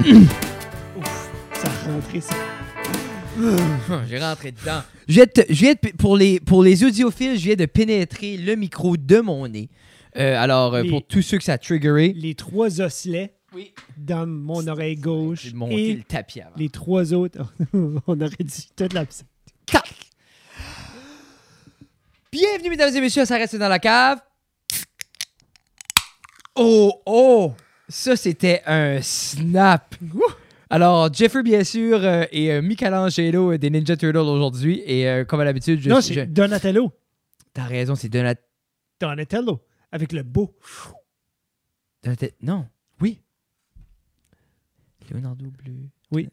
Ouf, 0.00 1.30
ça 1.52 1.68
a 1.68 1.92
rentré 1.92 2.20
ça. 2.20 2.34
J'ai 4.08 4.18
rentré 4.18 4.52
dedans. 4.52 4.82
Je 5.08 5.14
viens 5.14 5.24
de- 5.24 5.44
je 5.48 5.54
viens 5.54 5.72
de- 5.74 5.96
pour, 5.96 6.16
les, 6.16 6.40
pour 6.40 6.62
les 6.62 6.84
audiophiles, 6.84 7.38
je 7.38 7.44
viens 7.44 7.54
de 7.56 7.66
pénétrer 7.66 8.36
le 8.36 8.54
micro 8.54 8.96
de 8.96 9.20
mon 9.20 9.46
nez. 9.48 9.68
Euh, 10.16 10.36
alors, 10.36 10.74
euh, 10.74 10.82
Les- 10.82 10.88
pour 10.90 11.06
tous 11.06 11.22
ceux 11.22 11.38
que 11.38 11.44
ça 11.44 11.54
a 11.54 11.58
triggeré, 11.58 12.12
Les 12.16 12.34
trois 12.34 12.80
osselets 12.80 13.34
oui. 13.54 13.72
dans 13.96 14.26
mon 14.26 14.66
oreille 14.66 14.96
gauche 14.96 15.42
j'ai 15.44 15.52
monté 15.52 15.90
et 15.90 15.94
le 15.96 16.02
tapis 16.02 16.40
avant. 16.40 16.50
les 16.56 16.68
trois 16.68 17.12
autres. 17.12 17.52
On 18.06 18.20
aurait 18.20 18.30
dit 18.40 18.68
toute 18.76 18.92
la 18.92 19.04
Tac! 19.66 19.94
Bienvenue, 22.32 22.70
mesdames 22.70 22.94
et 22.94 23.00
messieurs, 23.00 23.24
ça 23.24 23.36
reste 23.36 23.56
dans 23.56 23.68
la 23.68 23.78
cave. 23.78 24.18
Oh, 26.56 27.00
oh! 27.06 27.52
Ça, 27.90 28.16
c'était 28.16 28.62
un 28.66 29.02
snap. 29.02 29.94
Alors, 30.70 31.12
Jeffrey, 31.12 31.42
bien 31.42 31.64
sûr, 31.64 31.98
euh, 32.04 32.24
et 32.30 32.52
euh, 32.52 32.62
Michelangelo 32.62 33.52
euh, 33.52 33.58
des 33.58 33.68
Ninja 33.70 33.96
Turtles 33.96 34.16
aujourd'hui. 34.18 34.80
Et 34.86 35.08
euh, 35.08 35.24
comme 35.24 35.40
à 35.40 35.44
l'habitude, 35.44 35.80
je, 35.80 35.88
Non, 35.90 35.96
je- 36.00 36.14
c'est 36.14 36.26
Donatello. 36.26 36.92
T'as 37.52 37.64
raison, 37.64 37.96
c'est 37.96 38.08
Donat... 38.08 38.36
Donatello. 39.00 39.60
Avec 39.90 40.12
le 40.12 40.22
beau. 40.22 40.54
Donat- 42.04 42.30
Non, 42.42 42.66
oui. 43.00 43.20
Leonardo 45.10 45.46
bleu. 45.50 45.72
Oui. 46.12 46.28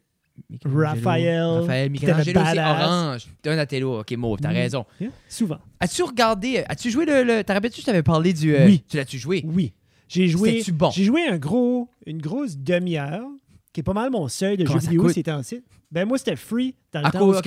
Michelangelo. 0.48 0.86
Raphaël. 0.86 1.42
Raphaël, 1.42 1.90
Puis 1.90 1.98
t'avais 2.00 2.18
Michelangelo, 2.24 2.50
c'est 2.50 2.56
Badass. 2.56 2.86
orange. 2.88 3.26
Donatello, 3.42 4.00
ok, 4.00 4.12
mauve, 4.12 4.38
t'as 4.40 4.50
Mm. 4.52 4.54
raison. 4.54 4.86
Yeah, 5.00 5.10
Souvent. 5.28 5.58
As-tu 5.80 6.04
regardé, 6.04 6.64
as-tu 6.68 6.90
joué 6.92 7.04
le. 7.04 7.24
le 7.24 7.42
T'as 7.42 7.54
rappelé-tu, 7.54 7.80
je 7.80 7.86
t'avais 7.86 8.04
parlé 8.04 8.32
du. 8.32 8.54
euh, 8.54 8.66
Oui. 8.66 8.84
Tu 8.88 8.96
l'as-tu 8.96 9.18
joué? 9.18 9.42
Oui. 9.44 9.72
J'ai 10.08 10.28
joué. 10.28 10.62
Bon? 10.72 10.90
J'ai 10.90 11.04
joué 11.04 11.22
un 11.28 11.38
gros, 11.38 11.88
une 12.06 12.20
grosse 12.20 12.56
demi-heure, 12.56 13.26
qui 13.72 13.80
est 13.80 13.82
pas 13.84 13.92
mal 13.92 14.10
mon 14.10 14.28
seuil 14.28 14.56
de 14.56 14.64
Comment 14.64 14.78
jeux 14.78 14.84
ça 14.84 14.90
vidéo 14.90 15.04
coûte? 15.04 15.14
ces 15.14 15.22
temps-ci. 15.22 15.62
Ben 15.90 16.06
moi, 16.06 16.18
c'était 16.18 16.36
free 16.36 16.74
dans 16.92 17.00
le 17.00 17.06
À 17.06 17.10
temps 17.10 17.18
cause 17.20 17.40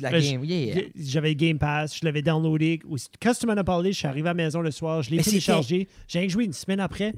la 0.00 0.10
Ben, 0.10 0.20
game, 0.22 0.44
yeah. 0.44 0.82
j'avais 0.96 1.34
Game 1.34 1.58
Pass, 1.58 1.98
je 1.98 2.04
l'avais 2.04 2.20
downloadé. 2.20 2.78
Quand 3.22 3.32
tu 3.32 3.46
m'en 3.46 3.54
as 3.54 3.64
parlé, 3.64 3.92
je 3.92 3.98
suis 3.98 4.06
arrivé 4.06 4.28
à 4.28 4.32
la 4.32 4.42
maison 4.44 4.60
le 4.60 4.70
soir, 4.70 5.02
je 5.02 5.10
l'ai 5.10 5.18
c'était- 5.18 5.30
téléchargé. 5.30 5.88
J'ai 6.06 6.28
joué 6.28 6.44
une 6.44 6.52
semaine 6.52 6.80
après. 6.80 7.14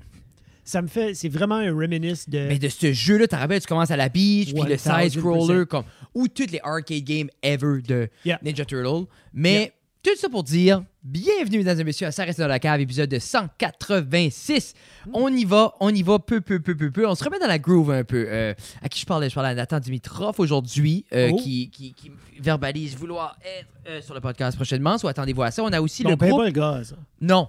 Ça 0.64 0.80
me 0.80 0.86
fait, 0.86 1.14
c'est 1.14 1.28
vraiment 1.28 1.56
un 1.56 1.74
reminisce 1.74 2.28
de. 2.28 2.46
Mais 2.46 2.60
de 2.60 2.68
ce 2.68 2.92
jeu-là, 2.92 3.26
t'as 3.26 3.38
rappelé, 3.38 3.60
tu 3.60 3.66
commences 3.66 3.90
à 3.90 3.96
la 3.96 4.08
beach, 4.08 4.54
puis 4.54 4.62
le 4.62 4.76
1000%. 4.76 5.00
side-scroller, 5.10 5.66
comme. 5.66 5.82
Ou 6.14 6.28
toutes 6.28 6.52
les 6.52 6.60
arcade 6.62 7.02
games 7.02 7.28
ever 7.42 7.82
de 7.82 8.08
Yeah. 8.24 8.38
Ninja 8.44 8.64
Turtle. 8.64 9.06
Mais 9.34 9.72
tout 10.02 10.16
ça 10.16 10.28
pour 10.28 10.42
dire, 10.42 10.82
bienvenue, 11.04 11.58
mesdames 11.58 11.78
et 11.80 11.84
messieurs, 11.84 12.06
à 12.08 12.12
Ça 12.12 12.24
reste 12.24 12.40
dans 12.40 12.48
la 12.48 12.58
cave, 12.58 12.80
épisode 12.80 13.08
de 13.08 13.18
186. 13.18 14.74
Hmm. 15.06 15.10
On 15.14 15.28
y 15.32 15.44
va, 15.44 15.74
on 15.80 15.90
y 15.90 16.02
va 16.02 16.18
peu, 16.18 16.40
peu, 16.40 16.58
peu, 16.60 16.76
peu, 16.76 16.90
peu. 16.90 17.06
On 17.06 17.14
se 17.14 17.22
remet 17.24 17.38
dans 17.38 17.46
la 17.46 17.58
groove 17.58 17.90
un 17.92 18.04
peu. 18.04 18.26
Euh, 18.28 18.52
à 18.82 18.88
qui 18.88 19.00
je 19.00 19.06
parlais? 19.06 19.28
Je 19.28 19.34
parlais 19.34 19.50
à 19.50 19.54
Nathan 19.54 19.78
Dimitrov 19.80 20.34
aujourd'hui, 20.38 21.04
euh, 21.12 21.30
Oh. 21.32 21.36
qui, 21.36 21.70
qui, 21.70 21.92
qui 21.94 22.10
verbalise 22.40 22.96
vouloir 22.96 23.36
être 23.44 23.68
euh, 23.88 24.02
sur 24.02 24.14
le 24.14 24.20
podcast 24.20 24.56
prochainement. 24.56 24.98
Soit 24.98 25.10
attendez-vous 25.10 25.42
à 25.42 25.50
ça. 25.50 25.62
On 25.62 25.72
a 25.72 25.80
aussi 25.80 26.02
le 26.02 26.16
paye 26.16 26.30
groupe. 26.30 26.40
pas 26.42 26.46
le 26.46 26.52
gaz. 26.52 26.96
Non. 27.20 27.48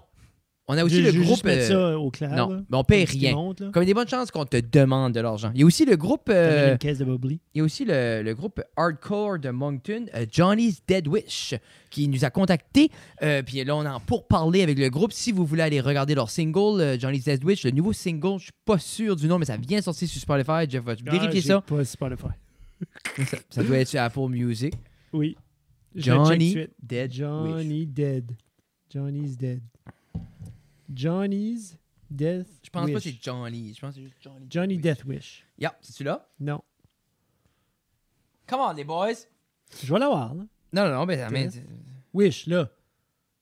On 0.69 0.77
a 0.77 0.83
aussi 0.85 0.95
Je- 0.95 1.01
le 1.01 1.11
je 1.11 1.19
groupe. 1.19 1.45
juste 1.45 1.45
euh, 1.45 1.91
ça 1.91 1.99
au 1.99 2.09
clair. 2.09 2.29
non, 2.35 2.49
là, 2.49 2.61
mais 2.69 2.77
on 2.77 2.83
paye 2.85 3.03
rien. 3.03 3.33
monte. 3.35 3.57
Comme 3.71 3.83
il 3.83 3.85
y 3.85 3.89
a 3.89 3.93
des 3.93 3.93
bonnes 3.93 4.07
chances 4.07 4.31
qu'on 4.31 4.45
te 4.45 4.55
demande 4.61 5.11
de 5.13 5.19
l'argent. 5.19 5.51
Il 5.53 5.59
y 5.59 5.63
a 5.63 5.65
aussi 5.65 5.83
le 5.85 5.97
groupe. 5.97 6.29
Euh, 6.29 6.71
une 6.71 6.77
caisse 6.77 6.99
de 6.99 7.05
il 7.05 7.39
y 7.55 7.59
a 7.59 7.63
aussi 7.65 7.83
le, 7.83 8.21
le 8.23 8.33
groupe 8.33 8.61
hardcore 8.77 9.39
de 9.39 9.49
Moncton, 9.49 10.05
euh, 10.15 10.25
Johnny's 10.31 10.81
Dead 10.87 11.05
Wish, 11.09 11.53
qui 11.89 12.07
nous 12.07 12.23
a 12.23 12.29
contactés. 12.29 12.89
Puis 13.45 13.61
là, 13.63 13.75
on 13.75 13.85
en 13.85 13.99
pour 13.99 14.25
parler 14.25 14.63
avec 14.63 14.79
le 14.79 14.89
groupe. 14.89 15.11
Si 15.11 15.33
vous 15.33 15.45
voulez 15.45 15.63
aller 15.63 15.81
regarder 15.81 16.15
leur 16.15 16.29
single, 16.29 16.97
Johnny's 16.97 17.25
Dead 17.25 17.43
Wish, 17.43 17.65
le 17.65 17.71
nouveau 17.71 17.91
single, 17.91 18.37
je 18.39 18.43
suis 18.45 18.51
pas 18.63 18.79
sûr 18.79 19.17
du 19.17 19.27
nom, 19.27 19.37
mais 19.39 19.45
ça 19.45 19.57
vient 19.57 19.81
sortir 19.81 20.07
sur 20.07 20.21
Spotify. 20.21 20.69
Jeff, 20.69 20.83
vérifier 20.85 21.19
Ah, 21.27 21.29
j'ai 21.31 21.41
ça? 21.41 21.59
Pas 21.61 21.83
Spotify. 21.83 22.27
ça? 23.25 23.37
ça 23.49 23.63
doit 23.63 23.77
être 23.79 23.87
sur 23.89 23.99
Apple 24.01 24.29
Music. 24.29 24.73
Oui. 25.11 25.35
Johnny. 25.93 26.55
Dead 26.81 27.09
Wish. 27.11 27.17
Johnny 27.17 27.85
Dead. 27.85 28.31
Johnny's 28.89 29.37
Dead. 29.37 29.61
Johnny's 30.91 31.77
Death 32.09 32.47
Je 32.63 32.69
pense 32.69 32.83
pas 32.83 32.87
que 32.87 32.93
Wish. 32.95 33.03
c'est 33.03 33.17
Johnny. 33.23 33.73
Je 33.73 33.79
pense 33.81 33.89
que 33.91 33.95
c'est 33.95 34.03
juste 34.03 34.17
Johnny. 34.21 34.45
Johnny 34.49 34.75
Wish. 34.75 34.83
Death 34.83 35.05
Wish. 35.05 35.45
Yeah, 35.57 35.77
c'est 35.81 35.93
celui-là? 35.93 36.27
Non. 36.39 36.61
Come 38.47 38.59
on, 38.59 38.73
les 38.73 38.83
boys. 38.83 39.13
Je 39.83 39.91
vais 39.91 39.99
l'avoir, 39.99 40.35
là. 40.35 40.43
Non, 40.73 40.85
non, 40.85 40.91
non, 40.99 41.05
mais, 41.05 41.29
mais 41.29 41.49
Wish, 42.13 42.47
là. 42.47 42.69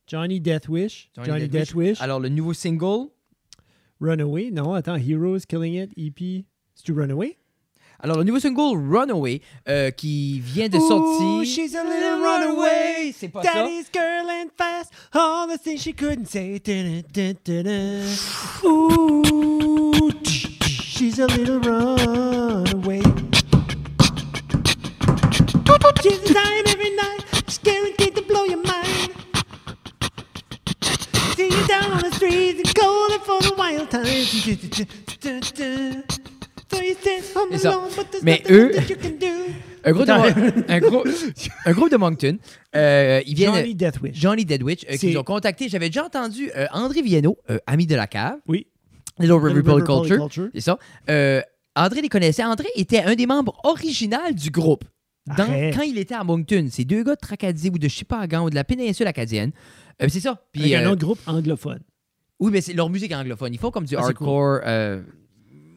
Johnny 0.08 0.40
Death 0.40 0.68
Wish. 0.68 1.10
Johnny, 1.24 1.48
Death 1.48 1.74
Wish. 1.74 2.02
Alors, 2.02 2.20
le 2.20 2.30
nouveau 2.30 2.54
single? 2.54 3.10
Runaway. 4.00 4.52
Non, 4.52 4.74
attends. 4.74 4.96
Heroes 4.98 5.42
Killing 5.48 5.76
It. 5.76 5.92
EP. 5.98 6.46
C'est-tu 6.76 6.92
Runaway? 6.94 7.38
Alors, 8.04 8.18
le 8.18 8.24
nouveau 8.24 8.40
single 8.40 8.78
Runaway, 8.92 9.42
euh, 9.70 9.92
qui 9.92 10.40
vient 10.40 10.68
de 10.70 10.78
Ooh, 10.78 10.88
sortir. 10.88 11.46
she's 11.46 11.76
a 11.76 11.84
little 11.84 12.20
runaway. 12.20 13.14
C'est 13.16 13.28
pas 13.28 13.44
ça. 13.44 13.54
Daddy's 13.54 13.92
girl 13.94 14.28
and 14.28 14.48
fast. 14.58 14.92
All 15.14 15.48
the 15.48 15.60
things 15.62 15.82
she 15.82 15.94
couldn't 15.94 16.26
say. 16.26 16.60
Dun, 16.60 17.04
dun, 17.14 17.36
dun, 17.44 17.64
dun. 17.64 18.02
Ooh, 18.66 20.10
she's 20.66 21.20
a 21.20 21.28
little 21.28 21.60
runaway. 21.60 23.02
She's 26.02 26.20
time 26.34 26.64
every 26.66 26.96
night. 26.96 27.24
She's 27.48 27.60
guaranteed 27.60 28.16
to 28.16 28.24
blow 28.24 28.46
your 28.46 28.64
mind. 28.64 29.12
See 31.36 31.50
you 31.50 31.68
down 31.68 31.92
on 31.92 32.00
the 32.02 32.12
streets 32.16 32.62
and 32.66 32.74
going 32.74 33.20
for 33.20 33.40
the 33.42 33.54
wild 33.56 33.92
times. 33.92 34.48
Mais 38.24 38.42
eux-. 38.50 38.72
Un 39.84 39.92
groupe, 39.94 40.06
de, 40.06 40.12
un, 40.72 40.80
gros- 40.80 41.04
un 41.66 41.72
groupe 41.72 41.90
de 41.92 41.98
Moncton. 41.98 42.38
Euh, 42.76 43.22
ils 43.26 43.34
viennent 43.36 43.56
Johnny 43.56 43.74
Deathwish. 43.76 44.16
Johnny 44.20 44.46
Deadwitch, 44.46 44.86
euh, 44.86 44.92
qui 44.92 44.98
C'est- 45.00 45.12
nous 45.12 45.20
ont 45.20 45.24
contacté. 45.24 45.70
J'avais 45.70 45.90
déjà 45.90 46.06
entendu 46.06 46.52
euh, 46.56 46.68
André 46.72 47.02
Vienno, 47.02 47.38
euh, 47.50 47.58
ami 47.66 47.88
de 47.88 47.96
la 47.96 48.06
cave, 48.08 48.38
Oui. 48.48 48.68
Little 49.20 49.34
River 49.34 49.48
River 49.60 49.64
Polyculture. 49.64 50.18
Polyculture. 50.18 50.50
C'est 50.54 50.62
ça. 50.62 50.78
Euh, 51.10 51.42
André 51.76 52.02
les 52.02 52.10
connaissait. 52.10 52.44
André 52.44 52.68
était 52.76 53.02
un 53.02 53.16
des 53.16 53.26
membres 53.26 53.60
originaux 53.64 54.32
du 54.32 54.52
groupe. 54.52 54.84
Dans- 55.38 55.46
quand 55.74 55.82
il 55.84 55.98
était 55.98 56.16
à 56.16 56.24
Moncton, 56.24 56.68
c'est 56.72 56.84
deux 56.86 57.04
gars 57.04 57.16
de 57.16 57.20
Tracadie 57.20 57.70
ou 57.70 57.78
de 57.80 57.88
Chipagan 57.88 58.44
ou 58.46 58.50
de 58.50 58.56
la 58.56 58.64
péninsule 58.64 59.08
acadienne. 59.08 59.52
Euh, 60.02 60.08
c'est 60.10 60.20
ça. 60.20 60.42
Puis, 60.52 60.62
Avec 60.74 60.86
un 60.86 60.90
euh, 60.90 60.92
autre 60.94 61.02
groupe 61.06 61.20
anglophone. 61.28 61.80
Oui, 62.40 62.50
mais 62.52 62.62
c'est 62.62 62.74
leur 62.74 62.90
musique 62.90 63.14
anglophone. 63.14 63.54
Ils 63.54 63.60
font 63.60 63.70
comme 63.72 63.86
du 63.86 63.96
Ah, 63.96 64.02
hardcore. 64.02 64.60
euh, 64.66 65.02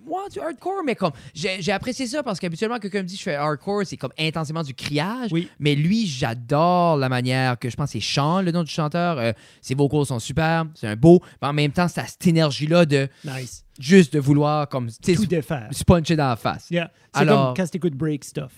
ouais, 0.07 0.29
du 0.33 0.41
hardcore, 0.41 0.83
mais 0.85 0.95
comme. 0.95 1.13
J'ai 1.35 1.73
apprécié 1.73 2.07
ça 2.07 2.23
parce 2.23 2.39
qu'habituellement, 2.41 2.79
quelqu'un 2.79 3.03
me 3.03 3.07
dit 3.09 3.17
je 3.17 3.23
fais 3.23 3.35
hardcore, 3.35 3.83
c'est 3.85 3.97
comme 3.97 4.13
intensément 4.19 4.63
du 4.63 4.75
criage. 4.75 5.31
Oui. 5.33 5.49
Mais 5.59 5.75
lui, 5.75 6.07
j'adore 6.07 6.97
la 6.97 7.09
manière 7.09 7.59
que 7.59 7.69
je 7.71 7.77
pense 7.77 7.91
c'est 7.91 8.01
Sean, 8.01 8.41
le 8.43 8.53
nom 8.53 8.63
du 8.63 8.71
chanteur. 8.71 9.19
Euh, 9.19 9.33
ses 9.61 9.75
vocals 9.75 10.07
sont 10.07 10.19
super, 10.19 10.65
c'est 10.75 10.87
un 10.89 10.97
beau. 10.97 11.21
Mais 11.43 11.49
en 11.49 11.53
même 11.53 11.73
temps, 11.73 11.89
c'est 11.89 12.07
cette 12.07 12.27
énergie-là 12.27 12.87
de 12.87 13.09
Nice. 13.25 13.65
juste 13.79 14.13
de 14.15 14.19
vouloir 14.21 14.69
comme. 14.69 14.91
Tout 14.91 15.27
défaire. 15.27 15.69
se 15.73 15.85
puncher 15.85 16.17
dans 16.17 16.29
la 16.29 16.37
face. 16.37 16.71
Yeah. 16.71 16.91
C'est 17.15 17.21
Alors- 17.21 17.55
comme 17.55 17.65
quand 17.65 17.71
tu 17.71 17.77
écoutes 17.77 17.95
Break 17.95 18.25
Stuff 18.25 18.53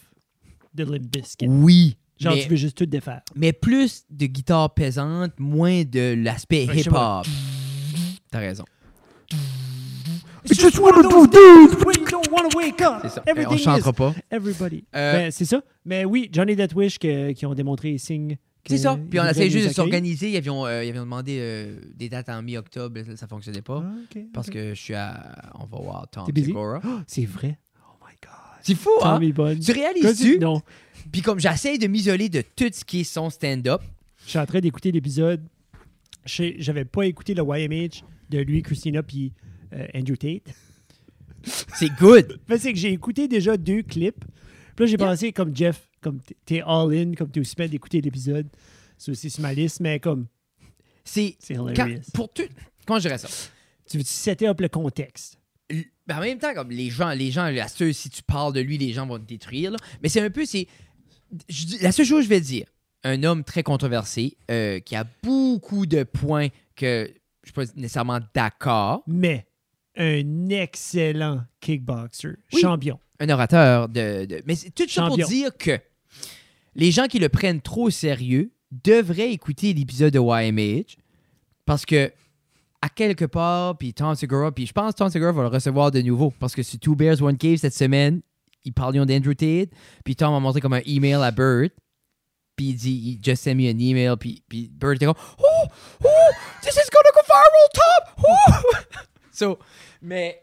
de 0.74 0.84
Limp 0.84 1.02
Bizkit. 1.10 1.46
Oui. 1.48 1.96
Genre, 2.18 2.34
mais, 2.34 2.42
tu 2.44 2.48
veux 2.48 2.56
juste 2.56 2.78
tout 2.78 2.86
défaire. 2.86 3.20
mais 3.34 3.52
plus 3.52 4.04
de 4.08 4.24
guitare 4.24 4.72
pesante, 4.72 5.32
moins 5.38 5.82
de 5.84 6.14
l'aspect 6.16 6.64
hip-hop. 6.64 7.26
T'as 8.30 8.38
raison. 8.38 8.64
It's 10.50 10.60
just 10.60 10.78
one 10.78 10.94
of 11.04 11.10
those 11.10 11.28
days 11.30 11.84
when 11.84 11.96
you 12.00 12.06
don't 12.10 12.30
want 12.30 12.48
to 12.50 12.56
wake 12.58 12.80
up. 12.82 12.98
C'est 13.02 13.08
ça. 13.10 13.22
Everything 13.26 13.54
on 13.54 13.58
chantera 13.58 13.90
is 13.90 13.94
pas. 13.94 14.14
everybody. 14.30 14.84
Euh, 14.94 15.12
Ben, 15.12 15.30
c'est 15.30 15.44
ça. 15.44 15.60
Mais 15.84 16.04
oui, 16.04 16.28
Johnny 16.32 16.54
Deathwish 16.56 16.98
que- 16.98 17.32
qui 17.32 17.46
ont 17.46 17.54
démontré 17.54 17.92
les 17.92 17.98
signes. 17.98 18.36
que 18.64 18.70
C'est 18.72 18.78
ça. 18.78 18.96
Puis 18.96 19.20
on 19.20 19.24
ils 19.24 19.28
voudraient 19.28 19.44
juste 19.44 19.54
de 19.54 19.58
accueillir. 19.60 19.72
s'organiser. 19.74 20.30
Ils 20.30 20.36
avions, 20.36 20.66
euh, 20.66 20.82
ils 20.84 20.88
avions 20.90 21.02
demandé 21.04 21.38
euh, 21.40 21.78
des 21.94 22.08
dates 22.08 22.28
en 22.28 22.42
mi-octobre. 22.42 23.00
Ça, 23.06 23.16
ça 23.16 23.26
fonctionnait 23.28 23.62
pas. 23.62 23.82
Ah, 23.84 23.92
ok, 24.16 24.22
Parce 24.32 24.48
ok. 24.48 24.54
que 24.54 24.74
je 24.74 24.80
suis 24.80 24.94
à. 24.94 25.36
On 25.54 25.66
va 25.66 25.78
voir 25.82 26.06
Tom 26.10 26.24
T'es 26.26 26.32
busy? 26.32 26.46
Segura. 26.48 26.80
Oh, 26.84 26.98
c'est 27.06 27.24
vrai. 27.26 27.58
Oh 27.80 27.94
my 28.04 28.14
God. 28.22 28.32
C'est 28.62 28.74
fou, 28.74 28.90
hein? 29.02 29.20
Tommy. 29.20 29.32
Tu 29.60 29.72
réalises-tu? 29.72 30.38
Non. 30.40 30.60
Puis 31.12 31.22
comme 31.22 31.38
j'essaye 31.38 31.78
de 31.78 31.86
m'isoler 31.86 32.28
de 32.28 32.42
tout 32.56 32.68
ce 32.72 32.84
qui 32.84 33.00
est 33.00 33.04
son 33.04 33.30
stand-up. 33.30 33.80
Je 34.24 34.30
suis 34.30 34.38
en 34.40 34.46
train 34.46 34.58
d'écouter 34.58 34.90
l'épisode. 34.90 35.40
Je 36.24 36.34
sais- 36.34 36.56
J'avais 36.58 36.84
pas 36.84 37.02
écouté 37.06 37.34
le 37.34 37.44
YMH 37.44 38.02
de 38.30 38.38
lui, 38.40 38.60
Christina, 38.62 39.04
puis 39.04 39.32
Andrew 39.94 40.16
Tate. 40.16 40.54
C'est 41.74 41.90
good. 41.98 42.40
C'est 42.58 42.72
que 42.72 42.78
j'ai 42.78 42.92
écouté 42.92 43.28
déjà 43.28 43.56
deux 43.56 43.82
clips. 43.82 44.24
Puis 44.74 44.84
là, 44.84 44.86
j'ai 44.86 44.96
Yeah. 44.96 45.06
pensé 45.06 45.32
comme 45.32 45.54
Jeff, 45.56 45.88
comme 46.00 46.20
t'es 46.44 46.60
all-in, 46.66 47.12
comme 47.14 47.30
t'es 47.30 47.40
aussi 47.40 47.54
bien 47.56 47.68
d'écouter 47.68 48.00
l'épisode. 48.00 48.48
C'est 48.98 49.10
aussi 49.12 49.30
sur 49.30 49.42
ma 49.42 49.52
liste, 49.54 49.80
mais 49.80 50.00
comme 50.00 50.26
C'est. 51.04 51.36
pour 52.14 52.32
tout. 52.32 52.42
Comment 52.86 52.98
je 52.98 53.08
dirais 53.08 53.18
ça? 53.18 53.28
Tu 53.88 53.98
veux 53.98 54.04
setter 54.04 54.48
up 54.48 54.60
le 54.60 54.68
contexte? 54.68 55.38
Ben, 56.06 56.18
en 56.18 56.20
même 56.20 56.38
temps, 56.38 56.54
comme 56.54 56.70
les 56.70 56.90
gens, 56.90 57.10
les 57.10 57.30
gens, 57.30 57.48
la 57.48 57.68
seule, 57.68 57.92
si 57.94 58.10
tu 58.10 58.22
parles 58.22 58.52
de 58.52 58.60
lui, 58.60 58.78
les 58.78 58.92
gens 58.92 59.06
vont 59.06 59.18
te 59.18 59.24
détruire. 59.24 59.72
là. 59.72 59.76
Mais 60.02 60.08
c'est 60.08 60.20
un 60.20 60.30
peu, 60.30 60.44
c'est. 60.44 60.66
La 61.80 61.90
seule 61.92 62.06
chose 62.06 62.18
que 62.18 62.24
je 62.24 62.28
vais 62.28 62.40
dire, 62.40 62.66
un 63.02 63.22
homme 63.24 63.42
très 63.44 63.62
controversé, 63.62 64.36
euh, 64.50 64.78
qui 64.80 64.94
a 64.94 65.04
beaucoup 65.22 65.86
de 65.86 66.02
points 66.04 66.48
que 66.76 67.10
je 67.42 67.48
suis 67.48 67.52
pas 67.54 67.64
nécessairement 67.76 68.20
d'accord. 68.34 69.02
Mais 69.08 69.46
un 69.96 70.48
excellent 70.50 71.42
kickboxer, 71.60 72.36
Oui. 72.52 72.60
champion. 72.60 72.98
un 73.20 73.28
orateur 73.30 73.88
de. 73.88 74.24
de- 74.26 74.42
mais 74.46 74.54
c'est 74.54 74.70
tout 74.70 74.88
ça 74.88 75.06
pour 75.06 75.16
dire 75.18 75.56
que 75.56 75.78
les 76.74 76.90
gens 76.90 77.06
qui 77.06 77.18
le 77.18 77.28
prennent 77.28 77.60
trop 77.62 77.84
au 77.86 77.90
sérieux 77.90 78.52
devraient 78.70 79.32
écouter 79.32 79.72
l'épisode 79.72 80.12
de 80.12 80.18
YMH 80.20 80.96
parce 81.64 81.86
que 81.86 82.12
à 82.82 82.88
quelque 82.90 83.24
part, 83.24 83.78
puis 83.78 83.94
Tom 83.94 84.14
Segura, 84.14 84.52
puis 84.52 84.66
je 84.66 84.72
pense 84.72 84.92
que 84.92 84.98
Tom 84.98 85.08
Segura 85.08 85.32
va 85.32 85.42
le 85.42 85.48
recevoir 85.48 85.90
de 85.90 86.02
nouveau 86.02 86.30
parce 86.38 86.54
que 86.54 86.62
sur 86.62 86.78
Two 86.78 86.94
Bears 86.94 87.22
One 87.22 87.38
Cave 87.38 87.56
cette 87.56 87.74
semaine, 87.74 88.20
ils 88.64 88.72
parlent 88.72 88.94
d'Andrew 89.06 89.34
Tate, 89.34 89.70
puis 90.04 90.14
Tom 90.14 90.34
a 90.34 90.40
montré 90.40 90.60
comme 90.60 90.74
un 90.74 90.82
email 90.86 91.14
à 91.14 91.30
Bert, 91.30 91.70
puis 92.54 92.66
il 92.70 92.74
dit, 92.74 93.18
il 93.18 93.24
just 93.24 93.42
sent 93.42 93.54
me 93.54 93.64
an 93.70 93.78
email, 93.78 94.14
puis, 94.20 94.42
puis 94.48 94.68
Bert 94.72 94.92
était 94.92 95.06
comme, 95.06 95.14
oh, 95.38 95.64
oh, 96.04 96.08
this 96.62 96.74
is 96.74 96.88
gonna 96.92 97.10
go 97.14 97.20
viral, 97.26 97.68
Tom, 97.74 98.24
oh. 98.28 98.76
so, 99.36 99.58
mais, 100.02 100.42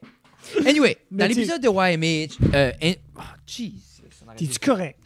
anyway, 0.66 0.98
dans 1.12 1.28
l'épisode 1.28 1.62
de 1.62 1.68
YMH, 1.70 2.38
euh, 2.54 2.72
in- 2.82 2.94
oh, 3.18 3.22
dû- 3.48 3.74
T'es-tu 4.38 4.60
correct? 4.60 5.00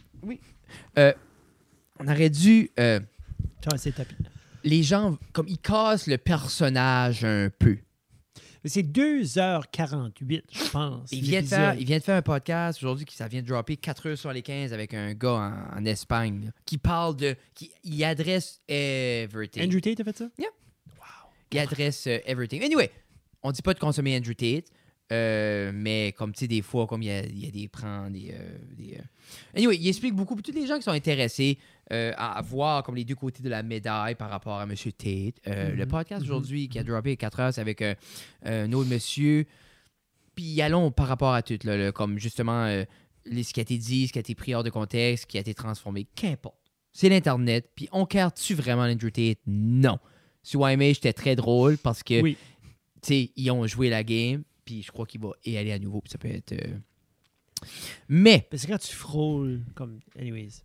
on 2.00 2.06
aurait 2.08 2.30
dû, 2.30 2.70
euh, 2.78 3.00
c'est 3.76 3.94
tapis. 3.94 4.14
les 4.64 4.82
gens, 4.82 5.16
comme 5.32 5.48
ils 5.48 5.58
cassent 5.58 6.06
le 6.06 6.18
personnage 6.18 7.24
un 7.24 7.50
peu. 7.58 7.78
Mais 8.64 8.70
c'est 8.70 8.82
2h48, 8.82 10.42
je 10.50 10.70
pense. 10.70 11.08
Il 11.12 11.22
vient, 11.22 11.42
de 11.42 11.46
faire, 11.46 11.74
il 11.74 11.84
vient 11.86 11.98
de 11.98 12.02
faire 12.02 12.16
un 12.16 12.22
podcast 12.22 12.78
aujourd'hui 12.82 13.04
qui 13.04 13.14
ça 13.16 13.28
vient 13.28 13.40
de 13.42 13.46
dropper 13.46 13.76
4 13.76 14.08
heures 14.08 14.18
sur 14.18 14.32
les 14.32 14.42
15 14.42 14.72
avec 14.72 14.94
un 14.94 15.14
gars 15.14 15.68
en, 15.74 15.78
en 15.78 15.84
Espagne 15.84 16.46
là, 16.46 16.50
qui 16.64 16.76
parle 16.78 17.16
de. 17.16 17.36
qui 17.54 17.70
il 17.84 18.02
adresse 18.04 18.60
everything. 18.68 19.62
Andrew 19.64 19.80
Tate 19.80 20.00
a 20.00 20.04
fait 20.04 20.16
ça? 20.16 20.28
Il 21.52 21.58
adresse 21.60 22.06
euh, 22.08 22.18
everything. 22.26 22.62
Anyway, 22.62 22.90
on 23.42 23.52
dit 23.52 23.62
pas 23.62 23.74
de 23.74 23.78
consommer 23.78 24.16
Andrew 24.16 24.34
Tate, 24.34 24.66
euh, 25.10 25.70
mais 25.74 26.12
comme 26.18 26.32
tu 26.32 26.40
sais, 26.40 26.48
des 26.48 26.60
fois, 26.60 26.86
comme 26.86 27.02
il 27.02 27.06
y 27.06 27.10
a, 27.10 27.24
il 27.24 27.44
y 27.44 27.48
a 27.48 27.50
des 27.50 27.66
prends, 27.68 28.10
des. 28.10 28.30
euh, 28.34 28.58
des, 28.76 28.94
euh. 28.98 29.02
Anyway, 29.56 29.76
il 29.76 29.88
explique 29.88 30.14
beaucoup 30.14 30.40
tous 30.42 30.52
les 30.52 30.66
gens 30.66 30.76
qui 30.76 30.82
sont 30.82 30.90
intéressés 30.90 31.58
à 31.90 32.42
voir 32.44 32.82
comme 32.82 32.96
les 32.96 33.04
deux 33.04 33.14
côtés 33.14 33.42
de 33.42 33.48
la 33.48 33.62
médaille 33.62 34.14
par 34.14 34.28
rapport 34.28 34.58
à 34.58 34.64
M. 34.64 34.74
Tate. 34.74 35.36
Euh, 35.46 35.74
Le 35.74 35.86
podcast 35.86 36.22
mhm, 36.22 36.30
aujourd'hui 36.30 36.68
qui 36.68 36.78
a 36.78 36.82
droppé 36.84 37.16
4 37.16 37.40
heures, 37.40 37.54
c'est 37.54 37.62
avec 37.62 37.82
un 38.44 38.72
autre 38.74 38.90
monsieur. 38.90 39.46
Puis 40.34 40.60
allons 40.60 40.90
par 40.90 41.08
rapport 41.08 41.32
à 41.32 41.42
tout, 41.42 41.58
là, 41.64 41.76
là, 41.78 41.90
comme 41.92 42.18
justement 42.18 42.66
ce 43.24 43.52
qui 43.52 43.60
a 43.60 43.62
été 43.62 43.78
dit, 43.78 44.06
ce 44.08 44.12
qui 44.12 44.18
a 44.18 44.20
été 44.20 44.34
pris 44.34 44.54
hors 44.54 44.62
de 44.64 44.70
contexte, 44.70 45.22
ce 45.22 45.26
qui 45.26 45.38
a 45.38 45.40
été 45.40 45.54
transformé. 45.54 46.06
Qu'importe. 46.14 46.56
C'est 46.92 47.08
l'Internet. 47.08 47.70
Puis 47.74 47.88
on 47.92 48.04
garde-tu 48.04 48.54
vraiment 48.54 48.86
l'Andrew 48.86 49.10
Tate? 49.10 49.38
Non. 49.46 49.98
Sur 50.42 50.68
YMH, 50.68 50.94
c'était 50.94 51.12
très 51.12 51.36
drôle 51.36 51.78
parce 51.78 52.02
que, 52.02 52.20
Oui. 52.20 52.36
Tu 53.02 53.08
sais, 53.08 53.32
ils 53.36 53.50
ont 53.50 53.66
joué 53.66 53.90
la 53.90 54.02
game. 54.04 54.42
Puis 54.64 54.82
je 54.82 54.90
crois 54.92 55.06
qu'il 55.06 55.20
va 55.20 55.30
y 55.44 55.56
aller 55.56 55.72
à 55.72 55.78
nouveau. 55.78 56.00
Puis 56.00 56.10
ça 56.10 56.18
peut 56.18 56.28
être. 56.28 56.52
euh, 56.52 56.78
Mais, 58.08 58.46
Parce 58.50 58.64
que 58.64 58.72
quand 58.72 58.78
tu 58.78 58.94
frôles, 58.94 59.62
comme. 59.74 60.00
Anyways, 60.18 60.62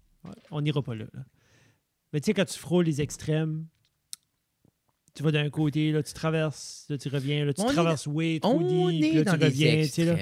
on 0.51 0.61
n'ira 0.61 0.81
pas 0.81 0.95
là. 0.95 1.05
là. 1.13 1.23
Mais 2.11 2.19
tu 2.21 2.25
sais, 2.27 2.33
quand 2.33 2.45
tu 2.45 2.59
frôles 2.59 2.85
les 2.85 3.01
extrêmes, 3.01 3.65
tu 5.15 5.23
vas 5.23 5.31
d'un 5.31 5.49
côté, 5.49 5.91
là, 5.91 6.01
tu 6.03 6.13
traverses, 6.13 6.85
là, 6.89 6.97
tu 6.97 7.07
reviens, 7.09 7.45
là, 7.45 7.53
tu 7.53 7.61
On 7.61 7.65
traverses 7.65 8.07
deep, 8.99 9.03
est 9.03 9.13
là, 9.13 9.23
tu 9.25 9.29
reviens, 9.45 9.83
tu 9.83 9.89
sais, 9.89 10.05
là. 10.05 10.13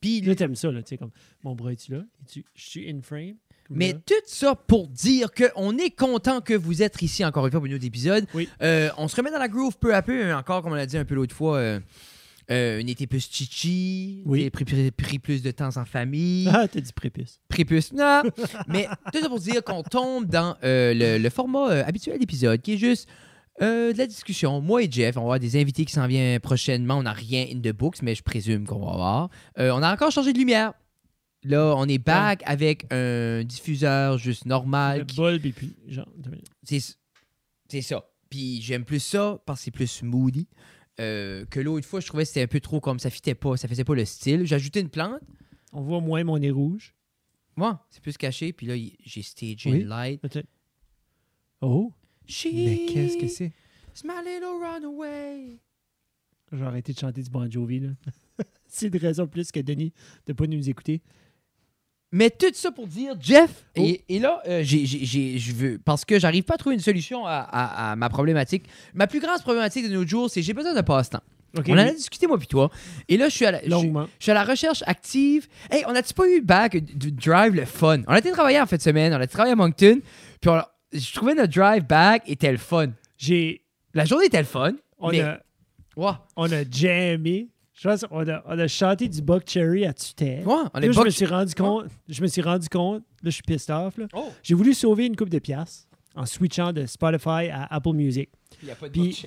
Puis 0.00 0.20
Là, 0.20 0.34
t'aimes 0.34 0.54
ça, 0.56 0.70
là, 0.72 0.82
tu 0.82 0.90
sais, 0.90 0.98
comme, 0.98 1.10
mon 1.44 1.54
bras, 1.54 1.72
es-tu 1.72 1.92
là? 1.92 2.04
Es-tu- 2.22 2.44
Je 2.54 2.62
suis 2.64 2.90
in 2.90 3.00
frame? 3.02 3.36
Mais 3.74 3.92
tout 3.94 4.14
ça 4.26 4.54
pour 4.54 4.88
dire 4.88 5.28
qu'on 5.32 5.76
est 5.78 5.90
content 5.90 6.40
que 6.40 6.54
vous 6.54 6.82
êtes 6.82 7.00
ici 7.02 7.24
encore 7.24 7.46
une 7.46 7.52
fois 7.52 7.60
pour 7.60 7.68
un 7.68 7.74
autre 7.74 7.84
épisode. 7.86 8.26
Oui. 8.34 8.48
Euh, 8.62 8.90
on 8.98 9.08
se 9.08 9.16
remet 9.16 9.30
dans 9.30 9.38
la 9.38 9.48
groove 9.48 9.76
peu 9.78 9.94
à 9.94 10.02
peu, 10.02 10.24
hein, 10.30 10.38
encore 10.38 10.62
comme 10.62 10.72
on 10.72 10.76
l'a 10.76 10.86
dit 10.86 10.98
un 10.98 11.04
peu 11.04 11.14
l'autre 11.14 11.34
fois. 11.34 11.56
euh, 11.58 11.80
euh, 12.50 12.82
un 12.82 12.86
été 12.86 13.06
plus 13.06 13.28
chichi, 13.30 14.22
Oui. 14.26 14.50
pris, 14.50 14.64
pris- 14.64 14.90
pris 14.90 15.18
plus 15.20 15.42
de 15.42 15.50
temps 15.52 15.76
en 15.76 15.84
famille, 15.84 16.48
Ah, 16.52 16.66
t'as 16.66 16.80
dit 16.80 16.92
prépuce. 16.92 17.40
plus. 17.48 17.92
Non! 17.92 18.22
Mais 18.68 18.88
tout 19.12 19.20
ça 19.20 19.28
pour 19.28 19.38
dire 19.38 19.62
qu'on 19.62 19.82
tombe 19.84 20.26
dans 20.26 20.56
euh, 20.64 20.92
le, 20.92 21.18
le 21.22 21.30
format 21.30 21.70
euh, 21.70 21.84
habituel 21.86 22.18
d'épisode 22.18 22.60
qui 22.60 22.74
est 22.74 22.78
juste 22.78 23.08
euh, 23.62 23.92
de 23.92 23.98
la 23.98 24.06
discussion. 24.08 24.60
Moi 24.60 24.82
et 24.82 24.90
Jeff, 24.90 25.16
on 25.16 25.20
va 25.20 25.24
avoir 25.24 25.38
des 25.40 25.58
invités 25.58 25.84
qui 25.84 25.92
s'en 25.92 26.06
viennent 26.08 26.40
prochainement. 26.40 26.96
On 26.98 27.04
n'a 27.04 27.12
rien 27.12 27.46
in 27.52 27.60
the 27.60 27.72
books, 27.72 28.02
mais 28.02 28.14
je 28.16 28.22
présume 28.24 28.66
qu'on 28.66 28.84
va 28.84 28.92
avoir. 28.92 29.30
Euh, 29.58 29.70
on 29.72 29.82
a 29.82 29.92
encore 29.92 30.10
changé 30.10 30.32
de 30.32 30.38
lumière. 30.38 30.72
Là, 31.44 31.74
on 31.76 31.86
est 31.86 31.98
back 31.98 32.42
avec 32.46 32.86
un 32.92 33.42
diffuseur 33.44 34.16
juste 34.18 34.46
normal 34.46 35.00
Le 35.00 35.04
qui- 35.04 35.48
et 35.48 35.52
puis, 35.52 35.74
genre, 35.88 36.08
c'est 36.62 37.80
ça. 37.82 38.04
Puis 38.30 38.60
j'aime 38.62 38.84
plus 38.84 39.00
ça 39.00 39.42
parce 39.44 39.60
que 39.60 39.64
c'est 39.64 39.70
plus 39.70 39.86
smoothie. 39.88 40.48
euh, 41.00 41.44
que 41.46 41.58
l'autre 41.58 41.86
fois, 41.86 42.00
je 42.00 42.06
trouvais 42.06 42.22
que 42.24 42.28
c'était 42.28 42.42
un 42.42 42.46
peu 42.46 42.60
trop 42.60 42.78
comme 42.80 42.98
ça 42.98 43.08
fitait 43.10 43.34
pas, 43.34 43.56
ça 43.56 43.66
faisait 43.66 43.82
pas 43.84 43.94
le 43.94 44.04
style. 44.04 44.44
J'ai 44.44 44.54
ajouté 44.54 44.80
une 44.80 44.90
plante. 44.90 45.20
on 45.72 45.80
voit 45.80 46.00
moins 46.00 46.22
mon 46.22 46.38
nez 46.38 46.50
rouge. 46.50 46.94
Moi, 47.56 47.84
c'est 47.90 48.02
plus 48.02 48.16
caché. 48.18 48.52
Puis 48.52 48.66
là, 48.66 48.74
j'ai 49.04 49.22
stagé 49.22 49.70
Oui. 49.70 49.80
une 49.80 49.88
light. 49.88 50.20
Oh, 51.60 51.92
She 52.26 52.48
mais 52.52 52.86
qu'est-ce 52.88 53.16
que 53.18 53.26
c'est? 53.28 53.52
is 53.96 54.02
my 54.04 54.22
little 54.24 54.58
runaway. 54.60 55.58
Je 56.52 56.56
vais 56.58 56.66
arrêter 56.66 56.92
de 56.92 56.98
chanter 56.98 57.22
du 57.22 57.30
Bon 57.30 57.50
Jovi, 57.50 57.80
là. 57.80 57.88
c'est 58.68 58.90
de 58.90 58.98
raison 58.98 59.26
plus 59.26 59.50
que 59.50 59.60
Denis 59.60 59.92
de 60.26 60.32
pas 60.34 60.46
nous 60.46 60.68
écouter. 60.68 61.00
Mais 62.12 62.28
tout 62.30 62.46
ça 62.52 62.70
pour 62.70 62.86
dire, 62.86 63.14
Jeff, 63.18 63.50
Oh. 63.76 63.80
et, 63.82 64.04
et 64.08 64.18
là, 64.18 64.42
euh, 64.46 64.60
j'ai- 64.62 64.84
j'ai- 64.84 65.04
j'ai- 65.04 65.38
je 65.38 65.52
veux, 65.52 65.78
parce 65.82 66.04
que 66.04 66.18
j'arrive 66.18 66.42
pas 66.44 66.54
à 66.54 66.58
trouver 66.58 66.74
une 66.74 66.80
solution 66.82 67.24
à, 67.26 67.36
à- 67.36 67.92
à 67.92 67.96
ma 67.96 68.08
problématique. 68.10 68.64
Ma 68.92 69.06
plus 69.06 69.18
grande 69.20 69.40
problématique 69.40 69.88
de 69.88 69.94
nos 69.94 70.06
jours, 70.06 70.28
c'est 70.30 70.40
que 70.40 70.46
j'ai 70.46 70.52
besoin 70.52 70.74
de 70.74 70.80
passe-temps. 70.82 71.22
On 71.54 71.60
en 71.72 71.78
a 71.78 71.84
oui, 71.88 71.94
discuté, 71.96 72.26
moi 72.26 72.38
puis 72.38 72.46
toi. 72.46 72.70
Et 73.08 73.16
là, 73.18 73.28
je 73.28 73.34
suis 73.34 73.44
à 73.46 73.50
la, 73.50 73.58
je 73.58 73.62
suis- 73.64 73.70
longuement. 73.70 74.06
Je 74.18 74.24
suis 74.24 74.30
à 74.30 74.34
la 74.34 74.44
recherche 74.44 74.82
active. 74.86 75.48
Hey, 75.70 75.84
on 75.86 75.94
a-tu 75.94 76.14
pas 76.14 76.26
eu 76.28 76.40
back 76.40 76.76
du 76.78 77.12
drive 77.12 77.54
le 77.54 77.64
fun? 77.66 78.00
On 78.06 78.12
a 78.12 78.18
été 78.18 78.30
travailler 78.30 78.58
en 78.60 78.66
fin 78.66 78.76
de 78.76 78.82
semaine, 78.82 79.12
on 79.12 79.16
a 79.20 79.24
été 79.24 79.32
travailler 79.32 79.52
à 79.52 79.56
Moncton, 79.56 80.00
puis 80.40 80.50
on 80.50 80.54
a- 80.54 80.70
je 80.92 81.12
trouvais 81.14 81.34
notre 81.34 81.52
drive 81.52 81.84
back 81.86 82.22
était 82.26 82.52
le 82.52 82.58
fun. 82.58 82.88
J'ai... 83.18 83.62
La 83.94 84.04
journée 84.06 84.26
était 84.26 84.38
le 84.38 84.44
fun, 84.44 84.72
On, 84.98 85.10
mais 85.10 85.20
a, 85.20 85.42
Ouah, 85.96 86.26
on 86.36 86.50
a 86.50 86.62
jammé. 86.70 87.48
Je 87.82 87.88
pense 87.88 88.02
qu'on 88.02 88.28
a, 88.28 88.42
on 88.46 88.58
a 88.58 88.68
chanté 88.68 89.08
du 89.08 89.20
Buck 89.22 89.42
Cherry 89.46 89.84
à 89.86 89.92
tutelle. 89.92 90.46
ouah, 90.46 90.70
on 90.72 90.78
Là, 90.78 90.86
est 90.86 90.92
je 90.92 91.00
me 91.00 91.10
suis 91.10 91.26
rendu 91.26 91.52
compte, 91.54 91.86
je 92.08 92.22
me 92.22 92.26
suis 92.28 92.42
rendu 92.42 92.68
compte, 92.68 93.02
là, 93.22 93.30
je 93.30 93.30
suis 93.30 93.42
pissed 93.42 93.70
off, 93.70 93.98
là. 93.98 94.06
Oh, 94.14 94.30
J'ai 94.44 94.54
voulu 94.54 94.72
sauver 94.72 95.06
une 95.06 95.16
coupe 95.16 95.30
de 95.30 95.40
piastres 95.40 95.88
en 96.14 96.24
switchant 96.24 96.72
de 96.72 96.86
Spotify 96.86 97.48
à 97.50 97.66
Apple 97.74 97.94
Music. 97.94 98.28
il 98.62 98.68
y 98.68 98.70
a 98.70 98.76
pas 98.76 98.88
de 98.88 98.92
Puis- 98.92 99.24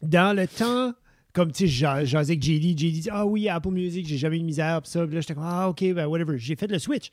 Dans 0.00 0.34
le 0.34 0.46
temps, 0.48 0.94
comme 1.34 1.52
tu 1.52 1.64
sais, 1.64 1.66
j'a- 1.66 2.04
jasais 2.04 2.32
avec 2.32 2.42
JD, 2.42 2.78
JD 2.78 3.00
dit 3.00 3.08
Ah 3.12 3.26
oui, 3.26 3.48
Apple 3.48 3.68
Music, 3.70 4.06
j'ai 4.06 4.16
jamais 4.16 4.36
eu 4.36 4.40
de 4.40 4.44
misère, 4.46 4.80
pis 4.80 4.88
ça. 4.90 5.04
Puis 5.04 5.14
là, 5.16 5.20
j'étais 5.20 5.34
comme 5.34 5.44
Ah, 5.46 5.68
ok, 5.68 5.92
ben 5.92 6.06
whatever. 6.06 6.38
J'ai 6.38 6.56
fait 6.56 6.68
le 6.70 6.78
switch. 6.78 7.10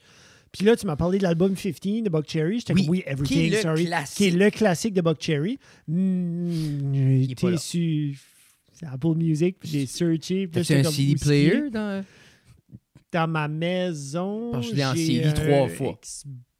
Puis 0.54 0.66
là, 0.66 0.78
tu 0.78 0.86
m'as 0.86 0.96
parlé 0.96 1.18
de 1.18 1.24
l'album 1.24 1.54
15 1.54 2.02
de 2.04 2.10
Buck 2.10 2.30
Cherry. 2.30 2.60
J'étais 2.60 2.74
Oui, 2.74 2.82
comme 2.86 2.92
oui, 2.92 3.04
qui 3.04 3.10
Everything, 3.10 3.52
le 3.52 3.58
sorry. 3.62 3.86
classique. 3.88 4.18
Qui 4.18 4.28
est 4.28 4.32
le 4.32 4.50
classique 4.52 4.94
de 4.94 5.02
Buck 5.02 5.18
Cherry. 5.20 5.60
J'ai 5.90 7.32
est 7.32 7.44
sur 8.78 8.88
Apple 8.92 9.16
Music, 9.16 9.58
puis 9.60 9.70
j'ai 9.70 9.86
searché. 9.86 10.48
puis 10.48 10.62
là, 10.62 10.80
un 10.80 10.84
comme, 10.84 10.92
CD 10.92 11.16
player 11.16 11.70
dans... 11.70 12.04
Dans 13.12 13.30
ma 13.30 13.48
maison. 13.48 14.52
Parce 14.52 14.66
que 14.66 14.72
je 14.72 14.76
l'ai 14.76 14.86
en 14.86 14.94
j'ai 14.94 15.06
CD 15.06 15.26
un 15.26 15.32
trois 15.32 15.70
fois. 15.70 15.98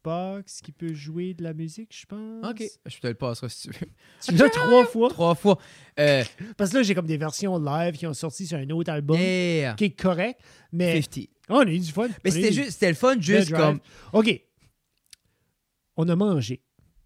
Xbox 0.06 0.60
qui 0.62 0.72
peut 0.72 0.94
jouer 0.94 1.34
de 1.34 1.42
la 1.42 1.52
musique, 1.52 1.94
je 1.94 2.06
pense. 2.06 2.46
Ok, 2.46 2.64
je 2.86 2.98
te 2.98 3.06
le 3.06 3.14
passerai 3.14 3.48
si 3.50 3.68
tu 3.68 3.78
veux. 3.78 3.88
Tu 4.24 4.34
l'as 4.34 4.48
trois 4.48 4.86
fois? 4.92 5.10
Trois 5.10 5.34
fois. 5.34 5.58
Euh, 5.98 6.24
Parce 6.56 6.70
que 6.70 6.78
là, 6.78 6.82
j'ai 6.82 6.94
comme 6.94 7.06
des 7.06 7.18
versions 7.18 7.58
live 7.58 7.96
qui 7.96 8.06
ont 8.06 8.14
sorti 8.14 8.46
sur 8.46 8.56
un 8.56 8.70
autre 8.70 8.90
album 8.90 9.18
yeah. 9.18 9.74
qui 9.74 9.84
est 9.84 9.90
correct, 9.90 10.40
mais 10.72 11.02
50. 11.02 11.24
Oh, 11.48 11.54
on 11.54 11.58
a 11.60 11.70
eu 11.70 11.78
du 11.78 11.92
fun. 11.92 12.08
Mais 12.24 12.30
c'était 12.30 12.52
juste, 12.52 12.70
c'était 12.72 12.88
le 12.88 12.94
fun 12.94 13.16
juste 13.20 13.50
comme... 13.52 13.80
OK. 14.12 14.40
On 15.96 16.08
a 16.08 16.16
mangé. 16.16 16.62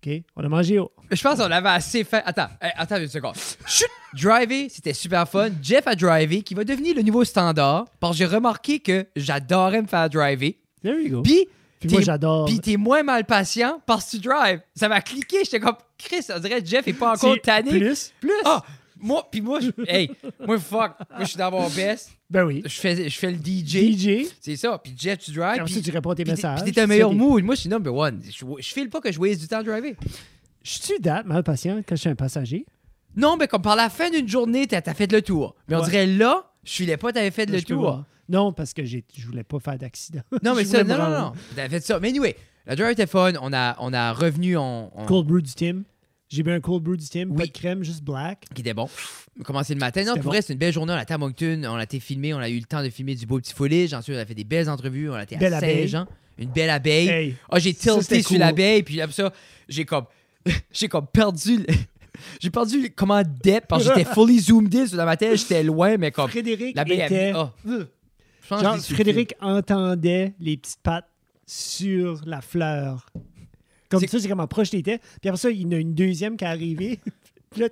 OK? 0.07 0.23
On 0.37 0.45
a 0.45 0.49
mangé 0.49 0.79
au... 0.79 0.91
Je 1.11 1.23
pense 1.23 1.39
qu'on 1.39 1.51
avait 1.51 1.69
assez 1.69 2.05
fait. 2.05 2.23
Attends, 2.25 2.49
hey, 2.61 2.73
attends 2.77 2.97
une 2.97 3.09
seconde. 3.09 3.35
Chut! 3.67 3.89
Driver, 4.15 4.69
c'était 4.71 4.95
super 4.95 5.29
fun. 5.29 5.51
Jeff 5.63 5.87
a 5.87 5.95
drivé, 5.95 6.43
qui 6.43 6.55
va 6.55 6.65
devenir 6.65 6.97
le 6.97 7.03
nouveau 7.03 7.25
standard. 7.25 7.87
Parce 8.01 8.13
que 8.13 8.19
j'ai 8.19 8.27
remarqué 8.27 8.81
que 8.81 9.07
j'adorais 9.15 9.83
me 9.83 9.87
faire 9.87 10.09
driver. 10.09 10.55
There 10.83 11.01
you 11.01 11.17
go. 11.17 11.23
Puis, 11.23 11.47
Puis 11.79 11.91
moi, 11.91 12.01
j'adore. 12.01 12.47
puis 12.47 12.61
t'es 12.61 12.77
moins 12.77 13.03
mal 13.03 13.25
patient 13.25 13.81
parce 13.87 14.07
que 14.07 14.17
tu 14.17 14.19
drives. 14.29 14.61
Ça 14.75 14.89
m'a 14.89 15.01
cliqué. 15.01 15.45
J'étais 15.45 15.61
comme, 15.61 15.77
Chris, 15.99 16.25
on 16.35 16.39
dirait 16.39 16.63
que 16.63 16.67
Jeff 16.67 16.89
est 16.89 16.93
pas 16.93 17.13
encore 17.13 17.37
tanné. 17.43 17.71
Plus? 17.71 18.13
Plus. 18.21 18.33
Ah! 18.45 18.63
Moi, 19.03 19.27
puis 19.31 19.41
moi, 19.41 19.61
je, 19.61 19.71
hey, 19.87 20.11
moi, 20.47 20.59
fuck. 20.59 20.93
Moi, 21.11 21.21
je 21.21 21.25
suis 21.25 21.37
dans 21.39 21.51
mon 21.51 21.69
best. 21.69 22.11
Ben 22.29 22.45
oui. 22.45 22.63
Je 22.65 22.81
fais, 22.81 23.09
je 23.09 23.19
fais 23.19 23.31
le 23.31 23.39
DJ. 23.39 23.93
DJ. 23.97 24.27
C'est 24.41 24.57
ça. 24.57 24.79
Puis 24.83 24.95
Jeff, 24.97 25.19
tu 25.19 25.33
drives. 25.33 25.57
Comme 25.57 25.65
Puis, 25.67 25.75
ça, 25.75 25.81
tu 25.81 25.91
réponds 25.91 26.15
tes 26.15 26.25
messages. 26.25 26.63
puis 26.63 26.73
t'es 26.73 26.81
un 26.81 26.87
meilleur 26.87 27.13
mood. 27.13 27.43
Moi, 27.43 27.55
je 27.55 27.61
suis 27.63 27.69
number 27.71 27.95
one. 27.95 28.21
Je, 28.25 28.45
je 28.59 28.73
file 28.73 28.89
pas 28.91 29.01
que 29.01 29.11
je 29.11 29.19
waste 29.19 29.41
du 29.41 29.49
temps 29.49 29.59
à 29.59 29.63
driver. 29.63 29.95
Je 30.63 30.71
suis 30.71 31.01
date, 31.01 31.27
mal 31.27 31.43
patient, 31.43 31.79
quand 31.87 31.97
je 31.97 32.01
suis 32.01 32.11
un 32.11 32.15
passager. 32.15 32.67
Non, 33.17 33.37
mais 33.37 33.49
comme 33.49 33.63
par 33.63 33.77
la 33.77 33.89
fin 33.91 34.11
d'une 34.11 34.29
journée, 34.29 34.67
t'as 34.67 34.81
as 34.85 34.95
fait 34.95 35.11
le 35.11 35.23
tour. 35.23 35.57
Mais 35.69 35.77
on 35.77 35.83
dirait 35.83 36.07
là, 36.07 36.51
je 36.65 36.73
filais 36.73 36.97
pas, 36.97 37.13
t'avais 37.13 37.31
fait 37.31 37.47
Là, 37.47 37.57
le 37.57 37.63
tour. 37.63 38.05
Non, 38.29 38.53
parce 38.53 38.73
que 38.73 38.85
je 38.85 39.01
voulais 39.27 39.43
pas 39.43 39.59
faire 39.59 39.77
d'accident. 39.79 40.21
Non, 40.45 40.55
mais 40.55 40.65
ça, 40.65 40.85
non, 40.85 40.97
non, 40.97 41.11
non. 41.11 41.33
T'avais 41.57 41.69
fait 41.69 41.85
ça. 41.85 41.99
Mais 41.99 42.11
anyway, 42.11 42.37
la 42.67 42.77
drive 42.77 42.91
était 42.93 43.09
fun. 43.09 43.33
On 43.43 43.53
a, 43.53 43.75
on 43.81 43.93
a 43.93 44.13
revenu, 44.13 44.57
on- 44.57 44.89
Cold 45.09 45.27
brew 45.27 45.41
du 45.41 45.53
Tim. 45.53 45.83
J'ai 46.31 46.43
bu 46.45 46.53
un 46.53 46.61
cold 46.61 46.83
brew 46.85 46.97
du 46.97 47.09
Tim, 47.09 47.27
pas 47.29 47.43
Oui. 47.43 47.49
de 47.49 47.53
crème, 47.53 47.83
juste 47.83 48.03
black. 48.05 48.47
qui 48.55 48.61
était 48.63 48.73
bon. 48.73 48.89
On 49.37 49.43
a 49.43 49.45
commencé 49.45 49.75
le 49.75 49.81
matin. 49.81 50.05
Non, 50.05 50.15
pour 50.15 50.23
bon. 50.25 50.29
vrai, 50.31 50.43
c'est 50.43 50.53
une 50.53 50.59
belle 50.61 50.73
journée. 50.73 50.93
On 50.93 50.97
a 50.97 51.03
été 51.03 51.13
à 51.13 51.19
Moncton, 51.19 51.63
on 51.67 51.75
a 51.75 51.83
été 51.83 51.99
filmé, 51.99 52.33
on 52.33 52.39
a 52.39 52.49
eu 52.49 52.59
le 52.59 52.65
temps 52.67 52.83
de 52.85 52.89
filmer 52.89 53.17
du 53.17 53.27
beau 53.27 53.39
petit 53.41 53.53
foliage. 53.53 53.93
Ensuite, 53.95 54.17
on 54.17 54.21
a 54.21 54.25
fait 54.25 54.35
des 54.35 54.45
belles 54.45 54.71
entrevues. 54.71 55.11
On 55.11 55.15
a 55.15 55.25
été 55.25 55.37
Belle 55.37 55.55
à. 55.55 55.61
Saint-Jean. 55.61 56.07
Une 56.39 56.51
belle 56.51 56.71
abeille. 56.71 57.09
Hey, 57.09 57.35
Ah, 57.51 57.59
j'ai 57.59 57.75
tilté 57.75 58.23
sur 58.23 58.39
l'abeille, 58.39 58.83
puis 58.85 59.01
après 59.01 59.13
ça, 59.15 59.33
j'ai 59.69 59.85
comme. 59.85 60.05
j'ai 60.73 60.89
comme 60.89 61.07
perdu. 61.09 61.59
le- 61.59 61.67
j'ai 62.41 62.51
perdu 62.51 62.93
comment 62.95 63.23
depth 63.23 63.67
parce 63.69 63.87
que 63.89 63.95
j'étais 63.95 64.11
fully 64.15 64.39
zoomed 64.39 64.75
in 64.75 64.87
sur 64.87 64.97
dans 64.97 65.05
ma 65.07 65.17
tête, 65.17 65.37
j'étais 65.37 65.63
loin, 65.65 65.97
mais 65.99 66.13
comme. 66.13 66.31
Frédéric 66.31 66.77
L'abeille 66.77 67.01
était... 67.03 67.33
Ah, 67.35 67.53
Genre, 68.49 68.79
Frédéric 68.79 69.35
entendait 69.41 70.33
les 70.41 70.57
petites 70.57 70.81
pattes 70.83 71.09
sur 71.47 72.21
la 72.25 72.41
fleur. 72.41 73.07
Comme 73.91 74.07
ça, 74.07 74.19
c'est 74.21 74.29
comment 74.29 74.47
proche 74.47 74.71
t'étais. 74.71 74.99
Puis 75.21 75.29
après 75.29 75.37
ça, 75.39 75.51
il 75.51 75.63
y 75.63 75.67
en 75.67 75.73
a 75.73 75.77
une 75.77 75.95
deuxième 75.95 76.37
qui 76.37 76.45
est 76.45 76.49
arrivée. 76.49 77.01
Puis 77.51 77.63
là, 77.63 77.69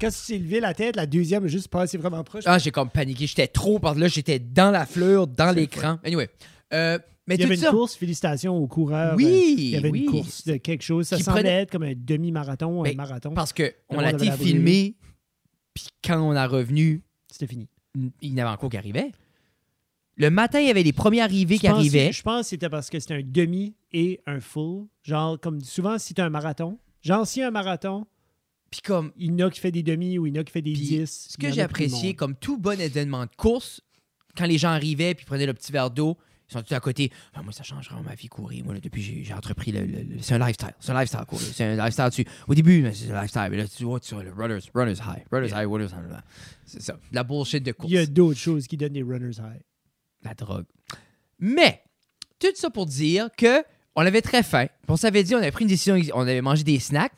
quand 0.00 0.08
tu 0.10 0.16
t'es 0.26 0.38
levé 0.38 0.58
la 0.58 0.74
tête, 0.74 0.96
la 0.96 1.06
deuxième 1.06 1.44
a 1.44 1.46
juste 1.46 1.68
passé 1.68 1.96
vraiment 1.96 2.24
proche. 2.24 2.42
Ah, 2.46 2.58
j'ai 2.58 2.72
comme 2.72 2.90
paniqué. 2.90 3.26
J'étais 3.28 3.46
trop 3.46 3.78
que 3.78 4.00
là, 4.00 4.08
j'étais 4.08 4.40
dans 4.40 4.72
la 4.72 4.86
fleur, 4.86 5.28
dans 5.28 5.52
l'écran. 5.54 5.98
Anyway. 6.04 6.28
Euh, 6.72 6.98
mais 7.28 7.36
il 7.36 7.42
y 7.42 7.44
avait 7.44 7.54
une 7.54 7.60
ça. 7.60 7.70
course, 7.70 7.94
félicitations 7.94 8.56
aux 8.56 8.66
coureurs. 8.66 9.14
Oui, 9.16 9.24
Euh, 9.24 9.54
il 9.56 9.70
y 9.70 9.76
avait 9.76 9.90
oui. 9.90 10.00
une 10.00 10.10
course 10.10 10.44
de 10.44 10.56
quelque 10.56 10.82
chose. 10.82 11.06
Ça 11.06 11.16
Qui 11.16 11.22
semblait 11.22 11.42
prenait- 11.42 11.62
être 11.62 11.70
comme 11.70 11.84
un 11.84 11.92
demi-marathon, 11.96 12.84
un 12.84 12.92
marathon. 12.94 13.32
Parce 13.32 13.52
que 13.52 13.72
on 13.88 14.00
été 14.00 14.24
la 14.26 14.34
brûlée. 14.36 14.50
filmé, 14.50 14.94
puis 15.74 15.86
quand 16.04 16.20
on 16.20 16.32
a 16.32 16.48
revenu, 16.48 17.02
C'était 17.30 17.46
fini. 17.46 17.68
il 17.94 18.32
y 18.32 18.34
en 18.34 18.46
avait 18.46 18.54
encore 18.56 18.68
qui 18.70 18.76
arrivaient. 18.78 19.12
Le 20.16 20.30
matin, 20.30 20.58
il 20.58 20.66
y 20.66 20.70
avait 20.70 20.82
les 20.82 20.92
premiers 20.92 21.20
arrivés 21.22 21.54
Je 21.54 21.60
qui 21.60 21.66
pense- 21.68 21.76
arrivaient. 21.78 22.10
Je 22.12 22.22
pense 22.22 22.42
que 22.42 22.48
c'était 22.48 22.68
parce 22.68 22.90
que 22.90 22.98
c'était 22.98 23.14
un 23.14 23.22
demi 23.24 23.74
et 23.92 24.20
un 24.26 24.40
full. 24.40 24.86
Genre, 25.02 25.38
comme 25.40 25.60
souvent, 25.60 25.98
si 25.98 26.14
tu 26.14 26.20
un 26.20 26.30
marathon. 26.30 26.78
Genre, 27.02 27.26
si 27.26 27.42
un 27.42 27.50
marathon, 27.50 28.06
Puis 28.70 28.82
comme, 28.82 29.10
il 29.16 29.32
y 29.38 29.42
en 29.42 29.46
a 29.46 29.50
qui 29.50 29.58
fait 29.60 29.72
des 29.72 29.82
demi 29.82 30.16
ou 30.18 30.26
il 30.26 30.34
y 30.34 30.38
en 30.38 30.42
a 30.42 30.44
qui 30.44 30.52
fait 30.52 30.62
des 30.62 30.72
Puis, 30.74 30.82
10. 30.82 31.28
ce 31.32 31.36
que 31.36 31.50
j'ai 31.50 31.62
apprécié, 31.62 32.14
comme 32.14 32.36
tout 32.36 32.56
bon 32.58 32.80
événement 32.80 33.24
de 33.26 33.34
course, 33.36 33.80
quand 34.36 34.46
les 34.46 34.58
gens 34.58 34.68
arrivaient 34.70 35.14
puis 35.14 35.24
prenaient 35.26 35.46
le 35.46 35.54
petit 35.54 35.72
verre 35.72 35.90
d'eau, 35.90 36.16
ils 36.48 36.52
sont 36.52 36.62
tous 36.62 36.74
à 36.74 36.80
côté. 36.80 37.10
Ah, 37.34 37.42
moi, 37.42 37.52
ça 37.52 37.62
change 37.62 37.88
vraiment 37.88 38.02
ma 38.04 38.14
vie 38.14 38.28
courir. 38.28 38.64
Moi, 38.64 38.74
là, 38.74 38.80
depuis, 38.80 39.24
j'ai 39.24 39.34
entrepris 39.34 39.70
le. 39.72 39.84
le- 39.86 40.02
le- 40.02 40.20
c'est 40.22 40.34
un 40.34 40.38
lifestyle. 40.38 40.74
C'est 40.80 40.90
un 40.92 40.98
lifestyle 41.00 41.24
courir. 41.26 41.46
C'est 41.52 41.64
un 41.64 41.76
lifestyle. 41.76 42.10
Tu, 42.12 42.24
au 42.48 42.54
début, 42.54 42.88
c'est 42.92 43.10
un 43.12 43.20
lifestyle. 43.22 43.48
Mais 43.50 43.56
là, 43.56 43.66
tu 43.68 43.84
vois, 43.84 43.98
tu 44.00 44.14
vois, 44.14 44.22
le 44.24 44.32
runners, 44.32 44.58
runners 44.74 44.98
high. 45.00 45.24
Runners 45.32 45.48
high, 45.52 45.66
runners 45.68 45.86
high. 45.92 46.20
C'est 46.64 46.82
ça. 46.82 46.96
La 47.12 47.22
bullshit 47.24 47.62
de 47.64 47.72
course. 47.72 47.90
Il 47.90 47.94
y 47.94 47.98
a 47.98 48.06
d'autres 48.06 48.38
choses 48.38 48.66
qui 48.66 48.76
donnent 48.76 48.92
des 48.92 49.02
runners 49.02 49.36
high. 49.38 49.62
La 50.22 50.34
drogue. 50.34 50.66
Mais, 51.38 51.82
tout 52.38 52.48
ça 52.54 52.68
pour 52.70 52.86
dire 52.86 53.28
que 53.36 53.62
on 53.96 54.02
avait 54.02 54.22
très 54.22 54.42
faim. 54.42 54.66
On 54.88 54.96
s'avait 54.96 55.22
dit, 55.22 55.34
on 55.34 55.38
avait 55.38 55.50
pris 55.50 55.64
une 55.64 55.68
décision, 55.70 55.96
on 56.14 56.22
avait 56.22 56.40
mangé 56.42 56.64
des 56.64 56.78
snacks. 56.78 57.12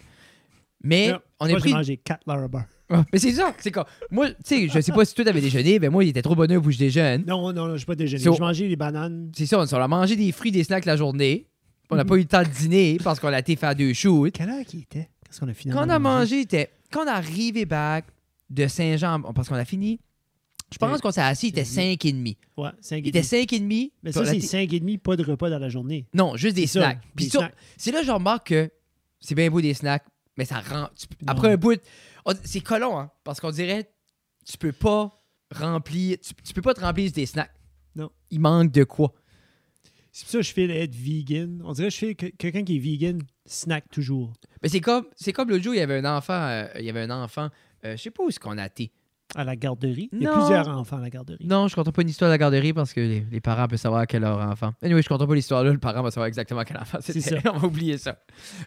Mais 0.84 1.12
on 1.38 1.46
moi, 1.46 1.56
a 1.56 1.60
pris. 1.60 1.68
j'ai 1.70 1.74
mangé 1.76 1.96
4 1.98 2.20
Lara 2.26 2.48
Bar. 2.48 2.64
Ah, 2.90 3.04
Mais 3.12 3.18
c'est 3.18 3.32
ça. 3.32 3.54
C'est 3.58 3.70
comme. 3.70 3.84
Moi, 4.10 4.30
tu 4.30 4.34
sais, 4.44 4.68
je 4.68 4.80
sais 4.80 4.92
pas 4.92 5.04
si 5.04 5.14
toi 5.14 5.24
t'avais 5.24 5.40
déjeuné, 5.40 5.78
mais 5.78 5.88
moi, 5.88 6.04
il 6.04 6.08
était 6.10 6.22
trop 6.22 6.34
bonheur 6.34 6.60
pour 6.60 6.66
que 6.68 6.72
je 6.74 6.78
déjeune. 6.78 7.24
Non, 7.26 7.52
non, 7.52 7.68
non, 7.68 7.76
j'ai 7.76 7.84
pas 7.86 7.94
déjeuné. 7.94 8.26
Au- 8.28 8.34
J'ai 8.34 8.40
mangé 8.40 8.68
des 8.68 8.76
bananes. 8.76 9.30
C'est 9.36 9.46
ça, 9.46 9.58
on 9.60 9.62
a 9.64 9.88
mangé 9.88 10.16
des 10.16 10.30
fruits, 10.32 10.50
des 10.50 10.64
snacks 10.64 10.84
la 10.84 10.96
journée. 10.96 11.46
On 11.90 11.96
n'a 11.96 12.04
pas 12.04 12.16
eu 12.16 12.20
le 12.20 12.24
temps 12.24 12.42
de 12.42 12.48
dîner 12.48 12.98
parce 13.04 13.20
qu'on 13.20 13.28
a 13.28 13.38
été 13.38 13.54
faire 13.54 13.74
deux 13.74 13.92
shoots. 13.92 14.32
Quelle 14.32 14.48
heure 14.50 14.64
qui 14.66 14.80
était? 14.80 15.08
Qu'est-ce 15.26 15.40
qu'on 15.40 15.48
a 15.48 15.54
finalement 15.54 15.82
Quand 15.82 15.86
on 15.86 15.90
a 15.90 15.98
mangé, 15.98 16.40
était, 16.40 16.70
quand 16.90 17.04
on 17.04 17.06
est 17.06 17.10
arrivé 17.10 17.64
back 17.66 18.06
de 18.50 18.66
Saint-Jean, 18.66 19.20
parce 19.34 19.48
qu'on 19.48 19.54
a 19.56 19.64
fini, 19.64 20.00
je 20.72 20.78
pense 20.78 21.00
qu'on 21.00 21.10
s'est 21.10 21.20
assis, 21.20 21.46
il 21.48 21.50
était 21.50 21.64
5 21.64 22.04
et 22.04 22.12
demi. 22.12 22.36
Ouais, 22.56 22.70
5 22.80 22.98
Il 23.04 23.08
était 23.08 23.22
5 23.22 23.52
et 23.52 23.60
demi. 23.60 23.92
Mais 24.02 24.10
puis 24.10 24.20
ça, 24.20 24.26
c'est 24.26 24.36
été- 24.38 24.46
5 24.46 24.72
et 24.72 24.80
demi, 24.80 24.98
pas 24.98 25.16
de 25.16 25.24
repas 25.24 25.50
dans 25.50 25.58
la 25.58 25.68
journée. 25.68 26.06
Non, 26.14 26.36
juste 26.36 26.56
des 26.56 26.66
snacks. 26.66 27.00
Puis 27.14 27.30
c'est 27.76 27.92
là 27.92 28.00
que 28.00 28.06
je 28.06 28.12
remarque 28.12 28.48
que 28.48 28.70
c'est 29.20 29.34
bien 29.34 29.50
beau 29.50 29.60
des 29.60 29.74
snacks, 29.74 30.04
mais 30.36 30.44
ça 30.44 30.60
rend. 30.60 30.88
tu 30.98 31.06
après 31.26 31.52
un 31.52 31.56
bout, 31.56 31.80
c'est 32.44 32.60
collant, 32.60 32.98
hein, 32.98 33.10
parce 33.24 33.40
qu'on 33.40 33.50
dirait 33.50 33.90
tu 34.44 34.58
peux 34.58 34.72
pas 34.72 35.10
remplir, 35.54 36.18
tu, 36.20 36.34
tu 36.42 36.52
peux 36.52 36.62
pas 36.62 36.74
te 36.74 36.80
remplir 36.80 37.12
des 37.12 37.26
snacks. 37.26 37.52
Non. 37.94 38.10
Il 38.30 38.40
manque 38.40 38.72
de 38.72 38.84
quoi? 38.84 39.12
C'est 40.10 40.24
pour 40.24 40.32
ça 40.32 40.38
que 40.38 40.44
je 40.44 40.52
fais 40.52 40.64
être 40.82 40.94
vegan. 40.94 41.62
On 41.64 41.72
dirait 41.72 41.88
que 41.88 41.94
je 41.94 41.98
fais 41.98 42.14
que 42.14 42.26
quelqu'un 42.26 42.64
qui 42.64 42.76
est 42.76 42.80
vegan 42.80 43.22
snack 43.46 43.88
toujours. 43.90 44.32
Mais 44.62 44.68
c'est 44.68 44.80
comme, 44.80 45.06
c'est 45.16 45.32
comme 45.32 45.48
l'autre 45.48 45.62
jour, 45.64 45.74
il 45.74 45.78
y 45.78 45.80
avait 45.80 45.98
un 45.98 46.16
enfant, 46.16 46.34
euh, 46.34 46.66
il 46.78 46.84
y 46.84 46.90
avait 46.90 47.00
un 47.02 47.10
enfant, 47.22 47.48
euh, 47.84 47.96
je 47.96 48.02
sais 48.02 48.10
pas 48.10 48.22
où 48.24 48.28
est-ce 48.28 48.38
qu'on 48.40 48.58
a 48.58 48.66
été. 48.66 48.92
À 49.34 49.44
la 49.44 49.56
garderie. 49.56 50.10
Il 50.12 50.22
y 50.22 50.26
a 50.26 50.30
Non. 50.30 50.38
plusieurs 50.38 50.68
enfants 50.68 50.98
à 50.98 51.00
la 51.00 51.08
garderie. 51.10 51.44
Non, 51.46 51.66
je 51.68 51.74
compte 51.74 51.90
pas 51.90 52.02
une 52.02 52.08
histoire 52.10 52.28
de 52.30 52.34
la 52.34 52.38
garderie 52.38 52.72
parce 52.72 52.92
que 52.92 53.00
les, 53.00 53.26
les 53.30 53.40
parents 53.40 53.66
peuvent 53.66 53.78
savoir 53.78 54.06
quel 54.06 54.22
est 54.22 54.26
leur 54.26 54.38
enfant. 54.40 54.72
Anyway, 54.82 55.00
je 55.02 55.08
compte 55.08 55.26
pas 55.26 55.34
l'histoire 55.34 55.64
là, 55.64 55.72
le 55.72 55.78
parent 55.78 56.02
va 56.02 56.10
savoir 56.10 56.26
exactement 56.26 56.62
quel 56.64 56.76
enfant 56.76 56.98
C'est 57.00 57.18
c'était. 57.20 57.40
ça. 57.40 57.52
On 57.54 57.58
va 57.58 57.66
oublier 57.68 57.96
ça. 57.98 58.18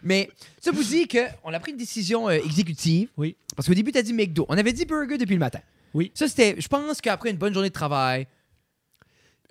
Mais 0.02 0.28
ça 0.60 0.72
vous 0.72 0.82
dit 0.82 1.06
qu'on 1.06 1.52
a 1.52 1.60
pris 1.60 1.70
une 1.72 1.78
décision 1.78 2.28
euh, 2.28 2.32
exécutive. 2.44 3.08
Oui. 3.16 3.36
Parce 3.54 3.68
qu'au 3.68 3.74
début, 3.74 3.92
tu 3.92 3.98
as 3.98 4.02
dit 4.02 4.12
McDo. 4.12 4.44
On 4.48 4.58
avait 4.58 4.72
dit 4.72 4.84
burger 4.86 5.18
depuis 5.18 5.34
le 5.34 5.40
matin. 5.40 5.60
Oui. 5.94 6.10
Ça, 6.14 6.26
c'était, 6.28 6.56
je 6.60 6.66
pense 6.68 7.00
qu'après 7.00 7.30
une 7.30 7.36
bonne 7.38 7.54
journée 7.54 7.68
de 7.68 7.72
travail, 7.74 8.26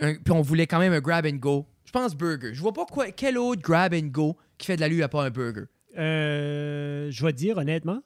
un- 0.01 0.15
puis 0.15 0.31
on 0.33 0.41
voulait 0.41 0.67
quand 0.67 0.79
même 0.79 0.91
un 0.93 0.99
grab 0.99 1.25
and 1.25 1.37
go. 1.37 1.65
Je 1.85 1.91
pense 1.91 2.13
burger. 2.15 2.53
Je 2.53 2.61
vois 2.61 2.73
pas 2.73 2.85
quoi, 2.85 3.11
quel 3.11 3.37
autre 3.37 3.61
grab 3.61 3.93
and 3.93 4.07
go 4.07 4.35
qui 4.57 4.67
fait 4.67 4.75
de 4.75 4.81
la 4.81 4.89
lue 4.89 5.01
à 5.01 5.07
part 5.07 5.21
un 5.21 5.29
burger. 5.29 5.63
Euh, 5.97 7.09
je 7.09 7.25
vais 7.25 7.31
te 7.31 7.37
dire 7.37 7.57
honnêtement, 7.57 8.01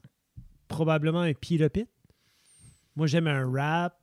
probablement 0.67 1.21
un 1.21 1.33
Pit. 1.33 1.59
Moi, 2.99 3.07
j'aime 3.07 3.27
un 3.27 3.45
wrap 3.45 3.95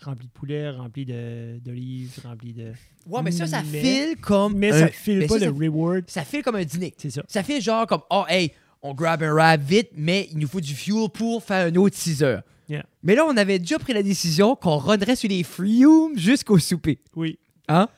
rempli 0.00 0.28
de 0.28 0.32
poulet, 0.32 0.70
rempli 0.70 1.04
de- 1.04 1.58
d'olives, 1.58 2.20
rempli 2.24 2.52
de. 2.52 2.72
Ouais, 3.04 3.20
mais 3.22 3.32
ça, 3.32 3.48
ça 3.48 3.62
Mais- 3.70 3.80
file 3.82 4.16
comme. 4.20 4.56
Mais 4.56 4.70
un- 4.70 4.78
ça 4.78 4.88
file 4.88 5.18
mais 5.18 5.26
pas 5.26 5.38
ça, 5.40 5.46
le 5.46 5.52
ça- 5.52 5.58
reward. 5.58 6.04
ça 6.08 6.24
file 6.24 6.42
comme 6.44 6.54
un 6.54 6.64
dîner. 6.64 6.94
C'est 6.96 7.10
ça. 7.10 7.22
Ça 7.26 7.42
fait 7.42 7.60
genre 7.60 7.84
comme, 7.86 8.02
oh, 8.10 8.22
hey, 8.28 8.52
on 8.80 8.94
grab 8.94 9.24
un 9.24 9.34
rap 9.34 9.60
vite, 9.60 9.90
mais 9.96 10.28
il 10.30 10.38
nous 10.38 10.46
faut 10.46 10.60
du 10.60 10.72
fuel 10.72 11.08
pour 11.12 11.42
faire 11.42 11.66
un 11.66 11.74
autre 11.74 11.96
6 11.96 12.22
heures. 12.22 12.42
Yeah. 12.68 12.84
Mais 13.02 13.16
là, 13.16 13.24
on 13.26 13.36
avait 13.36 13.58
déjà 13.58 13.76
pris 13.80 13.92
la 13.92 14.04
décision 14.04 14.54
qu'on 14.54 14.76
runnerait 14.76 15.16
sur 15.16 15.28
les 15.28 15.42
fumes 15.42 16.16
jusqu'au 16.16 16.58
souper. 16.60 17.00
Oui. 17.16 17.38
Hein? 17.66 17.88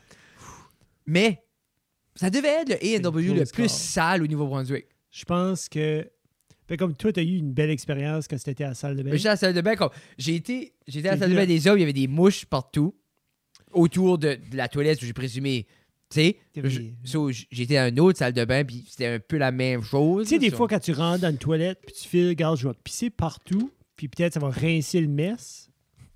Mais 1.05 1.43
ça 2.15 2.31
devait 2.31 2.61
être 2.61 2.69
le 2.69 2.75
A&W 2.95 3.27
le 3.27 3.33
close 3.35 3.51
plus 3.51 3.69
sale 3.71 4.23
au 4.23 4.27
Nouveau-Brunswick. 4.27 4.85
Je 5.11 5.23
pense 5.25 5.69
que. 5.69 6.09
Fait 6.71 6.77
comme 6.77 6.95
toi, 6.95 7.11
tu 7.11 7.19
as 7.19 7.23
eu 7.23 7.35
une 7.35 7.51
belle 7.51 7.69
expérience 7.69 8.29
quand 8.29 8.37
c'était 8.39 8.63
à 8.63 8.69
la 8.69 8.73
salle 8.75 8.95
de 8.95 9.03
bain. 9.03 9.11
J'étais 9.11 9.27
à 9.27 9.31
la 9.33 9.35
salle 9.35 9.53
de 9.53 9.59
bain, 9.59 9.75
j'ai 10.17 10.35
été, 10.35 10.73
j'étais 10.87 11.09
à 11.09 11.11
la 11.15 11.17
salle 11.17 11.31
de 11.31 11.35
bain 11.35 11.45
des 11.45 11.67
hommes, 11.67 11.77
il 11.77 11.81
y 11.81 11.83
avait 11.83 11.91
des 11.91 12.07
mouches 12.07 12.45
partout, 12.45 12.95
autour 13.73 14.17
de, 14.17 14.35
de 14.49 14.55
la 14.55 14.69
toilette 14.69 15.01
où 15.01 15.05
j'ai 15.05 15.11
présumé, 15.11 15.67
tu 16.09 16.21
sais, 16.21 16.37
so, 17.03 17.29
j'étais 17.51 17.75
à 17.75 17.89
une 17.89 17.99
autre 17.99 18.19
salle 18.19 18.31
de 18.31 18.45
bain, 18.45 18.63
puis 18.63 18.85
c'était 18.89 19.07
un 19.07 19.19
peu 19.19 19.35
la 19.35 19.51
même 19.51 19.81
chose. 19.83 20.27
Tu 20.29 20.35
sais, 20.35 20.39
des 20.39 20.49
So- 20.49 20.55
fois, 20.55 20.69
quand 20.69 20.79
tu 20.79 20.93
rentres 20.93 21.19
dans 21.23 21.29
une 21.29 21.37
toilette, 21.37 21.79
puis 21.85 21.93
tu 21.93 22.07
files, 22.07 22.29
regarde, 22.29 22.57
je 22.57 22.69
vais 22.69 22.73
pisser 22.81 23.09
partout, 23.09 23.69
puis 23.97 24.07
peut-être 24.07 24.35
ça 24.35 24.39
va 24.39 24.47
rincer 24.49 25.01
le 25.01 25.09
mess, 25.09 25.69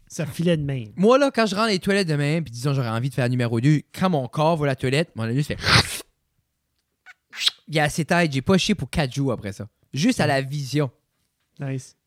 ça 0.07 0.25
filait 0.25 0.55
de 0.55 0.63
même. 0.63 0.93
Moi, 0.95 1.17
là, 1.17 1.31
quand 1.35 1.47
je 1.47 1.55
rentre 1.55 1.67
dans 1.67 1.73
les 1.73 1.79
toilettes 1.79 2.07
demain, 2.07 2.41
puis 2.41 2.53
disons, 2.53 2.73
j'aurais 2.73 2.87
envie 2.87 3.09
de 3.09 3.13
faire 3.13 3.27
numéro 3.29 3.59
2, 3.59 3.81
quand 3.93 4.09
mon 4.09 4.25
corps 4.29 4.55
va 4.55 4.63
à 4.63 4.67
la 4.67 4.75
toilette, 4.77 5.09
mon 5.17 5.23
anus 5.23 5.47
fait. 5.47 5.57
Il 7.67 7.75
y 7.75 7.79
a 7.79 7.83
assez 7.83 8.05
tête, 8.05 8.31
j'ai 8.31 8.41
pas 8.41 8.57
chié 8.57 8.73
pour 8.73 8.89
4 8.89 9.13
jours 9.13 9.33
après 9.33 9.51
ça. 9.51 9.67
Juste 9.95 10.19
à 10.19 10.27
la 10.27 10.41
vision. 10.41 10.91
Nice. 11.59 11.97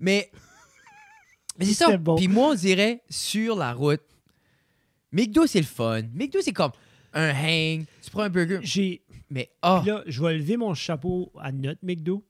Mais. 0.00 0.30
Mais 1.58 1.64
c'est 1.64 1.74
ça. 1.74 1.96
Bon. 1.96 2.16
Puis 2.16 2.28
moi, 2.28 2.50
on 2.50 2.54
dirait, 2.54 3.02
sur 3.10 3.56
la 3.56 3.72
route, 3.72 4.02
McDo, 5.10 5.46
c'est 5.46 5.58
le 5.58 5.66
fun. 5.66 6.02
McDo, 6.14 6.40
c'est 6.40 6.52
comme 6.52 6.70
un 7.12 7.30
hang, 7.30 7.84
tu 8.02 8.10
prends 8.10 8.22
un 8.22 8.30
burger. 8.30 8.60
J'ai. 8.62 9.02
Mais, 9.30 9.50
ah, 9.60 9.82
Là, 9.84 10.02
je 10.06 10.22
vais 10.22 10.38
lever 10.38 10.56
mon 10.56 10.72
chapeau 10.74 11.32
à 11.38 11.52
notre 11.52 11.80
McDo. 11.84 12.24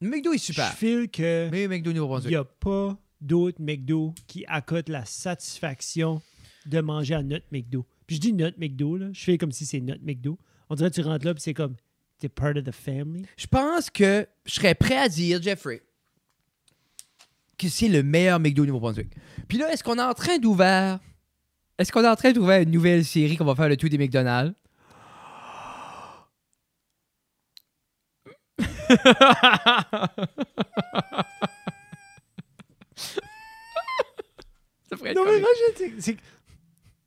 McDo 0.00 0.32
est 0.32 0.38
super. 0.38 0.70
Je 0.72 0.76
file 0.76 1.10
que 1.10 1.48
Mais 1.50 1.68
McDo 1.68 1.90
il 1.90 2.28
n'y 2.28 2.34
a 2.34 2.44
pas 2.44 2.98
d'autre 3.20 3.60
McDo 3.60 4.14
qui 4.26 4.44
accote 4.46 4.88
la 4.88 5.04
satisfaction 5.04 6.22
de 6.66 6.80
manger 6.80 7.14
à 7.14 7.22
notre 7.22 7.46
McDo. 7.52 7.86
Puis 8.06 8.16
je 8.16 8.20
dis 8.20 8.32
notre 8.32 8.58
McDo, 8.58 8.96
là. 8.96 9.08
Je 9.12 9.22
fais 9.22 9.38
comme 9.38 9.52
si 9.52 9.66
c'est 9.66 9.80
notre 9.80 10.02
McDo. 10.04 10.38
On 10.70 10.74
dirait 10.74 10.90
que 10.90 10.94
tu 10.94 11.02
rentres 11.02 11.26
là, 11.26 11.34
puis 11.34 11.42
c'est 11.42 11.54
comme, 11.54 11.76
t'es 12.22 12.28
part 12.28 12.56
of 12.56 12.64
the 12.64 12.70
family? 12.72 13.24
Je 13.36 13.46
pense 13.46 13.90
que 13.90 14.26
je 14.46 14.54
serais 14.54 14.74
prêt 14.74 14.96
à 14.96 15.08
dire, 15.08 15.42
Jeffrey, 15.42 15.82
que 17.58 17.68
c'est 17.68 17.88
le 17.88 18.02
meilleur 18.02 18.38
McDo 18.40 18.62
au 18.62 18.66
Nouveau-Brunswick. 18.66 19.08
Puis 19.48 19.58
là, 19.58 19.72
est-ce 19.72 19.82
qu'on 19.84 19.98
est 19.98 20.02
en 20.02 20.14
train 20.14 20.38
d'ouvrir. 20.38 20.98
Est-ce 21.78 21.90
qu'on 21.90 22.04
est 22.04 22.08
en 22.08 22.16
train 22.16 22.32
d'ouvrir 22.32 22.60
une 22.62 22.70
nouvelle 22.70 23.04
série 23.04 23.36
qu'on 23.36 23.44
va 23.44 23.54
faire 23.56 23.68
le 23.68 23.76
tout 23.76 23.88
des 23.88 23.98
McDonald's? 23.98 24.54
Ça 34.90 34.96
Non, 35.14 35.24
mais 35.24 35.42
c'est- 35.98 36.16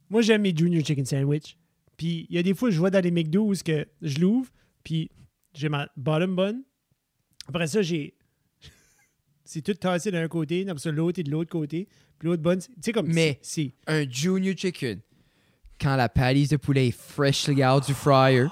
Moi, 0.09 0.21
j'aime 0.21 0.41
mes 0.41 0.55
Junior 0.55 0.83
Chicken 0.85 1.05
Sandwich. 1.05 1.57
Puis 1.97 2.25
il 2.29 2.35
y 2.35 2.39
a 2.39 2.43
des 2.43 2.53
fois, 2.53 2.69
je 2.69 2.77
vois 2.77 2.89
dans 2.91 3.03
les 3.03 3.11
McDo 3.11 3.45
où 3.45 3.55
ce 3.55 3.63
que 3.63 3.87
je 4.01 4.19
l'ouvre, 4.19 4.49
puis 4.85 5.11
j'ai 5.53 5.67
ma 5.67 5.89
bottom 5.97 6.33
bun. 6.37 6.61
Après 7.49 7.67
ça, 7.67 7.81
j'ai. 7.81 8.15
C'est 9.43 9.61
tout 9.61 9.73
tassé 9.73 10.09
d'un 10.11 10.27
côté, 10.29 10.61
après 10.69 10.79
ça, 10.79 10.91
l'autre 10.91 11.19
est 11.19 11.23
de 11.23 11.31
l'autre 11.31 11.49
côté. 11.51 11.89
Puis 12.17 12.29
l'autre 12.29 12.41
bun, 12.41 12.59
c'est- 12.61 12.69
tu 12.69 12.75
sais, 12.81 12.91
comme. 12.93 13.07
Mais- 13.07 13.37
C'est. 13.41 13.73
un 13.87 14.09
junior 14.09 14.55
chicken 14.57 15.01
quand 15.81 15.97
la 15.97 16.07
palisse 16.07 16.47
de 16.49 16.55
poulet 16.57 16.87
est 16.87 16.97
freshly 16.97 17.65
out 17.65 17.85
du 17.85 17.93
fryer 17.93 18.47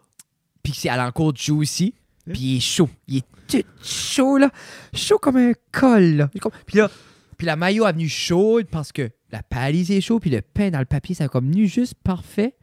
puis 0.62 0.72
c'est 0.72 0.88
à 0.88 0.96
l'encore 0.96 1.34
juicy 1.34 1.92
Puis 2.26 2.38
il 2.40 2.56
est 2.58 2.60
chaud. 2.60 2.88
Il 3.08 3.16
est 3.16 3.24
tout 3.48 3.64
chaud, 3.82 4.38
là. 4.38 4.52
Chaud 4.94 5.18
comme 5.18 5.36
un 5.36 5.52
col, 5.72 6.04
là. 6.14 6.30
Puis 6.66 6.78
là, 6.78 6.88
puis 7.36 7.46
la 7.46 7.56
maillot 7.56 7.84
a 7.86 7.90
venu 7.92 8.08
chaude 8.08 8.68
parce 8.70 8.92
que 8.92 9.10
la 9.32 9.42
palisse 9.42 9.90
est 9.90 10.00
chaude, 10.00 10.20
puis 10.20 10.30
le 10.30 10.42
pain 10.42 10.70
dans 10.70 10.78
le 10.78 10.84
papier, 10.84 11.14
ça 11.16 11.24
a 11.24 11.28
comme 11.28 11.50
venu 11.50 11.66
juste 11.66 11.94
parfait. 11.94 12.54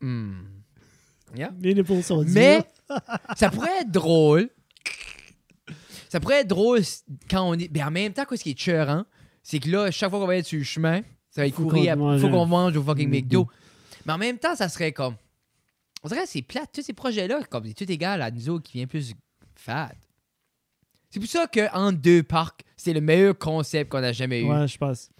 Hmm. 0.00 0.55
Yeah. 1.36 1.52
Les 1.60 1.74
nipples 1.74 2.02
sont 2.02 2.22
durs. 2.22 2.32
Mais 2.34 2.62
ça 3.36 3.50
pourrait 3.50 3.80
être 3.82 3.90
drôle. 3.90 4.48
Ça 6.08 6.20
pourrait 6.20 6.40
être 6.40 6.48
drôle 6.48 6.80
quand 7.30 7.48
on 7.48 7.54
est. 7.54 7.70
Mais 7.72 7.82
en 7.82 7.90
même 7.90 8.12
temps, 8.12 8.24
quoi, 8.24 8.36
ce 8.36 8.42
qui 8.44 8.50
est 8.50 8.58
cheurant, 8.58 9.04
c'est 9.42 9.58
que 9.58 9.68
là, 9.68 9.90
chaque 9.90 10.10
fois 10.10 10.18
qu'on 10.20 10.26
va 10.26 10.36
être 10.36 10.46
sur 10.46 10.58
le 10.58 10.64
chemin, 10.64 11.02
ça 11.30 11.42
va 11.42 11.46
être 11.46 11.54
Faut 11.54 11.64
courir. 11.64 11.92
à- 11.92 12.18
Faut 12.18 12.28
qu'on 12.30 12.46
mange 12.46 12.76
au 12.76 12.82
fucking 12.82 13.08
McDo. 13.10 13.48
Mais 14.06 14.12
en 14.12 14.18
même 14.18 14.38
temps, 14.38 14.54
ça 14.54 14.68
serait 14.68 14.92
comme. 14.92 15.16
On 16.02 16.08
dirait 16.08 16.22
que 16.22 16.28
c'est 16.28 16.42
plate, 16.42 16.70
tous 16.72 16.82
ces 16.82 16.92
projets-là, 16.92 17.40
comme 17.50 17.66
c'est 17.66 17.74
tout 17.74 17.90
égal 17.90 18.22
à 18.22 18.30
nous 18.30 18.48
autres 18.48 18.64
qui 18.64 18.78
vient 18.78 18.86
plus 18.86 19.12
fat. 19.56 19.90
C'est 21.10 21.18
pour 21.18 21.28
ça 21.28 21.46
qu'en 21.52 21.92
deux 21.92 22.22
parcs, 22.22 22.60
c'est 22.76 22.92
le 22.92 23.00
meilleur 23.00 23.36
concept 23.36 23.90
qu'on 23.90 24.02
a 24.02 24.12
jamais 24.12 24.42
eu. 24.42 24.48
Ouais, 24.50 24.68
je 24.68 24.78
pense. 24.78 25.10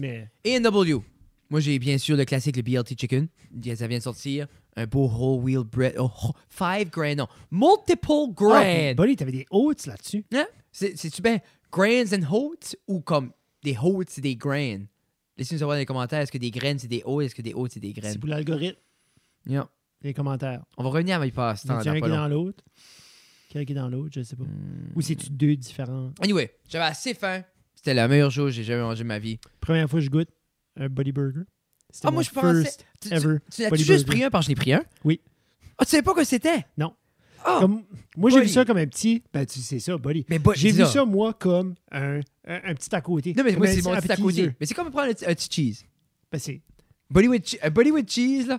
Mais 0.00 0.28
A&W. 0.46 1.00
Moi, 1.50 1.60
j'ai 1.60 1.78
bien 1.78 1.98
sûr 1.98 2.16
le 2.16 2.24
classique, 2.24 2.56
le 2.56 2.62
BLT 2.62 2.96
Chicken. 2.98 3.28
Ça 3.76 3.86
vient 3.86 3.98
de 3.98 4.02
sortir. 4.02 4.46
Un 4.76 4.86
beau 4.86 5.08
whole 5.08 5.42
wheel 5.42 5.64
bread. 5.64 5.94
Oh, 5.98 6.10
oh, 6.24 6.30
five 6.48 6.90
grand, 6.90 7.16
non. 7.16 7.26
Multiple 7.50 8.06
Ah, 8.10 8.32
grand. 8.34 8.94
Buddy, 8.96 9.16
t'avais 9.16 9.32
des 9.32 9.46
oats 9.50 9.74
là-dessus. 9.86 10.24
Hein? 10.32 10.46
C'est- 10.72 10.96
C'est-tu 10.96 11.22
bien 11.22 11.38
grains 11.72 12.12
and 12.12 12.24
oats 12.32 12.74
ou 12.86 13.00
comme 13.00 13.32
des 13.62 13.76
oats 13.82 14.04
c'est 14.08 14.20
des 14.20 14.36
grains? 14.36 14.84
Laissez-nous 15.36 15.58
savoir 15.58 15.76
dans 15.76 15.80
les 15.80 15.86
commentaires, 15.86 16.20
est-ce 16.20 16.32
que 16.32 16.38
des 16.38 16.50
graines 16.50 16.78
c'est 16.78 16.88
des 16.88 17.02
oats, 17.04 17.22
est-ce 17.24 17.34
que 17.34 17.42
des 17.42 17.54
oats 17.54 17.68
c'est 17.70 17.80
des 17.80 17.92
graines? 17.92 18.12
C'est 18.12 18.18
pour 18.18 18.28
l'algorithme. 18.28 18.78
Yeah. 19.46 19.68
Les 20.02 20.14
commentaires. 20.14 20.62
On 20.78 20.82
va 20.84 20.90
revenir 20.90 21.16
à 21.16 21.18
mes 21.18 21.30
passe 21.30 21.64
Y 21.64 21.70
a 21.70 21.74
un 21.78 21.82
qui 21.82 21.88
est 21.88 22.00
dans 22.08 22.28
l'autre? 22.28 22.64
Quel 23.48 23.66
qui 23.66 23.72
est 23.72 23.74
dans 23.76 23.88
l'autre, 23.88 24.10
je 24.14 24.22
sais 24.22 24.36
pas. 24.36 24.44
Hmm. 24.44 24.92
Ou 24.94 25.00
c'est-tu 25.00 25.30
deux 25.30 25.56
différents? 25.56 26.12
Anyway, 26.22 26.54
j'avais 26.68 26.84
assez 26.84 27.14
faim. 27.14 27.42
C'était 27.74 27.94
la 27.94 28.06
meilleure 28.06 28.30
chose 28.30 28.50
que 28.52 28.56
j'ai 28.56 28.64
jamais 28.64 28.82
mangé 28.82 29.02
de 29.02 29.08
ma 29.08 29.18
vie. 29.18 29.38
Première 29.60 29.88
fois 29.90 29.98
que 29.98 30.04
je 30.04 30.10
goûte 30.10 30.28
un 30.76 30.88
Buddy 30.88 31.12
Burger. 31.12 31.40
C'était 31.92 32.08
Ah, 32.08 32.10
moi, 32.10 32.22
je 32.22 32.30
pensais- 32.30 32.76
Tu, 33.00 33.08
tu, 33.08 33.14
ever 33.14 33.38
tu 33.50 33.68
Buddy 33.70 33.84
juste 33.84 34.06
pris 34.06 34.24
un 34.24 34.30
parce 34.30 34.46
que 34.46 34.52
je 34.52 34.56
l'ai 34.56 34.60
pris 34.60 34.72
un? 34.72 34.84
Oui. 35.04 35.20
Ah, 35.78 35.84
tu 35.84 35.90
savais 35.90 36.02
pas 36.02 36.14
que 36.14 36.24
c'était? 36.24 36.64
Non. 36.78 36.94
Ah! 37.44 37.58
Comme- 37.60 37.82
moi, 38.16 38.30
j'ai 38.30 38.40
vu 38.42 38.48
ça 38.48 38.64
comme 38.64 38.76
un 38.76 38.86
petit. 38.86 39.22
Ben, 39.32 39.46
tu 39.46 39.60
sais 39.60 39.78
ça, 39.80 39.96
Buddy. 39.96 40.26
Mais 40.28 40.38
bah, 40.38 40.52
J'ai 40.54 40.72
vu 40.72 40.84
ça. 40.84 41.04
moi, 41.04 41.32
comme 41.32 41.74
un, 41.90 42.20
un, 42.46 42.60
un 42.64 42.74
petit 42.74 42.94
à 42.94 43.00
côté. 43.00 43.32
Non, 43.36 43.42
mais 43.44 43.56
moi, 43.56 43.66
c'est 43.68 43.82
mon 43.82 43.96
petit 43.96 44.12
à 44.12 44.16
côté. 44.16 44.50
Mais 44.60 44.66
c'est 44.66 44.74
comme 44.74 44.90
prendre 44.90 45.08
un, 45.08 45.12
petit- 45.14 45.24
un 45.26 45.34
petit 45.34 45.48
cheese. 45.50 45.84
Ben, 46.30 46.38
c'est 46.38 46.60
Buddy 47.10 47.28
with, 47.28 47.58
un 47.62 47.70
buddy 47.70 47.90
with 47.90 48.08
cheese, 48.10 48.46
là. 48.46 48.58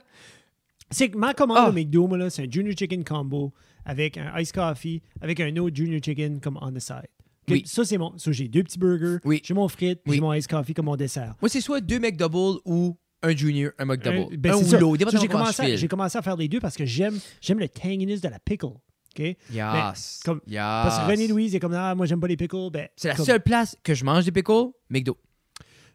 c'est 0.90 1.10
que 1.10 1.18
ma 1.18 1.34
commande 1.34 1.58
Ah. 1.60 1.70
au 1.70 1.72
McDo, 1.72 2.08
moi, 2.08 2.18
là, 2.18 2.30
c'est 2.30 2.42
un 2.44 2.52
Junior 2.52 2.74
Chicken 2.78 3.04
Combo 3.04 3.54
avec 3.86 4.18
un 4.18 4.38
Ice 4.40 4.52
Coffee, 4.52 5.02
avec 5.22 5.40
un 5.40 5.56
autre 5.58 5.76
Junior 5.76 6.02
Chicken 6.04 6.40
comme 6.42 6.58
on 6.62 6.72
the 6.72 6.80
side. 6.80 7.08
Oui. 7.50 7.64
Ça, 7.66 7.86
c'est 7.86 7.98
mon. 7.98 8.18
Ça, 8.18 8.32
j'ai 8.32 8.48
deux 8.48 8.64
petits 8.64 8.78
burgers. 8.80 9.18
Oui. 9.26 9.42
J'ai 9.44 9.54
mon 9.54 9.68
frite, 9.68 10.02
Oui. 10.08 10.16
j'ai 10.16 10.22
mon 10.22 10.34
Ice 10.34 10.48
Coffee 10.48 10.74
comme 10.74 10.86
mon 10.86 10.96
dessert. 10.96 11.36
Moi, 11.42 11.50
c'est 11.50 11.62
soit 11.62 11.82
deux 11.82 12.00
McDouble 12.00 12.60
ou 12.66 12.98
un 13.24 13.36
Junior, 13.36 13.72
un 13.78 13.86
McDouble. 13.86 14.18
Un- 14.34 14.38
ben, 14.38 14.52
un 14.54 14.58
ou 14.58 14.72
l'autre. 14.80 15.20
J'ai 15.20 15.28
commencé, 15.28 15.62
à- 15.84 15.88
commencé 15.88 16.22
faire 16.22 16.36
les 16.38 16.48
deux 16.48 16.60
parce 16.60 16.76
que 16.76 16.86
j'aime 16.86 17.20
le 17.50 17.68
tanginess 17.70 18.22
de 18.22 18.30
la 18.30 18.40
pickle. 18.40 18.66
OK? 19.14 19.36
Yes. 19.52 20.22
comme- 20.24 20.42
yes. 20.48 20.56
Parce 20.58 21.00
que 21.00 21.12
René 21.12 21.28
Louise 21.28 21.54
est 21.54 21.60
comme 21.60 21.74
Ah, 21.74 21.94
moi, 21.96 22.06
j'aime 22.06 22.20
pas 22.22 22.28
les 22.28 22.38
pickles. 22.38 22.70
Ben, 22.72 22.88
C'est 22.96 23.10
la 23.10 23.16
comme- 23.16 23.26
seule 23.26 23.42
place 23.44 23.78
que 23.84 23.94
je 23.94 24.06
mange 24.06 24.24
des 24.26 24.32
pickles, 24.32 24.72
McDo. 24.90 25.18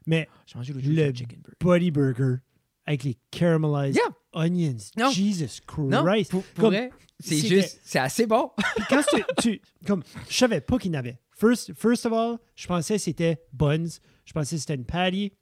Mais 0.06 0.28
Le 0.54 1.12
chicken 1.12 1.40
burger. 1.42 1.56
Buddy 1.60 1.90
Burger 1.90 2.34
avec 2.84 3.02
les 3.04 3.16
caramelized 3.30 3.96
Yeah. 3.96 4.14
onions. 4.32 4.76
Non. 4.96 5.10
Jesus 5.10 5.60
Non, 5.78 6.04
Christ. 6.04 6.30
pour, 6.30 6.42
pour 6.54 6.72
c'est 7.18 7.38
juste, 7.48 7.80
c'est 7.82 7.98
assez 7.98 8.26
bon. 8.26 8.50
Quand 8.88 9.02
tu, 9.08 9.22
tu- 9.42 9.60
comme, 9.86 10.02
je 10.28 10.36
savais 10.36 10.60
pas 10.60 10.78
qu'il 10.78 10.92
y 10.92 10.96
en 10.96 10.98
avait. 11.00 11.18
First, 11.34 11.72
first 11.74 12.06
of 12.06 12.12
all, 12.12 12.36
je 12.54 12.66
pensais 12.66 12.94
que 12.96 13.00
c'était 13.02 13.38
buns. 13.52 13.98
Je 14.24 14.32
pensais 14.32 14.56
que 14.56 14.60
c'était 14.60 14.74
une 14.74 14.84
patty. 14.84 15.32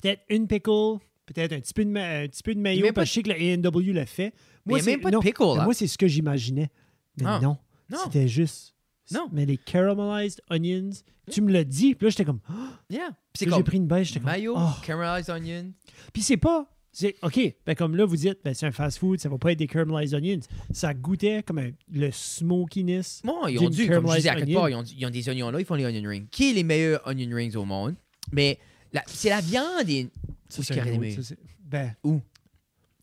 Peut-être 0.00 0.22
une 0.28 0.46
pickle. 0.46 0.98
Peut-être 1.32 1.52
un 1.52 1.60
petit 1.60 1.74
peu 1.74 1.84
de, 1.84 1.90
ma- 1.90 2.20
un 2.20 2.26
petit 2.28 2.42
peu 2.42 2.54
de 2.54 2.60
mayo. 2.60 2.86
Parce 2.94 3.04
que 3.04 3.08
je 3.08 3.14
sais 3.14 3.22
que 3.22 3.28
le 3.30 3.34
A&W 3.52 3.92
le 3.92 4.04
fait. 4.06 4.32
A 4.70 4.78
c'est- 4.80 4.90
même 4.90 5.00
pas 5.00 5.10
de 5.10 5.14
non, 5.16 5.20
pickle, 5.20 5.42
là. 5.56 5.64
Moi, 5.64 5.74
c'est 5.74 5.86
ce 5.86 5.96
que 5.98 6.06
j'imaginais. 6.08 6.70
Mais 7.18 7.24
Ah. 7.26 7.40
non. 7.42 7.56
Non. 7.90 7.98
C'était 8.04 8.28
juste. 8.28 8.74
Non. 9.10 9.28
Mais 9.32 9.46
les 9.46 9.56
caramelized 9.56 10.40
onions, 10.50 10.90
tu 11.30 11.40
me 11.40 11.50
l'as 11.52 11.64
dit. 11.64 11.94
Puis 11.94 12.06
là, 12.06 12.10
j'étais 12.10 12.24
comme. 12.24 12.40
Ah! 12.48 12.78
Yeah. 12.90 13.08
Puis 13.08 13.14
c'est 13.34 13.44
Puis 13.44 13.50
là, 13.50 13.50
comme 13.52 13.58
J'ai 13.60 13.64
pris 13.64 13.76
une 13.78 13.86
baisse. 13.86 14.08
J'étais 14.08 14.20
comme. 14.20 14.30
mayo, 14.30 14.54
oh. 14.56 14.70
caramelized 14.84 15.30
onion. 15.34 15.72
Puis 16.12 16.22
c'est 16.22 16.36
pas. 16.36 16.66
C'est, 16.90 17.14
OK, 17.22 17.38
ben 17.66 17.74
comme 17.76 17.94
là, 17.96 18.04
vous 18.06 18.16
dites, 18.16 18.38
ben 18.42 18.54
c'est 18.54 18.66
un 18.66 18.72
fast-food, 18.72 19.20
ça 19.20 19.28
va 19.28 19.38
pas 19.38 19.52
être 19.52 19.58
des 19.58 19.66
caramelized 19.66 20.14
onions. 20.14 20.40
Ça 20.72 20.94
goûtait 20.94 21.42
comme 21.42 21.58
un- 21.58 21.70
le 21.92 22.10
smokiness. 22.10 23.20
Bon, 23.24 23.46
ils 23.46 23.58
ont 23.58 23.62
D'une 23.62 23.70
dû, 23.70 23.88
comme 23.88 24.10
je 24.10 24.16
disais 24.16 24.28
à 24.30 24.34
quelque 24.34 24.48
caramelized 24.50 24.54
part, 24.54 24.68
ils 24.70 24.74
ont, 24.74 24.82
ils 24.98 25.06
ont 25.06 25.10
des 25.10 25.28
oignons 25.28 25.50
là, 25.50 25.60
ils 25.60 25.64
font 25.66 25.74
les 25.74 25.84
onion 25.84 26.08
rings. 26.08 26.26
Qui 26.30 26.50
est 26.50 26.54
les 26.54 26.64
meilleurs 26.64 27.06
onion 27.06 27.28
rings 27.34 27.54
au 27.56 27.64
monde? 27.64 27.94
Mais 28.32 28.58
la- 28.92 29.04
c'est 29.06 29.28
la 29.28 29.40
viande 29.40 29.88
et 29.88 30.08
Où 30.48 30.62
c'est 30.62 31.22
c'est- 31.22 31.38
Ben, 31.60 31.94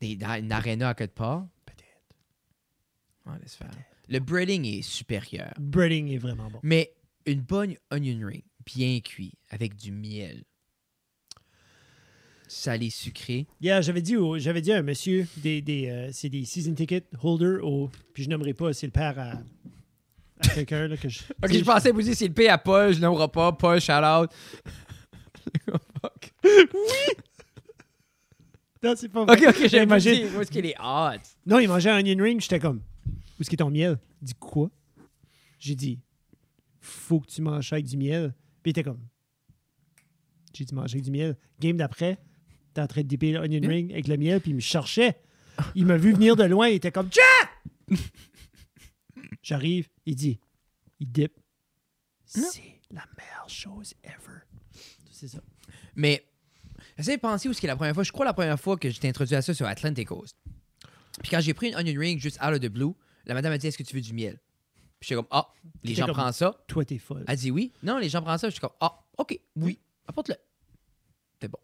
des, 0.00 0.16
dans 0.16 0.34
une 0.38 0.52
arena 0.52 0.90
à 0.90 0.94
quelque 0.94 1.14
part. 1.14 1.46
peut-être. 1.64 2.16
Ouais, 3.26 3.38
laisse 3.40 3.54
faire. 3.54 3.70
Le 4.08 4.18
breading 4.20 4.64
est 4.66 4.82
supérieur. 4.82 5.52
Breading 5.58 6.08
est 6.12 6.18
vraiment 6.18 6.48
bon. 6.50 6.58
Mais 6.62 6.92
une 7.24 7.40
bonne 7.40 7.74
onion 7.90 8.26
ring, 8.26 8.44
bien 8.64 9.00
cuit, 9.00 9.32
avec 9.50 9.74
du 9.76 9.90
miel, 9.90 10.44
salé 12.48 12.90
sucré. 12.90 13.46
Yeah, 13.60 13.80
j'avais 13.80 14.02
dit, 14.02 14.16
au- 14.16 14.38
j'avais 14.38 14.60
dit 14.60 14.72
à 14.72 14.76
un 14.78 14.82
monsieur, 14.82 15.26
des, 15.38 15.60
des, 15.62 15.88
euh, 15.88 16.10
c'est 16.12 16.28
des 16.28 16.44
season 16.44 16.74
ticket 16.74 17.02
holders, 17.22 17.64
au, 17.64 17.90
puis 18.14 18.22
je 18.24 18.28
nommerai 18.28 18.54
pas, 18.54 18.72
c'est 18.72 18.86
le 18.86 18.92
père 18.92 19.18
à, 19.18 19.32
à 20.40 20.48
quelqu'un 20.54 20.86
là, 20.86 20.96
que 20.96 21.08
je. 21.08 21.20
Ok, 21.42 21.52
je 21.52 21.64
pensais 21.64 21.90
vous 21.90 22.02
dire 22.02 22.14
c'est 22.14 22.28
le 22.28 22.34
P 22.34 22.48
à 22.48 22.58
Paul, 22.58 22.92
je 22.94 23.00
n'aimerais 23.00 23.28
pas, 23.28 23.50
Paul, 23.52 23.80
shout 23.80 23.92
out. 23.92 24.30
Non, 28.82 28.94
c'est 28.96 29.08
pas 29.08 29.24
vrai. 29.24 29.36
Ok, 29.48 29.54
ok, 29.56 29.68
j'ai 29.68 29.82
imagine. 29.82 30.28
Où 30.36 30.40
est-ce 30.40 30.50
qu'il 30.50 30.66
est 30.66 30.76
hot? 30.78 31.18
Non, 31.46 31.58
il 31.58 31.68
mangeait 31.68 31.90
un 31.90 31.98
onion 31.98 32.22
ring, 32.22 32.40
j'étais 32.40 32.58
comme, 32.60 32.82
où 33.06 33.40
est-ce 33.40 33.48
qu'il 33.50 33.56
est 33.56 33.64
ton 33.64 33.70
miel? 33.70 33.98
Il 34.22 34.26
dit 34.26 34.34
quoi? 34.34 34.70
J'ai 35.58 35.74
dit, 35.74 36.00
faut 36.80 37.20
que 37.20 37.26
tu 37.26 37.42
manges 37.42 37.72
avec 37.72 37.86
du 37.86 37.96
miel. 37.96 38.34
Puis 38.62 38.70
il 38.70 38.70
était 38.70 38.82
comme, 38.82 39.00
j'ai 40.52 40.64
dit 40.64 40.74
manger 40.74 40.96
avec 40.96 41.04
du 41.04 41.10
miel. 41.10 41.36
Game 41.60 41.76
d'après, 41.76 42.18
t'es 42.74 42.80
en 42.80 42.86
train 42.86 43.02
de 43.02 43.06
dipper 43.08 43.32
l'onion 43.32 43.60
Yeah. 43.60 43.68
ring 43.68 43.92
avec 43.92 44.08
le 44.08 44.16
miel, 44.16 44.40
puis 44.40 44.50
il 44.50 44.54
me 44.54 44.60
cherchait. 44.60 45.16
Il 45.74 45.86
m'a 45.86 45.96
vu 45.96 46.12
venir 46.12 46.36
de 46.36 46.44
loin, 46.44 46.68
il 46.68 46.74
était 46.76 46.92
comme, 46.92 47.08
Jack! 47.10 47.98
J'arrive, 49.42 49.88
il 50.04 50.16
dit, 50.16 50.38
il 51.00 51.10
dip. 51.10 51.32
Non. 52.36 52.48
C'est 52.52 52.80
la 52.90 53.04
meilleure 53.16 53.48
chose 53.48 53.94
ever. 54.02 54.40
C'est 55.10 55.28
ça. 55.28 55.38
Mais, 55.94 56.26
j'essaie 56.96 57.16
de 57.16 57.20
penser 57.20 57.48
où 57.48 57.52
que 57.52 57.66
la 57.66 57.76
première 57.76 57.94
fois, 57.94 58.02
je 58.04 58.12
crois 58.12 58.24
la 58.24 58.32
première 58.34 58.58
fois 58.58 58.76
que 58.76 58.90
j'étais 58.90 59.08
introduit 59.08 59.34
à 59.34 59.42
ça 59.42 59.54
sur 59.54 59.66
Atlantic 59.66 60.08
Coast. 60.08 60.36
Puis 61.22 61.30
quand 61.30 61.40
j'ai 61.40 61.54
pris 61.54 61.68
une 61.68 61.76
onion 61.76 61.98
ring 61.98 62.20
juste 62.20 62.38
out 62.42 62.52
of 62.52 62.60
the 62.60 62.68
blue, 62.68 62.92
la 63.24 63.34
madame 63.34 63.52
a 63.52 63.58
dit 63.58 63.66
Est-ce 63.66 63.78
que 63.78 63.82
tu 63.82 63.94
veux 63.94 64.02
du 64.02 64.12
miel? 64.12 64.38
Puis 65.00 65.08
j'étais 65.08 65.16
comme 65.16 65.26
Ah, 65.30 65.48
les 65.82 65.94
gens 65.94 66.06
prennent 66.06 66.32
ça. 66.32 66.54
Toi, 66.66 66.84
t'es 66.84 66.98
folle. 66.98 67.24
Elle 67.26 67.36
dit 67.36 67.50
oui. 67.50 67.72
Non, 67.82 67.98
les 67.98 68.08
gens 68.08 68.22
prennent 68.22 68.38
ça. 68.38 68.48
J'étais 68.48 68.60
comme 68.60 68.76
Ah, 68.80 69.04
ok, 69.18 69.38
oui, 69.56 69.78
apporte-le. 70.06 70.36
C'est 71.40 71.48
bon. 71.48 71.58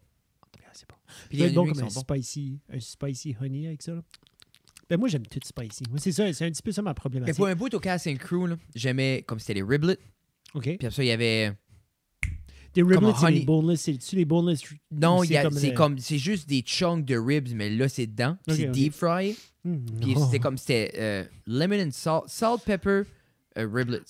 c'est 0.73 0.87
bon. 0.89 0.95
Puis 1.29 1.37
les 1.37 1.49
bon 1.51 1.67
comme 1.67 1.79
un 1.79 1.83
bons. 1.83 1.89
spicy, 1.89 2.59
un 2.71 2.79
spicy 2.79 3.35
honey 3.39 3.67
avec 3.67 3.81
ça. 3.81 3.93
là. 3.93 4.01
Ben 4.89 4.99
moi, 4.99 5.07
j'aime 5.07 5.25
tout 5.25 5.39
spicy. 5.43 5.83
Moi, 5.89 5.97
c'est 5.99 6.11
ça, 6.11 6.31
c'est 6.33 6.45
un 6.45 6.51
petit 6.51 6.61
peu 6.61 6.71
ça 6.71 6.81
ma 6.81 6.91
Mais 6.91 6.93
problématique. 6.95 7.35
pour 7.35 7.47
un 7.47 7.55
bout 7.55 7.73
au 7.73 7.79
Cast 7.79 8.05
and 8.07 8.17
Crew, 8.17 8.49
j'aimais 8.75 9.23
comme 9.25 9.39
c'était 9.39 9.55
les 9.55 9.63
riblets. 9.63 9.97
OK. 10.53 10.63
Puis 10.63 10.73
après 10.75 10.91
ça, 10.91 11.03
il 11.03 11.07
y 11.07 11.11
avait. 11.11 11.53
Des 12.73 12.81
riblets, 12.81 13.11
c'est 13.19 13.29
les 13.31 13.37
honey. 13.37 13.45
boneless. 13.45 13.81
C'est-tu 13.81 14.15
les 14.15 14.25
boneless? 14.25 14.61
Non, 14.91 15.23
c'est 15.23 15.73
comme. 15.73 15.97
C'est 15.99 16.17
juste 16.17 16.47
des 16.49 16.61
chunks 16.61 17.05
de 17.05 17.15
ribs, 17.17 17.49
mais 17.53 17.69
là, 17.69 17.87
c'est 17.89 18.07
dedans. 18.07 18.37
C'est 18.47 18.71
deep 18.71 18.93
fry. 18.93 19.35
Hmm, 19.63 19.77
Puis 20.01 20.13
non. 20.15 20.25
c'était 20.25 20.39
comme 20.39 20.57
c'était 20.57 20.91
euh, 20.97 21.23
lemon 21.47 21.79
and 21.87 21.91
salt, 21.91 22.23
salt 22.27 22.59
pepper 22.65 23.03
euh, 23.57 23.67
riblets. 23.71 24.01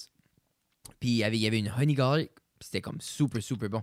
Puis 1.00 1.10
il 1.10 1.16
y 1.18 1.24
avait, 1.24 1.38
il 1.38 1.42
y 1.42 1.48
avait 1.48 1.60
une 1.60 1.72
honey 1.78 1.94
garlic. 1.94 2.32
Puis 2.58 2.68
c'était 2.68 2.82
comme 2.82 3.00
super, 3.02 3.44
super 3.44 3.70
bon. 3.70 3.82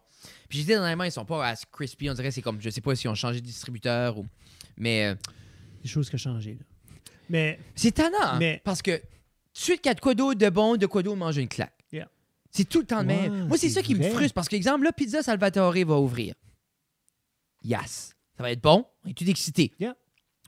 Puis 0.49 0.59
j'ai 0.59 0.65
dit 0.65 0.69
dernièrement, 0.71 1.05
ils 1.05 1.13
sont 1.13 1.25
pas 1.25 1.47
as 1.47 1.65
crispy. 1.71 2.11
On 2.11 2.15
dirait 2.15 2.29
que 2.29 2.35
c'est 2.35 2.43
comme, 2.43 2.61
je 2.61 2.71
sais 2.71 2.81
pas 2.81 2.95
si 2.97 3.07
on 3.07 3.15
changé 3.15 3.41
de 3.41 3.47
distributeur 3.47 4.19
ou. 4.19 4.27
Mais 4.77 5.07
euh, 5.07 5.15
Des 5.83 5.89
choses 5.89 6.09
qui 6.09 6.15
ont 6.17 6.19
changé. 6.19 6.55
Là. 6.59 6.65
Mais 7.29 7.61
c'est 7.77 7.93
tannant. 7.93 8.17
hein, 8.23 8.39
Mais- 8.41 8.61
Parce 8.65 8.83
que, 8.83 8.97
tout 8.97 9.03
de 9.03 9.59
suite, 9.59 9.83
qu'il 9.83 9.91
y 9.91 9.93
a 9.93 9.95
de 9.95 10.01
quoi 10.01 10.15
d'autre 10.15 10.39
de 10.41 10.49
bon, 10.49 10.77
de 10.77 10.87
quoi 10.87 11.03
d'autre 11.05 11.19
manger 11.19 11.43
une 11.43 11.49
claque. 11.49 11.75
C'est 12.51 12.69
tout 12.69 12.81
le 12.81 12.87
temps 12.87 13.03
de 13.03 13.09
Ouais, 13.09 13.29
même. 13.29 13.47
Moi, 13.49 13.57
c'est 13.59 13.69
ça 13.69 13.83
qui 13.83 13.95
me 13.95 14.03
frustre. 14.11 14.35
Parce 14.35 14.49
que, 14.49 14.57
exemple, 14.57 14.85
là, 14.85 14.93
Pizza 14.93 15.23
Salvatore 15.23 15.73
va 15.87 15.99
ouvrir. 15.99 16.35
Yes. 17.63 18.15
Ça 18.37 18.43
va 18.43 18.51
être 18.51 18.61
bon. 18.63 18.85
On 19.05 19.09
est 19.11 19.15
tout 19.15 19.29
excité. 19.29 19.73
Yeah. 19.79 19.95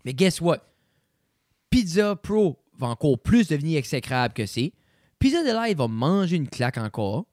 Mais 0.04 0.14
guess 0.14 0.40
what? 0.40 0.58
Pizza 1.70 2.16
Pro 2.16 2.58
va 2.78 2.88
encore 2.88 3.18
plus 3.18 3.48
devenir 3.48 3.78
exécrable 3.78 4.34
que 4.34 4.46
c'est. 4.46 4.72
Pizza 5.18 5.42
Delight 5.44 5.76
va 5.76 5.86
manger 5.88 6.36
une 6.36 6.48
claque 6.48 6.78
encore. 6.78 7.26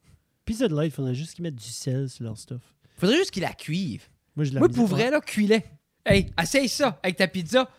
Pizza 0.45 0.67
de 0.67 0.75
Light, 0.75 0.91
il 0.91 0.95
faudrait 0.95 1.15
juste 1.15 1.33
qu'ils 1.33 1.43
mettent 1.43 1.55
du 1.55 1.69
sel 1.69 2.09
sur 2.09 2.23
leur 2.23 2.37
stuff. 2.37 2.61
Faudrait 2.97 3.17
juste 3.17 3.31
qu'il 3.31 3.43
la 3.43 3.53
cuive. 3.53 4.07
Moi, 4.35 4.45
je 4.45 4.53
la 4.53 4.59
Moi, 4.59 4.69
pour 4.69 4.87
vrai, 4.87 5.09
là, 5.11 5.21
cuis-les. 5.21 5.63
Hey, 6.05 6.27
essaye 6.41 6.67
ça 6.69 6.99
avec 7.03 7.17
ta 7.17 7.27
pizza. 7.27 7.69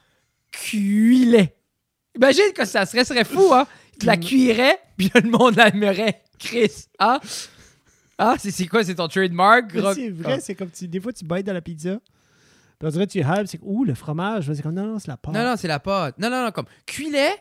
Cuis-les. 0.53 1.55
Imagine 2.17 2.53
que 2.55 2.65
ça 2.65 2.87
serait, 2.87 3.05
serait 3.05 3.25
fou, 3.25 3.53
hein? 3.53 3.67
Tu 3.99 4.07
la 4.07 4.17
Mm. 4.17 4.21
cuirais, 4.21 4.79
puis 4.97 5.11
le 5.15 5.23
monde 5.31 5.57
l'aimerait. 5.57 6.23
Chris, 6.41 6.87
ah? 6.99 7.21
Ah, 8.19 8.35
c'est 8.39 8.67
quoi? 8.67 8.83
C'est 8.83 8.97
ton 8.97 9.09
trademark? 9.09 9.73
Gros? 9.73 9.95
C'est 9.95 10.11
vrai, 10.11 10.41
c'est 10.41 10.55
comme 10.55 10.71
tu, 10.71 10.89
des 10.89 11.01
fois 11.01 11.13
tu 11.13 11.25
baites 11.25 11.47
dans 11.47 11.53
la 11.53 11.61
pizza. 11.61 12.01
Puis 12.79 12.89
on 12.89 12.91
dirait 12.91 13.07
que 13.07 13.13
tu 13.13 13.19
hype, 13.21 13.47
c'est 13.47 13.61
ouh 13.63 13.85
le 13.85 13.95
fromage, 13.95 14.51
c'est 14.53 14.63
comme 14.63 14.75
non, 14.75 14.87
non, 14.87 14.99
c'est 14.99 15.09
la 15.09 15.17
pâte. 15.19 15.35
Non, 15.35 15.45
non, 15.45 15.55
c'est 15.57 15.69
la 15.69 15.79
pâte. 15.79 16.19
Non, 16.19 16.31
non, 16.31 16.43
non, 16.45 16.51
comme 16.51 16.67
cuis-les, 16.87 17.35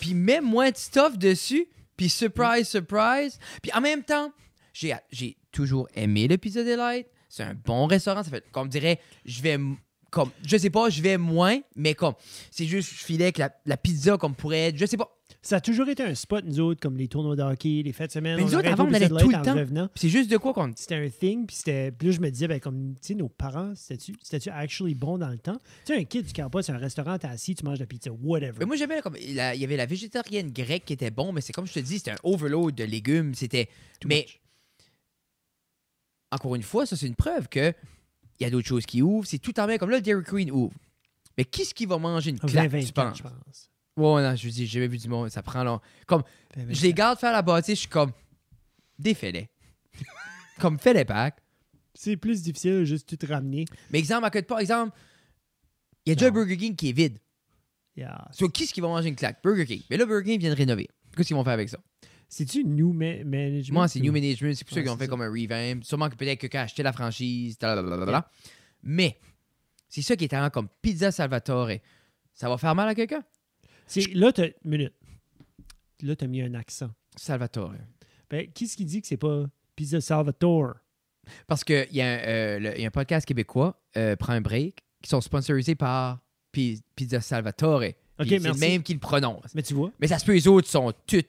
puis 0.00 0.14
mets 0.14 0.40
moins 0.40 0.70
de 0.70 0.76
stuff 0.76 1.18
dessus, 1.18 1.66
puis 1.96 2.08
surprise, 2.08 2.68
surprise. 2.68 3.38
Puis 3.62 3.72
en 3.72 3.80
même 3.80 4.02
temps, 4.02 4.32
j'ai 4.72 5.36
toujours 5.50 5.88
aimé 5.94 6.28
le 6.28 6.36
Pizza 6.36 6.62
Delight. 6.62 7.06
C'est 7.28 7.42
un 7.42 7.54
bon 7.54 7.86
restaurant. 7.86 8.22
Ça 8.22 8.30
fait, 8.30 8.44
comme 8.52 8.68
dirait, 8.68 9.00
je 9.24 9.40
vais, 9.40 9.58
comme, 10.10 10.30
je 10.46 10.56
sais 10.58 10.68
pas, 10.68 10.90
je 10.90 11.00
vais 11.00 11.16
moins, 11.16 11.58
mais 11.74 11.94
comme, 11.94 12.14
c'est 12.50 12.66
juste, 12.66 12.90
je 12.90 13.04
filais 13.04 13.32
que 13.32 13.40
la, 13.40 13.50
la 13.64 13.78
pizza, 13.78 14.18
comme 14.18 14.34
pourrait 14.34 14.68
être, 14.68 14.78
je 14.78 14.84
sais 14.84 14.98
pas. 14.98 15.10
Ça 15.44 15.56
a 15.56 15.60
toujours 15.60 15.88
été 15.88 16.04
un 16.04 16.14
spot, 16.14 16.44
nous 16.44 16.60
autres, 16.60 16.80
comme 16.80 16.96
les 16.96 17.08
tournois 17.08 17.34
de 17.34 17.42
hockey, 17.42 17.82
les 17.84 17.92
fêtes 17.92 18.08
de 18.08 18.12
semaine. 18.12 18.36
Mais 18.36 18.44
nous 18.44 18.54
autres, 18.54 18.68
avant, 18.68 18.86
on 18.86 18.94
allait 18.94 19.08
tout 19.08 19.28
le 19.28 19.42
temps. 19.42 19.54
revenant. 19.54 19.88
Puis 19.88 20.02
c'est 20.02 20.08
juste 20.08 20.30
de 20.30 20.36
quoi 20.36 20.52
qu'on. 20.52 20.72
C'était 20.76 20.94
un 20.94 21.08
thing, 21.08 21.46
puis 21.46 21.56
c'était. 21.56 21.90
Puis 21.90 22.08
là, 22.08 22.14
je 22.14 22.20
me 22.20 22.30
disais, 22.30 22.46
ben, 22.46 22.60
comme, 22.60 22.94
tu 22.94 23.08
sais, 23.08 23.14
nos 23.14 23.28
parents, 23.28 23.72
c'était-tu 23.74 24.14
c'était-tu 24.22 24.50
actually 24.50 24.94
bon 24.94 25.18
dans 25.18 25.28
le 25.28 25.38
temps? 25.38 25.60
Tu 25.84 25.94
sais, 25.94 25.98
un 25.98 26.04
kid, 26.04 26.32
tu 26.32 26.40
ne 26.40 26.46
pas, 26.46 26.62
c'est 26.62 26.70
un 26.70 26.78
restaurant, 26.78 27.18
t'es 27.18 27.26
assis, 27.26 27.56
tu 27.56 27.64
manges 27.64 27.78
de 27.78 27.82
la 27.82 27.88
pizza, 27.88 28.12
whatever. 28.22 28.58
Mais 28.60 28.66
moi, 28.66 28.76
j'aimais, 28.76 29.02
comme, 29.02 29.16
il 29.20 29.32
y 29.32 29.40
avait 29.40 29.76
la 29.76 29.86
végétarienne 29.86 30.52
grecque 30.52 30.84
qui 30.84 30.92
était 30.92 31.10
bon, 31.10 31.32
mais 31.32 31.40
c'est 31.40 31.52
comme 31.52 31.66
je 31.66 31.72
te 31.72 31.80
dis, 31.80 31.98
c'était 31.98 32.12
un 32.12 32.20
overload 32.22 32.76
de 32.76 32.84
légumes. 32.84 33.34
C'était. 33.34 33.68
Mais 34.04 34.26
much. 34.28 34.40
encore 36.30 36.54
une 36.54 36.62
fois, 36.62 36.86
ça, 36.86 36.96
c'est 36.96 37.06
une 37.08 37.16
preuve 37.16 37.48
que 37.48 37.74
il 38.38 38.44
y 38.44 38.46
a 38.46 38.50
d'autres 38.50 38.68
choses 38.68 38.86
qui 38.86 39.02
ouvrent. 39.02 39.26
C'est 39.26 39.38
tout 39.38 39.58
en 39.58 39.66
même 39.66 39.78
comme 39.78 39.90
là, 39.90 39.96
le 39.96 40.02
Dairy 40.02 40.22
Queen 40.24 40.50
ouvre. 40.50 40.74
Mais 41.36 41.44
qui 41.44 41.64
ce 41.64 41.74
qui 41.74 41.86
va 41.86 41.98
manger 41.98 42.30
une 42.30 42.36
20, 42.36 42.48
claque, 42.48 42.70
tu 42.70 42.76
24, 42.78 42.94
penses? 42.94 43.18
je 43.18 43.22
pense. 43.22 43.71
Ouais, 43.96 44.22
non, 44.22 44.34
je 44.36 44.48
dis, 44.48 44.66
j'ai 44.66 44.80
jamais 44.80 44.88
vu 44.88 44.98
du 44.98 45.08
monde, 45.08 45.28
ça 45.28 45.42
prend 45.42 45.62
long. 45.64 45.80
Comme, 46.06 46.22
20, 46.56 46.62
je 46.62 46.82
les 46.82 46.88
24. 46.88 46.94
garde 46.94 47.18
faire 47.18 47.32
la 47.32 47.42
bâtisse, 47.42 47.74
je 47.74 47.80
suis 47.80 47.88
comme, 47.88 48.12
défais-les. 48.98 49.48
comme, 50.60 50.78
fais 50.78 50.94
les 50.94 51.04
packs. 51.04 51.38
C'est 51.94 52.16
plus 52.16 52.42
difficile 52.42 52.84
juste 52.84 53.08
tout 53.08 53.16
te 53.16 53.26
ramener. 53.26 53.66
Mais 53.90 53.98
exemple, 53.98 54.24
à 54.24 54.30
côté 54.30 54.42
de 54.42 54.46
pas, 54.46 54.60
exemple, 54.60 54.96
il 56.06 56.10
y 56.10 56.12
a 56.12 56.14
déjà 56.14 56.28
un. 56.28 56.30
Burger 56.30 56.56
King 56.56 56.74
qui 56.74 56.88
est 56.88 56.92
vide. 56.92 57.18
Yeah. 57.94 58.28
So, 58.32 58.48
qui 58.48 58.66
ce 58.66 58.72
qui 58.72 58.80
va 58.80 58.88
manger 58.88 59.08
une 59.10 59.16
claque? 59.16 59.42
Burger 59.44 59.66
King. 59.66 59.82
Mais 59.90 59.98
là, 59.98 60.06
Burger 60.06 60.24
King 60.30 60.40
vient 60.40 60.50
de 60.50 60.56
rénover. 60.56 60.88
Qu'est-ce 61.14 61.26
qu'ils 61.28 61.36
vont 61.36 61.44
faire 61.44 61.52
avec 61.52 61.68
ça? 61.68 61.78
C'est-tu 62.30 62.64
New 62.64 62.94
ma- 62.94 63.22
Management? 63.22 63.72
Moi, 63.74 63.88
c'est 63.88 64.00
New 64.00 64.10
Management. 64.10 64.54
C'est 64.54 64.64
pour 64.64 64.72
ça 64.72 64.80
Ouais, 64.80 64.84
qu'ils 64.84 64.90
ont 64.92 64.96
fait 64.96 65.04
ça. 65.04 65.10
comme 65.10 65.20
un 65.20 65.28
revamp. 65.28 65.82
Sûrement 65.82 66.08
que 66.08 66.14
peut-être 66.16 66.38
que 66.38 66.46
quelqu'un 66.46 66.60
a 66.60 66.62
acheté 66.62 66.82
la 66.82 66.94
franchise. 66.94 67.58
Mais, 68.82 69.18
c'est 69.90 70.00
ça 70.00 70.16
qui 70.16 70.24
est 70.24 70.28
talent 70.28 70.48
comme 70.48 70.68
Pizza 70.80 71.12
Salvatore. 71.12 71.72
Ça 72.32 72.48
va 72.48 72.56
faire 72.56 72.74
mal 72.74 72.88
à 72.88 72.94
quelqu'un? 72.94 73.22
Là, 74.14 74.32
t'as. 74.32 74.48
Minute. 74.64 74.92
Là, 76.02 76.16
t'as 76.16 76.26
mis 76.26 76.42
un 76.42 76.54
accent. 76.54 76.90
Salvatore. 77.16 77.74
Ben, 78.30 78.50
qui 78.52 78.64
est-ce 78.64 78.76
qui 78.76 78.84
dit 78.84 79.00
que 79.02 79.06
c'est 79.06 79.16
pas 79.16 79.44
Pizza 79.76 80.00
Salvatore? 80.00 80.74
Parce 81.46 81.62
qu'il 81.62 81.86
y, 81.92 82.00
a 82.00 82.06
un, 82.06 82.18
euh, 82.18 82.74
y 82.78 82.84
a 82.84 82.86
un 82.88 82.90
podcast 82.90 83.26
québécois, 83.26 83.80
euh, 83.96 84.16
Prends 84.16 84.32
un 84.32 84.40
break, 84.40 84.82
qui 85.02 85.08
sont 85.10 85.20
sponsorisés 85.20 85.74
par 85.76 86.20
Pi- 86.50 86.82
Pizza 86.96 87.20
Salvatore. 87.20 87.82
Ok, 87.84 87.92
Puis 88.18 88.28
c'est 88.30 88.36
le 88.38 88.42
merci. 88.42 88.60
même 88.60 88.82
qui 88.82 88.92
le 88.94 88.98
prononce. 88.98 89.54
Mais 89.54 89.62
tu 89.62 89.74
vois, 89.74 89.92
Mais 90.00 90.08
ça 90.08 90.18
se 90.18 90.24
peut, 90.24 90.32
les 90.32 90.48
autres 90.48 90.68
sont 90.68 90.92
toutes 91.06 91.28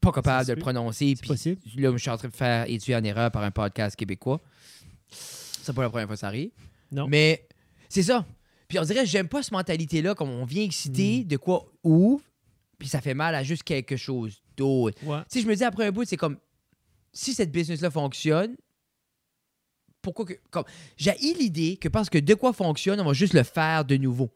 pas 0.00 0.12
capables 0.12 0.46
de 0.48 0.52
le 0.54 0.60
prononcer. 0.60 1.14
c'est 1.16 1.26
possible. 1.26 1.60
là, 1.76 1.90
je 1.92 1.98
suis 1.98 2.10
en 2.10 2.16
train 2.16 2.28
de 2.28 2.34
faire 2.34 2.64
étudier 2.68 2.96
en 2.96 3.04
erreur 3.04 3.30
par 3.30 3.42
un 3.42 3.50
podcast 3.50 3.96
québécois. 3.96 4.40
C'est 5.10 5.74
pas 5.74 5.82
la 5.82 5.90
première 5.90 6.06
fois 6.06 6.14
que 6.16 6.20
ça 6.20 6.28
arrive. 6.28 6.50
Non. 6.92 7.06
Mais 7.08 7.46
c'est 7.88 8.02
ça. 8.04 8.24
Puis 8.68 8.78
on 8.78 8.82
dirait, 8.82 9.06
j'aime 9.06 9.28
pas 9.28 9.42
cette 9.42 9.52
mentalité-là, 9.52 10.14
comme 10.14 10.30
on 10.30 10.44
vient 10.44 10.62
exciter 10.62 11.22
Hmm. 11.24 11.28
de 11.28 11.36
quoi 11.38 11.72
ouvre, 11.82 12.22
puis 12.78 12.86
ça 12.88 13.00
fait 13.00 13.14
mal 13.14 13.34
à 13.34 13.42
juste 13.42 13.62
quelque 13.64 13.96
chose 13.96 14.42
d'autre. 14.56 14.98
Ouais. 15.04 15.18
Tu 15.30 15.38
sais, 15.38 15.40
je 15.42 15.48
me 15.48 15.54
dis 15.56 15.64
après 15.64 15.86
un 15.86 15.90
bout, 15.90 16.04
c'est 16.04 16.16
comme 16.18 16.36
si 17.12 17.32
cette 17.34 17.50
business-là 17.50 17.90
fonctionne, 17.90 18.56
pourquoi 20.02 20.24
que. 20.26 20.34
Comme, 20.50 20.64
j'ai 20.96 21.12
l'idée 21.20 21.76
que 21.76 21.88
parce 21.88 22.08
que 22.10 22.18
de 22.18 22.34
quoi 22.34 22.52
fonctionne, 22.52 23.00
on 23.00 23.04
va 23.04 23.12
juste 23.12 23.34
le 23.34 23.42
faire 23.42 23.84
de 23.84 23.96
nouveau. 23.96 24.30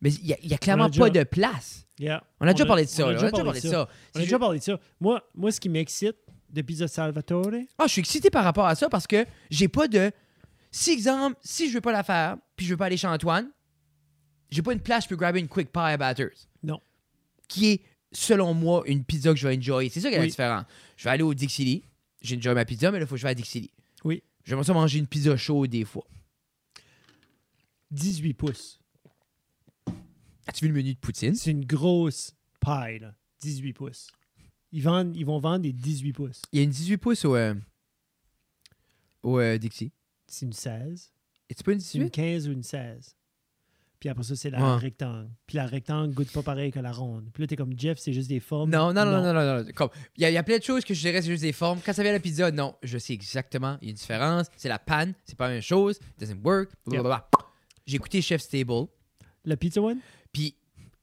Mais 0.00 0.12
il 0.14 0.26
y 0.26 0.32
a, 0.32 0.36
y 0.42 0.54
a 0.54 0.58
clairement 0.58 0.84
On 0.84 0.86
a 0.86 0.90
déjà- 0.90 1.02
pas 1.04 1.10
de 1.10 1.24
place. 1.24 1.86
Yeah. 1.98 2.22
On 2.40 2.46
a 2.46 2.52
déjà 2.52 2.66
parlé 2.66 2.84
de 2.84 2.88
ça. 2.90 3.06
on 3.06 3.10
a 3.10 3.12
déjà 3.14 3.30
parlé 3.30 3.60
de 3.60 3.66
ça. 3.68 3.88
On 4.14 4.18
a 4.18 4.22
déjà 4.22 4.38
parlé 4.38 4.58
de 4.58 4.64
ça. 4.64 4.80
Moi, 5.00 5.22
moi 5.34 5.52
ce 5.52 5.60
qui 5.60 5.68
m'excite 5.68 6.16
de 6.50 6.62
Pizza 6.62 6.88
Salvatore, 6.88 7.50
Ah, 7.78 7.86
je 7.86 7.92
suis 7.92 8.00
excité 8.00 8.28
par 8.30 8.44
rapport 8.44 8.66
à 8.66 8.74
ça 8.74 8.88
parce 8.88 9.06
que 9.06 9.24
j'ai 9.50 9.68
pas 9.68 9.88
de. 9.88 10.10
Si, 10.70 10.90
exemple, 10.92 11.36
si 11.42 11.68
je 11.68 11.74
veux 11.74 11.80
pas 11.80 11.92
la 11.92 12.02
faire, 12.02 12.36
puis 12.62 12.68
je 12.68 12.74
veux 12.74 12.78
pas 12.78 12.86
aller 12.86 12.96
chez 12.96 13.08
Antoine, 13.08 13.50
j'ai 14.50 14.62
pas 14.62 14.72
une 14.72 14.78
place, 14.80 15.04
je 15.04 15.08
peux 15.08 15.16
grabber 15.16 15.40
une 15.40 15.48
quick 15.48 15.72
pie 15.72 15.78
à 15.80 15.96
Batters. 15.96 16.46
Non. 16.62 16.80
Qui 17.48 17.70
est, 17.72 17.80
selon 18.12 18.54
moi, 18.54 18.84
une 18.86 19.04
pizza 19.04 19.30
que 19.30 19.36
je 19.36 19.48
vais 19.48 19.56
enjoy. 19.56 19.90
C'est 19.90 20.00
ça 20.00 20.10
qui 20.10 20.14
est 20.14 20.20
Oui. 20.20 20.28
différence. 20.28 20.64
Je 20.96 21.04
vais 21.04 21.10
aller 21.10 21.22
au 21.24 21.34
Dixie 21.34 21.64
Lee. 21.64 21.82
J'ai 22.20 22.36
enjoy 22.36 22.54
ma 22.54 22.64
pizza, 22.64 22.92
mais 22.92 22.98
là, 23.00 23.04
il 23.04 23.08
faut 23.08 23.16
que 23.16 23.20
je 23.20 23.24
vais 23.24 23.30
à 23.30 23.34
Dixie 23.34 23.62
Lee. 23.62 23.70
Oui. 24.04 24.22
J'aimerais 24.44 24.64
ça 24.64 24.72
manger 24.74 25.00
une 25.00 25.08
pizza 25.08 25.36
chaude 25.36 25.70
des 25.70 25.84
fois. 25.84 26.06
18 27.90 28.34
pouces. 28.34 28.80
As-tu 30.46 30.64
vu 30.64 30.68
le 30.68 30.74
menu 30.76 30.94
de 30.94 30.98
Poutine? 30.98 31.34
C'est 31.34 31.50
une 31.50 31.64
grosse 31.64 32.32
paille, 32.60 33.00
là. 33.00 33.14
18 33.40 33.72
pouces. 33.72 34.08
Ils, 34.70 34.82
vendent, 34.82 35.16
ils 35.16 35.26
vont 35.26 35.38
vendre 35.40 35.60
des 35.62 35.72
18 35.72 36.12
pouces. 36.12 36.42
Il 36.52 36.58
y 36.58 36.60
a 36.60 36.64
une 36.64 36.70
18 36.70 36.96
pouces 36.98 37.24
au, 37.24 37.34
euh, 37.34 37.54
au 39.24 39.38
euh, 39.40 39.58
Dixie. 39.58 39.90
C'est 40.28 40.46
une 40.46 40.52
16. 40.52 41.12
Pas 41.64 41.72
une 41.72 41.80
C'est 41.80 41.98
une 41.98 42.04
18? 42.04 42.10
15 42.10 42.48
ou 42.48 42.52
une 42.52 42.62
16. 42.62 43.16
Puis 44.00 44.08
après 44.08 44.24
ça, 44.24 44.34
c'est 44.34 44.50
la 44.50 44.58
Ouais. 44.58 44.76
rectangle. 44.80 45.28
Puis 45.46 45.56
la 45.58 45.66
rectangle 45.66 46.12
goûte 46.12 46.32
pas 46.32 46.42
pareil 46.42 46.72
que 46.72 46.80
la 46.80 46.90
ronde. 46.90 47.28
Puis 47.32 47.42
là, 47.42 47.46
t'es 47.46 47.54
comme 47.56 47.78
Jeff, 47.78 47.98
c'est 47.98 48.12
juste 48.12 48.28
des 48.28 48.40
formes. 48.40 48.68
Non, 48.70 48.92
non, 48.92 49.04
non, 49.04 49.22
non, 49.22 49.32
non, 49.32 49.62
non. 49.64 49.70
Comme, 49.76 49.90
il 50.16 50.22
y, 50.22 50.24
a- 50.24 50.30
il 50.30 50.34
y 50.34 50.36
a 50.38 50.42
plein 50.42 50.58
de 50.58 50.62
choses 50.64 50.84
que 50.84 50.92
je 50.92 51.00
dirais, 51.00 51.22
c'est 51.22 51.30
juste 51.30 51.42
des 51.42 51.52
formes. 51.52 51.78
Quand 51.84 51.92
ça 51.92 52.02
vient 52.02 52.10
à 52.10 52.14
la 52.14 52.20
pizza, 52.20 52.50
non, 52.50 52.74
je 52.82 52.98
sais 52.98 53.12
exactement. 53.12 53.78
Il 53.80 53.86
y 53.86 53.88
a 53.88 53.90
une 53.90 53.96
différence. 53.96 54.46
C'est 54.56 54.68
la 54.68 54.80
panne, 54.80 55.14
c'est 55.24 55.36
pas 55.36 55.46
la 55.48 55.54
même 55.54 55.62
chose. 55.62 55.98
It 56.16 56.18
doesn't 56.20 56.40
work. 56.44 56.70
blablabla. 56.86 57.28
J'ai 57.86 57.96
écouté 57.96 58.20
Chef's 58.22 58.48
Table. 58.48 58.86
La 59.44 59.56
pizza 59.56 59.80
one? 59.80 59.98
Puis, 60.32 60.56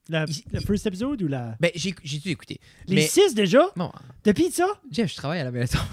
La, 0.10 0.26
Il- 0.28 0.44
la 0.52 0.60
first 0.62 0.88
episode 0.88 1.22
ou 1.22 1.28
la? 1.28 1.56
ben, 1.60 1.70
j'ai 1.76 1.92
tout 1.94 2.30
écouté. 2.30 2.60
Les 2.88 2.96
Mais, 2.96 3.02
6 3.08 3.36
déjà? 3.36 3.62
bon, 3.76 3.92
De 4.24 4.32
pizza? 4.32 4.66
Jeff, 4.92 5.12
je 5.12 5.16
travaille 5.18 5.40
à 5.40 5.44
la 5.44 5.52
maison. 5.52 5.78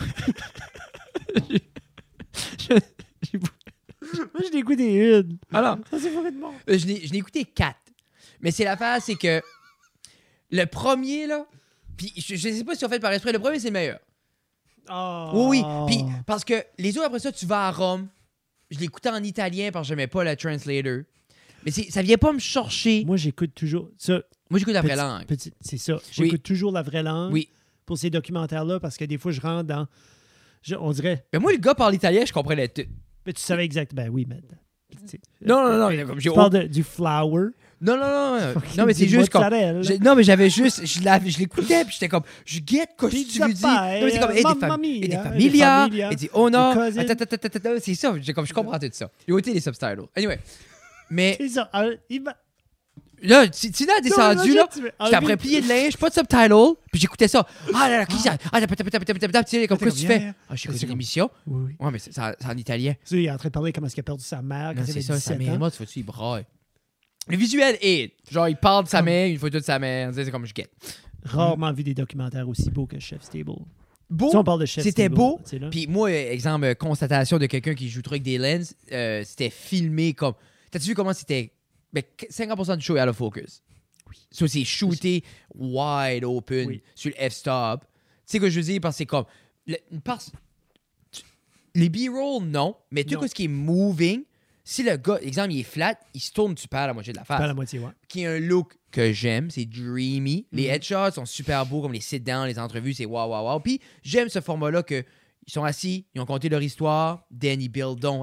Je- 2.58 2.74
Moi, 4.34 4.42
je 4.46 4.52
l'ai 4.52 4.58
écouté 4.58 4.94
une. 4.94 5.38
Alors, 5.52 5.78
Ça, 5.90 5.98
c'est 5.98 6.10
bon. 6.10 6.52
Euh, 6.68 6.78
Je 6.78 6.86
l'ai 6.86 7.06
je 7.06 7.12
l'ai 7.12 7.18
écouté 7.18 7.44
quatre. 7.44 7.78
Mais 8.40 8.50
c'est 8.50 8.64
l'affaire, 8.64 9.00
c'est 9.00 9.14
que 9.16 9.40
le 10.50 10.64
premier, 10.66 11.26
là, 11.26 11.46
puis 11.96 12.12
je, 12.16 12.36
je 12.36 12.48
sais 12.50 12.64
pas 12.64 12.74
si 12.74 12.84
on 12.84 12.88
fait 12.88 13.00
par 13.00 13.12
esprit, 13.12 13.32
le 13.32 13.38
premier, 13.38 13.58
c'est 13.58 13.68
le 13.68 13.72
meilleur. 13.72 13.98
Oh. 14.90 15.30
Oui, 15.34 15.62
oui. 15.64 15.86
Puis 15.86 16.04
parce 16.26 16.44
que 16.44 16.54
les 16.78 16.96
autres, 16.96 17.06
après 17.06 17.18
ça, 17.18 17.32
tu 17.32 17.46
vas 17.46 17.66
à 17.68 17.70
Rome. 17.72 18.08
Je 18.70 18.78
l'écoutais 18.78 19.10
en 19.10 19.22
italien 19.22 19.70
parce 19.72 19.86
que 19.86 19.88
j'aimais 19.90 20.06
pas 20.06 20.24
le 20.24 20.34
translator. 20.36 21.00
Mais 21.64 21.70
c'est- 21.72 21.90
ça 21.90 22.02
vient 22.02 22.18
pas 22.18 22.32
me 22.32 22.38
chercher. 22.38 22.98
Moi, 23.00 23.06
Moi, 23.08 23.16
j'écoute 23.16 23.54
toujours. 23.54 23.90
Ça, 23.98 24.20
j'écoute 24.52 24.74
la 24.74 24.82
vraie 24.82 24.90
petit- 24.94 24.98
langue. 24.98 25.26
petit- 25.26 25.52
c'est 25.60 25.78
ça. 25.78 25.98
J'écoute 26.12 26.42
toujours 26.42 26.70
la 26.72 26.82
vraie 26.82 27.02
langue 27.02 27.32
Oui. 27.32 27.48
pour 27.84 27.98
ces 27.98 28.10
documentaires-là 28.10 28.78
parce 28.80 28.96
que 28.96 29.04
des 29.04 29.18
fois, 29.18 29.32
je 29.32 29.40
rentre 29.40 29.64
dans. 29.64 29.86
je- 30.62 30.74
on 30.76 30.90
dirait. 30.92 31.24
Mais 31.32 31.38
moi, 31.38 31.52
le 31.52 31.58
gars 31.58 31.74
parle 31.74 31.94
italien, 31.94 32.24
je 32.24 32.32
comprenais 32.32 32.68
tout. 32.68 32.82
Mais 33.26 33.32
tu 33.32 33.42
savais 33.42 33.64
exact. 33.64 33.94
Ben 33.94 34.08
oui, 34.08 34.26
mais. 34.28 34.40
Non, 35.44 35.62
non, 35.64 35.78
non. 35.90 36.06
Comme 36.06 36.20
j'ai 36.20 36.30
Tu 36.30 36.34
parles 36.34 36.50
de- 36.52 36.62
du 36.68 36.82
flour. 36.82 37.50
Non, 37.78 37.94
non, 37.98 37.98
non. 37.98 38.38
Non, 38.40 38.54
non 38.78 38.86
mais 38.86 38.94
c'est 38.94 39.06
juste 39.06 39.28
comme. 39.30 39.42
Non, 40.02 40.14
mais 40.14 40.22
j'avais 40.22 40.48
juste. 40.48 40.86
Je 40.86 41.38
l'écoutais, 41.38 41.84
puis 41.84 41.92
j'étais 41.92 42.08
comme. 42.08 42.22
Je 42.46 42.60
guette 42.60 42.90
quoi 42.96 43.10
tu 43.10 43.16
pie, 43.26 43.38
Non, 44.00 44.06
mais 44.06 44.10
c'est 44.12 44.20
comme. 44.20 44.30
Et 44.30 44.40
des, 44.40 44.42
mamma 44.42 44.54
fam- 44.54 44.68
et 45.04 45.08
des 45.08 45.16
attends, 47.24 47.46
attends, 47.56 47.70
C'est 47.82 47.94
ça. 47.94 48.14
J'ai 48.20 48.32
comme, 48.32 48.46
je 48.46 48.54
comprends 48.54 48.78
tout 48.78 48.88
ça. 48.92 49.10
J'ai 49.26 49.32
ôté 49.34 49.52
les 49.52 49.60
subtitles. 49.60 50.02
Anyway. 50.14 50.38
Mais 51.10 51.36
C'est 51.38 51.48
ça. 51.48 51.70
Ah, 53.22 53.26
là, 53.26 53.48
Tina 53.48 53.94
a 53.96 54.00
descendu, 54.00 54.54
là. 54.54 54.68
Tu 54.72 54.80
J'étais 54.80 55.14
après 55.16 55.36
plié 55.36 55.60
de 55.60 55.68
linge, 55.68 55.96
pas 55.96 56.08
de 56.08 56.14
subtitle, 56.14 56.74
puis 56.92 57.00
j'écoutais 57.00 57.28
ça. 57.28 57.46
Ah 57.74 57.88
là 57.88 57.98
là, 57.98 58.06
qui 58.06 58.18
ça? 58.18 58.36
Ah, 58.52 58.60
tapé, 58.60 58.76
tapé, 58.76 58.90
tapé, 58.90 59.04
tapé, 59.06 59.18
tapé, 59.18 59.44
tu 59.44 59.50
sais, 59.60 59.66
comme 59.66 59.78
quoi 59.78 59.90
tu 59.90 60.06
fais? 60.06 60.32
Ah, 60.48 60.54
C'est 60.56 60.68
comme- 60.68 60.88
l'émission. 60.90 61.30
Oui, 61.46 61.64
oui. 61.68 61.86
Ouais, 61.86 61.90
mais 61.92 61.98
c'est 61.98 62.18
en 62.18 62.56
italien. 62.56 62.92
Tu 62.92 62.98
sais, 63.04 63.16
il 63.22 63.26
est 63.26 63.30
en 63.30 63.36
train 63.38 63.48
de 63.48 63.52
parler 63.54 63.72
comment 63.72 63.86
est-ce 63.86 63.94
qu'il 63.94 64.02
a 64.02 64.04
perdu 64.04 64.24
sa 64.24 64.42
mère 64.42 64.74
c'est 64.86 65.00
ça, 65.02 65.18
sa 65.18 65.34
17 65.34 65.38
mère 65.38 65.58
moi, 65.58 65.70
tu 65.70 65.78
vois-tu, 65.78 66.00
il 66.00 66.02
braille. 66.04 66.44
Le 67.28 67.36
visuel 67.36 67.76
est. 67.80 68.12
Genre, 68.30 68.48
il 68.48 68.56
parle 68.56 68.84
de 68.84 68.88
sa 68.88 69.02
mère, 69.02 69.26
une 69.28 69.38
photo 69.38 69.58
de 69.58 69.64
sa 69.64 69.78
mère. 69.78 70.10
tu 70.10 70.16
sais, 70.16 70.24
C'est 70.26 70.30
comme 70.30 70.46
je 70.46 70.54
guette. 70.54 70.70
Rarement 71.24 71.72
vu 71.72 71.82
des 71.82 71.94
documentaires 71.94 72.48
aussi 72.48 72.70
beaux 72.70 72.86
que 72.86 73.00
Chef's 73.00 73.28
Table. 73.28 73.52
Beau. 74.08 74.30
Si 74.30 74.36
on 74.36 74.44
parle 74.44 74.60
de 74.60 74.66
Chef's 74.66 74.84
C'était 74.86 75.08
beau, 75.08 75.40
tu 75.42 75.58
sais. 75.58 75.66
Puis 75.70 75.88
moi, 75.88 76.08
euh, 76.08 76.30
exemple, 76.32 76.64
euh, 76.66 76.74
constatation 76.74 77.38
de 77.38 77.46
quelqu'un 77.46 77.74
qui 77.74 77.88
joue 77.88 78.00
avec 78.06 78.22
des 78.22 78.38
lens, 78.38 78.74
euh, 78.92 79.22
c'était 79.24 79.50
filmé 79.50 80.12
comme. 80.12 80.34
T'as-tu 80.70 80.86
vu 80.90 80.94
comment 80.94 81.12
c'était. 81.12 81.52
Ben, 82.02 82.04
50% 82.30 82.76
du 82.76 82.84
show 82.84 82.96
est 82.96 83.02
out 83.02 83.08
of 83.08 83.16
focus. 83.16 83.62
Oui. 84.08 84.16
So, 84.30 84.46
c'est 84.46 84.64
shooté 84.64 85.24
wide 85.54 86.24
open 86.24 86.68
Oui. 86.68 86.82
sur 86.94 87.10
le 87.18 87.28
f-stop. 87.30 87.80
Tu 87.82 87.86
sais 88.26 88.38
ce 88.38 88.42
que 88.42 88.50
je 88.50 88.60
veux 88.60 88.66
dire? 88.66 88.80
Parce 88.80 88.94
que 88.94 88.98
c'est 88.98 89.06
comme. 89.06 89.24
le- 89.66 89.76
tu- 91.10 91.22
les 91.74 91.88
B-roll, 91.88 92.44
non. 92.44 92.76
Mais 92.90 93.04
tout 93.04 93.26
ce 93.26 93.34
qui 93.34 93.44
est 93.44 93.48
moving, 93.48 94.22
si 94.64 94.82
le 94.82 94.96
gars, 94.96 95.18
exemple, 95.22 95.52
il 95.52 95.60
est 95.60 95.64
flat, 95.64 95.98
il 96.14 96.20
se 96.20 96.30
tourne, 96.32 96.54
tu 96.54 96.68
perds 96.68 96.88
la 96.88 96.94
moitié 96.94 97.12
de 97.12 97.18
la 97.18 97.24
face. 97.24 97.38
Pas 97.38 97.46
la 97.46 97.54
moitié, 97.54 97.78
ouais. 97.78 97.90
Qui 98.08 98.26
a 98.26 98.32
un 98.32 98.38
look 98.40 98.76
que 98.90 99.12
j'aime, 99.12 99.50
c'est 99.50 99.64
dreamy. 99.66 100.46
Les 100.52 100.64
Mhm. 100.68 100.70
headshots 100.74 101.10
sont 101.12 101.26
super 101.26 101.66
beaux, 101.66 101.82
comme 101.82 101.92
les 101.92 102.00
sit-down, 102.00 102.46
les 102.46 102.58
entrevues, 102.58 102.94
c'est 102.94 103.06
waouh, 103.06 103.30
waouh, 103.30 103.44
waouh. 103.46 103.60
Puis 103.60 103.80
j'aime 104.02 104.28
ce 104.28 104.40
format-là 104.40 104.82
que 104.82 105.04
ils 105.48 105.52
sont 105.52 105.62
assis, 105.62 106.06
ils 106.14 106.20
ont 106.20 106.26
compté 106.26 106.48
leur 106.48 106.60
histoire, 106.62 107.24
then 107.38 107.60
ils 107.60 107.70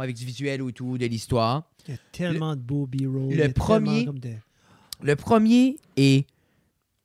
avec 0.02 0.16
du 0.16 0.26
visuel 0.26 0.62
ou 0.62 0.72
tout, 0.74 0.98
de 0.98 1.06
l'histoire. 1.06 1.72
Il 1.88 1.92
y 1.92 1.96
a 1.96 2.00
tellement 2.12 2.56
de 2.56 2.62
beaux 2.62 2.88
B-roll. 2.88 3.34
le 3.34 3.52
premier- 3.54 4.06
comme 4.06 4.20
de 4.20 4.34
Le 5.02 5.16
premier 5.16 5.78
est 5.98 6.26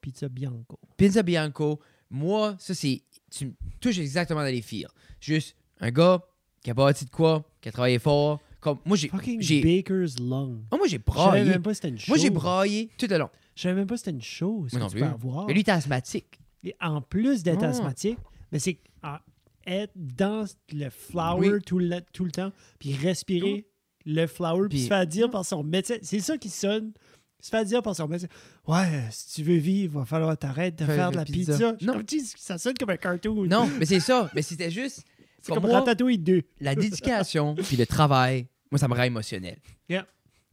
pizza 0.01 0.29
bianco. 0.29 0.79
Pizza 0.97 1.23
Bianco. 1.23 1.81
Moi, 2.11 2.57
ça, 2.59 2.75
c'est. 2.75 3.03
Tu 3.31 3.47
me 3.47 3.53
touches 3.81 3.99
exactement 3.99 4.41
dans 4.41 4.47
les 4.47 4.63
fils. 4.63 4.87
Juste 5.21 5.57
un 5.81 5.91
gars 5.91 6.23
qui 6.63 6.71
a 6.71 6.75
bâti 6.75 7.05
de 7.05 7.11
quoi, 7.11 7.45
qui 7.61 7.69
a 7.69 7.73
travaillé 7.73 7.99
fort. 7.99 8.41
Comme, 8.61 8.79
moi, 8.85 8.97
j'ai. 8.97 9.09
Fucking 9.09 9.41
j'ai 9.43 9.61
Baker's 9.63 10.19
Lung. 10.19 10.63
oh, 10.71 10.77
moi, 10.77 10.87
j'ai 10.87 10.99
Je 10.99 11.13
savais 11.13 11.29
braillé. 11.31 11.51
même 11.51 11.63
pas 11.63 11.75
c'était 11.75 11.89
une 11.89 11.99
chose. 11.99 12.09
Moi, 12.09 12.19
j'ai 12.19 12.31
braillé 12.31 12.91
tout 12.99 13.07
le 13.09 13.19
long. 13.19 13.31
Je 13.55 13.63
savais 13.63 13.75
même 13.75 13.87
pas 13.87 13.95
que 13.95 13.99
c'était 14.01 14.11
une 14.13 14.23
chose 14.23 14.73
Moi 14.73 14.81
non 14.83 14.89
plus. 14.89 15.03
Mais 15.49 15.55
lui, 15.55 15.65
t'es 15.65 15.73
asthmatique. 15.73 16.39
Et 16.65 16.75
en 16.81 17.01
plus 17.01 17.43
d'être 17.43 17.63
Ah. 17.65 17.69
asthmatique, 17.69 18.19
mais 18.53 18.59
c'est 18.59 18.79
ah, 19.03 19.23
être 19.67 19.93
dans 19.95 20.45
le 20.73 20.91
flower 20.91 21.51
Oui. 21.55 21.61
tout, 21.67 21.79
le, 21.79 22.01
tout 22.13 22.25
le 22.25 22.31
temps, 22.33 22.53
puis 22.79 22.95
respirer 22.95 23.67
le 24.11 24.27
flower, 24.27 24.69
puis 24.69 24.79
Puis- 24.79 24.83
se 24.85 24.89
faire 24.89 25.07
dire 25.07 25.31
par 25.31 25.45
son 25.45 25.63
médecin. 25.63 25.97
C'est 26.03 26.21
ça 26.21 26.37
qui 26.39 26.49
sonne. 26.49 26.93
Se 27.41 27.51
faire 27.51 27.65
dire 27.65 27.83
par 27.83 27.95
son 27.95 28.09
médecin 28.09 28.27
Ouais, 28.67 29.05
si 29.11 29.35
tu 29.37 29.43
veux 29.45 29.57
vivre, 29.59 29.93
il 29.95 29.99
va 30.01 30.05
falloir 30.05 30.37
t'arrêter 30.37 30.83
de 30.85 30.87
Faire 30.87 30.97
faire 30.97 31.11
de 31.13 31.17
la 31.17 31.25
pizza. 31.25 31.53
pizza. 31.53 31.77
Non. 31.83 32.03
Ça 32.37 32.59
sonne 32.59 32.75
comme 32.79 32.91
un 32.91 32.97
cartoon. 32.97 33.45
Non, 33.47 33.69
mais 33.79 33.87
c'est 33.87 34.01
ça. 34.01 34.29
Mais 34.35 34.43
c'était 34.43 34.71
juste. 34.71 35.05
c'est 35.41 35.53
comme 35.55 35.63
moi, 35.65 35.79
Ratatouille 35.81 36.19
2. 36.19 36.43
la 36.61 36.75
dédication 36.75 37.55
puis 37.63 37.77
le 37.77 37.87
travail, 37.87 38.47
moi, 38.73 38.79
ça 38.79 38.89
me 38.89 38.95
rend 38.95 39.05
émotionnel. 39.05 39.59
Yeah. 39.89 40.07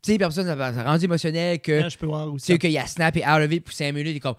Tu 0.04 0.12
sais, 0.12 0.18
personne, 0.20 0.46
ça 0.46 0.56
m'a 0.56 0.72
rendu 0.84 1.06
émotionnel 1.06 1.60
que. 1.60 1.72
Là, 1.72 1.90
je 1.90 1.98
peux 1.98 2.06
voir 2.06 2.28
Tu 2.28 2.34
aussi. 2.34 2.46
sais, 2.46 2.60
qu'il 2.60 2.78
a 2.78 2.86
snappé 2.86 3.22
out 3.22 3.42
of 3.44 3.52
it 3.52 3.64
pour 3.64 3.74
5 3.74 3.92
minutes 3.94 4.18
et 4.18 4.20
comme. 4.20 4.36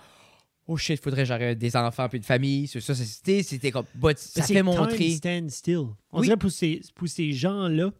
Oh 0.69 0.77
shit, 0.77 1.01
faudrait 1.03 1.23
que 1.23 1.29
j'aurais 1.29 1.55
des 1.57 1.77
enfants 1.77 2.09
puis 2.09 2.19
une 2.19 2.25
famille. 2.25 2.67
Ça, 2.69 2.81
ça, 2.81 2.95
c'était 2.95 3.71
comme. 3.73 3.87
but 3.95 4.19
ça 4.19 4.43
C'est 4.43 4.55
fait 4.55 4.63
montrer. 4.63 5.11
stand 5.11 5.51
still. 5.51 5.87
On 6.13 6.21
Oui. 6.21 6.27
dirait 6.27 6.37
pour 6.37 6.51
ces, 6.53 6.81
pour 6.95 7.09
ces 7.09 7.33
gens-là 7.33 7.91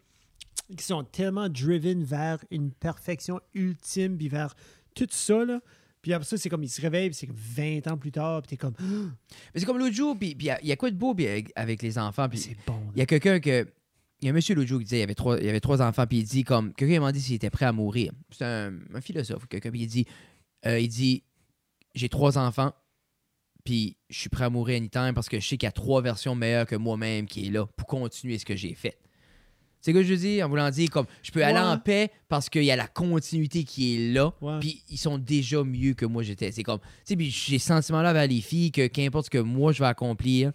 qui 0.75 0.83
sont 0.83 1.03
tellement 1.03 1.47
driven 1.49 2.03
vers 2.03 2.43
une 2.51 2.71
perfection 2.71 3.39
ultime, 3.53 4.17
puis 4.17 4.27
vers 4.27 4.55
tout 4.95 5.07
ça, 5.09 5.45
là. 5.45 5.61
Puis 6.01 6.13
après 6.13 6.25
ça, 6.25 6.37
c'est 6.37 6.49
comme 6.49 6.63
ils 6.63 6.69
se 6.69 6.81
réveillent, 6.81 7.09
puis 7.09 7.15
c'est 7.15 7.27
comme 7.27 7.35
20 7.37 7.87
ans 7.87 7.97
plus 7.97 8.11
tard, 8.11 8.41
puis 8.41 8.49
t'es 8.49 8.57
comme, 8.57 8.73
Mais 9.53 9.59
c'est 9.59 9.65
comme 9.65 9.77
l'autre 9.79 9.95
jour, 9.95 10.17
puis 10.17 10.35
il 10.39 10.43
y 10.45 10.49
a- 10.49 10.59
il 10.61 10.67
y, 10.67 10.71
a 10.71 10.75
quoi 10.75 10.89
de 10.91 10.95
beau 10.95 11.15
avec, 11.55 11.81
les 11.81 11.97
enfants. 11.97 12.29
Puis 12.29 12.39
c'est 12.39 12.57
bon. 12.65 12.79
il 12.95 12.99
y 12.99 13.01
a 13.01 13.05
quelqu'un 13.05 13.39
que. 13.39 13.67
Il 14.19 14.25
y 14.25 14.29
a 14.29 14.31
un 14.31 14.33
monsieur 14.33 14.55
l'autre 14.55 14.67
jour 14.67 14.79
qui 14.79 14.85
disait 14.85 14.97
il 14.97 15.01
y 15.01 15.03
avait 15.03 15.13
trois, 15.13 15.37
il 15.39 15.45
y 15.45 15.49
avait 15.49 15.59
trois 15.59 15.81
enfants, 15.81 16.07
puis 16.07 16.19
il 16.19 16.23
dit 16.23 16.43
comme. 16.43 16.73
Quelqu'un 16.73 16.95
m'a 16.95 16.99
demandé 17.11 17.19
s'il 17.19 17.35
était 17.35 17.49
prêt 17.51 17.65
à 17.65 17.71
mourir. 17.71 18.11
C'est 18.31 18.45
un, 18.45 18.73
un 18.93 19.01
philosophe, 19.01 19.47
quelqu'un, 19.47 19.69
puis 19.69 19.81
il 19.81 19.87
dit 19.87 20.05
euh, 20.65 20.79
Il 20.79 20.87
dit 20.87 21.23
J'ai 21.93 22.09
trois 22.09 22.37
enfants, 22.37 22.73
puis 23.63 23.95
je 24.09 24.17
suis 24.19 24.29
prêt 24.29 24.45
à 24.45 24.49
mourir 24.49 24.77
anytime 24.77 25.11
parce 25.13 25.29
que 25.29 25.39
je 25.39 25.47
sais 25.47 25.57
qu'il 25.57 25.67
y 25.67 25.69
a 25.69 25.71
trois 25.71 26.01
versions 26.01 26.33
meilleures 26.35 26.65
que 26.65 26.75
moi-même 26.75 27.27
qui 27.27 27.47
est 27.47 27.49
là 27.51 27.65
pour 27.75 27.85
continuer 27.87 28.37
ce 28.39 28.45
que 28.45 28.55
j'ai 28.55 28.73
fait. 28.73 28.97
C'est 29.81 29.91
ce 29.91 29.95
que 29.95 30.03
je 30.03 30.13
dis 30.15 30.43
en 30.43 30.49
voulant 30.49 30.69
dire 30.69 30.89
comme 30.89 31.05
je 31.23 31.31
peux 31.31 31.43
aller 31.43 31.59
en 31.59 31.77
paix 31.77 32.11
parce 32.27 32.49
qu'il 32.49 32.63
y 32.63 32.71
a 32.71 32.75
la 32.75 32.87
continuité 32.87 33.63
qui 33.63 33.95
est 33.95 34.13
là. 34.13 34.33
Puis 34.59 34.83
ils 34.89 34.97
sont 34.97 35.17
déjà 35.17 35.63
mieux 35.63 35.93
que 35.93 36.05
moi 36.05 36.23
j'étais. 36.23 36.51
C'est 36.51 36.63
comme, 36.63 36.79
tu 36.79 36.87
sais, 37.05 37.15
puis 37.15 37.29
j'ai 37.29 37.59
ce 37.59 37.67
sentiment-là 37.67 38.13
vers 38.13 38.27
les 38.27 38.41
filles 38.41 38.71
que 38.71 38.87
qu'importe 38.87 39.25
ce 39.25 39.29
que 39.29 39.37
moi 39.37 39.71
je 39.71 39.79
vais 39.79 39.87
accomplir, 39.87 40.51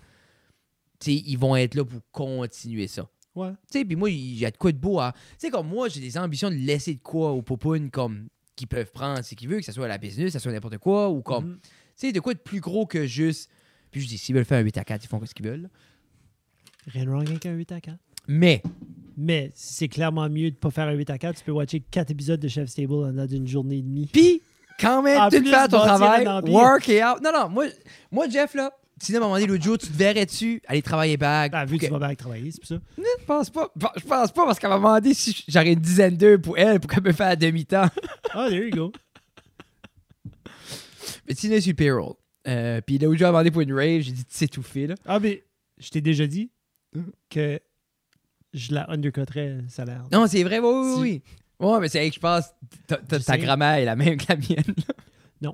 tu 0.98 1.12
sais, 1.12 1.22
ils 1.26 1.38
vont 1.38 1.56
être 1.56 1.74
là 1.74 1.84
pour 1.84 2.00
continuer 2.10 2.88
ça. 2.88 3.08
Ouais. 3.34 3.50
Tu 3.70 3.78
sais, 3.78 3.84
puis 3.84 3.96
moi, 3.96 4.10
il 4.10 4.38
y 4.38 4.44
a 4.44 4.50
de 4.50 4.56
quoi 4.56 4.72
de 4.72 4.78
beau 4.78 5.00
à. 5.00 5.12
Tu 5.12 5.18
sais, 5.38 5.50
comme 5.50 5.68
moi, 5.68 5.88
j'ai 5.88 6.00
des 6.00 6.18
ambitions 6.18 6.50
de 6.50 6.56
laisser 6.56 6.94
de 6.94 7.00
quoi 7.00 7.30
aux 7.30 7.42
popounes 7.42 7.90
comme 7.90 8.28
qu'ils 8.54 8.68
peuvent 8.68 8.90
prendre 8.92 9.22
ce 9.24 9.34
qu'ils 9.34 9.48
veulent, 9.48 9.60
que 9.60 9.66
ce 9.66 9.72
soit 9.72 9.88
la 9.88 9.98
business, 9.98 10.26
que 10.26 10.32
ce 10.32 10.38
soit 10.38 10.52
n'importe 10.52 10.78
quoi, 10.78 11.08
ou 11.08 11.22
comme. 11.22 11.46
Mhm. 11.46 11.58
Tu 11.62 12.06
sais, 12.08 12.12
de 12.12 12.20
quoi 12.20 12.34
de 12.34 12.38
plus 12.38 12.60
gros 12.60 12.86
que 12.86 13.06
juste. 13.06 13.50
Puis 13.90 14.00
je 14.00 14.08
dis, 14.08 14.18
s'ils 14.18 14.34
veulent 14.34 14.44
faire 14.44 14.58
un 14.58 14.62
8 14.62 14.78
à 14.78 14.84
4, 14.84 15.04
ils 15.04 15.08
font 15.08 15.24
ce 15.24 15.34
qu'ils 15.34 15.46
veulent. 15.46 15.68
Rien 16.86 17.04
de 17.04 17.10
wrong 17.10 17.28
avec 17.28 17.44
un 17.46 17.52
8 17.52 17.72
à 17.72 17.80
4. 17.80 17.98
Mais, 18.28 18.62
Mais 19.16 19.50
c'est 19.54 19.88
clairement 19.88 20.28
mieux 20.28 20.50
de 20.50 20.56
pas 20.56 20.70
faire 20.70 20.88
un 20.88 20.92
8 20.92 21.10
à 21.10 21.18
4. 21.18 21.38
Tu 21.38 21.44
peux 21.44 21.52
watcher 21.52 21.80
4 21.80 22.10
épisodes 22.10 22.40
de 22.40 22.48
Chef's 22.48 22.74
Table 22.74 22.94
en 22.94 23.10
dedans 23.10 23.26
d'une 23.26 23.46
journée 23.46 23.78
et 23.78 23.82
demie. 23.82 24.08
puis, 24.12 24.42
quand 24.80 25.02
même, 25.02 25.20
tu 25.30 25.40
plus, 25.40 25.50
fais 25.50 25.68
ton 25.68 25.80
travail, 25.80 26.26
un 26.26 26.40
work 26.42 26.88
it 26.88 27.02
out. 27.02 27.22
Non, 27.22 27.30
non, 27.32 27.48
moi, 27.48 27.66
moi 28.10 28.28
Jeff, 28.28 28.54
là, 28.54 28.72
sinon, 29.00 29.18
à 29.18 29.20
un 29.20 29.24
moment 29.26 29.34
donné, 29.34 29.46
l'autre 29.46 29.62
jour, 29.62 29.78
tu 29.78 29.86
te 29.88 29.96
verrais-tu 29.96 30.62
aller 30.66 30.82
travailler 30.82 31.16
back? 31.16 31.52
Ah, 31.54 31.64
vu 31.64 31.78
que 31.78 31.86
tu 31.86 31.92
vas 31.92 31.98
bien 31.98 32.14
travailler, 32.14 32.50
c'est 32.50 32.60
pour 32.60 32.68
ça. 32.68 32.76
Je 32.96 33.24
pense 33.24 33.50
pas. 33.50 33.72
Je 33.96 34.04
pense 34.04 34.32
pas 34.32 34.46
parce 34.46 34.58
qu'elle 34.58 34.70
m'a 34.70 34.76
demandé 34.76 35.14
si 35.14 35.44
j'aurais 35.48 35.72
une 35.72 35.80
dizaine 35.80 36.16
d'heures 36.16 36.40
pour 36.40 36.58
elle 36.58 36.80
pour 36.80 36.90
qu'elle 36.90 37.04
me 37.04 37.12
fasse 37.12 37.32
à 37.32 37.36
demi-temps. 37.36 37.88
Ah, 38.34 38.48
there 38.48 38.64
you 38.64 38.70
go. 38.70 38.92
Mais 41.28 41.34
Tina 41.34 41.56
est 41.56 41.60
sur 41.60 41.70
le 41.70 41.76
payroll. 41.76 42.14
Euh, 42.48 42.80
puis 42.80 42.98
là 42.98 43.08
où 43.08 43.14
j'ai 43.14 43.24
demandé 43.24 43.50
pour 43.50 43.60
une 43.60 43.72
rave, 43.72 44.00
j'ai 44.00 44.12
dit, 44.12 44.24
tu 44.24 44.34
sais 44.34 44.48
tout 44.48 44.62
fait, 44.62 44.86
là. 44.86 44.94
Ah, 45.04 45.20
mais 45.20 45.44
je 45.78 45.90
t'ai 45.90 46.00
déjà 46.00 46.26
dit 46.26 46.50
que 47.30 47.60
je 48.52 48.74
la 48.74 48.90
undercutterais 48.90 49.48
le 49.62 49.68
salaire. 49.68 50.04
Non, 50.12 50.26
c'est 50.26 50.42
vrai, 50.42 50.58
oui, 50.58 50.68
oui, 50.68 50.94
oui. 51.00 51.22
Ouais, 51.68 51.80
mais 51.80 51.88
c'est 51.88 51.98
vrai 51.98 52.08
que 52.10 52.14
je 52.16 52.20
pense 52.20 52.44
ta, 52.86 52.96
ta- 52.96 53.38
grammaire 53.38 53.74
est 53.74 53.84
la 53.84 53.94
même 53.96 54.16
que 54.16 54.24
la 54.28 54.36
mienne. 54.36 54.74
là. 55.40 55.52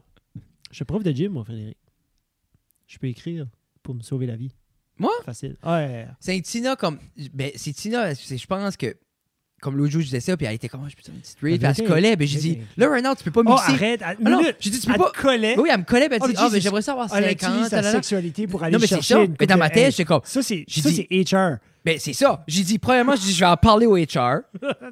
Je 0.71 0.77
suis 0.77 0.85
prof 0.85 1.03
de 1.03 1.11
gym, 1.13 1.33
moi, 1.33 1.45
Frédéric. 1.45 1.77
Je 2.87 2.99
peux 2.99 3.07
écrire 3.09 3.47
pour 3.83 3.95
me 3.95 4.03
sauver 4.03 4.27
la 4.27 4.37
vie. 4.37 4.51
Moi? 4.99 5.13
Facile. 5.25 5.57
Ouais. 5.65 6.07
C'est 6.21 6.41
Tina 6.41 6.77
comme. 6.77 6.99
Ben, 7.33 7.51
c'est 7.55 7.73
Tina, 7.73 8.15
c'est- 8.15 8.37
je 8.39 8.47
pense 8.47 8.77
que. 8.77 8.95
Comme 9.61 9.77
l'autre 9.77 9.91
jour, 9.91 10.01
je 10.01 10.07
disais 10.07 10.21
ça, 10.21 10.37
puis 10.37 10.47
elle 10.47 10.55
était 10.55 10.69
comme, 10.69 10.83
Ah, 10.87 10.89
je 10.89 10.95
peux 10.95 11.03
te 11.03 11.07
faire 11.07 11.15
une 11.17 11.21
petite 11.21 11.35
rave, 11.43 11.59
puis 11.59 11.67
elle 11.67 11.75
se 11.75 11.83
collait, 11.83 12.17
puis 12.17 12.27
j'ai 12.29 12.39
dit, 12.39 12.59
là, 12.77 13.01
now, 13.03 13.15
tu 13.17 13.25
peux 13.25 13.33
pas 13.33 13.41
Oh, 13.45 13.51
mixer. 13.55 13.73
arrête. 13.73 14.03
à- 14.03 14.11
Ah 14.11 14.15
non, 14.21 14.39
minute. 14.39 14.55
j'ai 14.61 14.71
dit, 14.71 14.79
tu 14.79 14.87
peux 14.87 14.93
Elle 14.93 14.99
pas. 15.01 15.11
te 15.11 15.21
collait. 15.21 15.59
Oui, 15.59 15.69
elle 15.73 15.79
me 15.81 15.85
collait, 15.85 16.09
puis 16.09 16.15
elle 16.15 16.23
Oh, 16.23 16.29
dit, 16.29 16.35
ah, 16.37 16.43
ben, 16.43 16.49
Jesus. 16.51 16.61
j'aimerais 16.61 16.83
ça 16.83 16.93
avoir 16.93 17.13
Elle 17.17 17.25
50. 17.25 17.51
utilise 17.55 17.69
sa 17.69 17.83
sexualité 17.83 18.47
pour 18.47 18.63
aller 18.63 18.73
Non, 18.75 18.79
mais 18.79 18.87
c'est 18.87 18.95
chercher 18.95 19.15
ça. 19.15 19.21
une 19.25 19.35
Mais 19.41 19.47
dans 19.49 19.57
ma 19.57 19.69
de- 19.69 19.75
tête, 19.75 19.85
Hey, 19.87 19.91
j'étais 19.91 20.05
comme, 20.05 20.21
Ça, 20.23 20.43
c'est 20.45 20.65
J'ai 20.69 20.81
ça, 20.81 20.91
dit- 20.91 21.07
c'est 21.11 21.35
HR. 21.35 21.59
Ben, 21.85 21.99
c'est 21.99 22.13
ça. 22.13 22.45
J'ai 22.47 22.63
dit, 22.65 22.79
premièrement, 22.79 23.15
dit, 23.15 23.33
je 23.33 23.41
vais 23.41 23.47
en 23.47 23.57
parler 23.57 23.87
au 23.87 23.97
HR. 23.97 24.41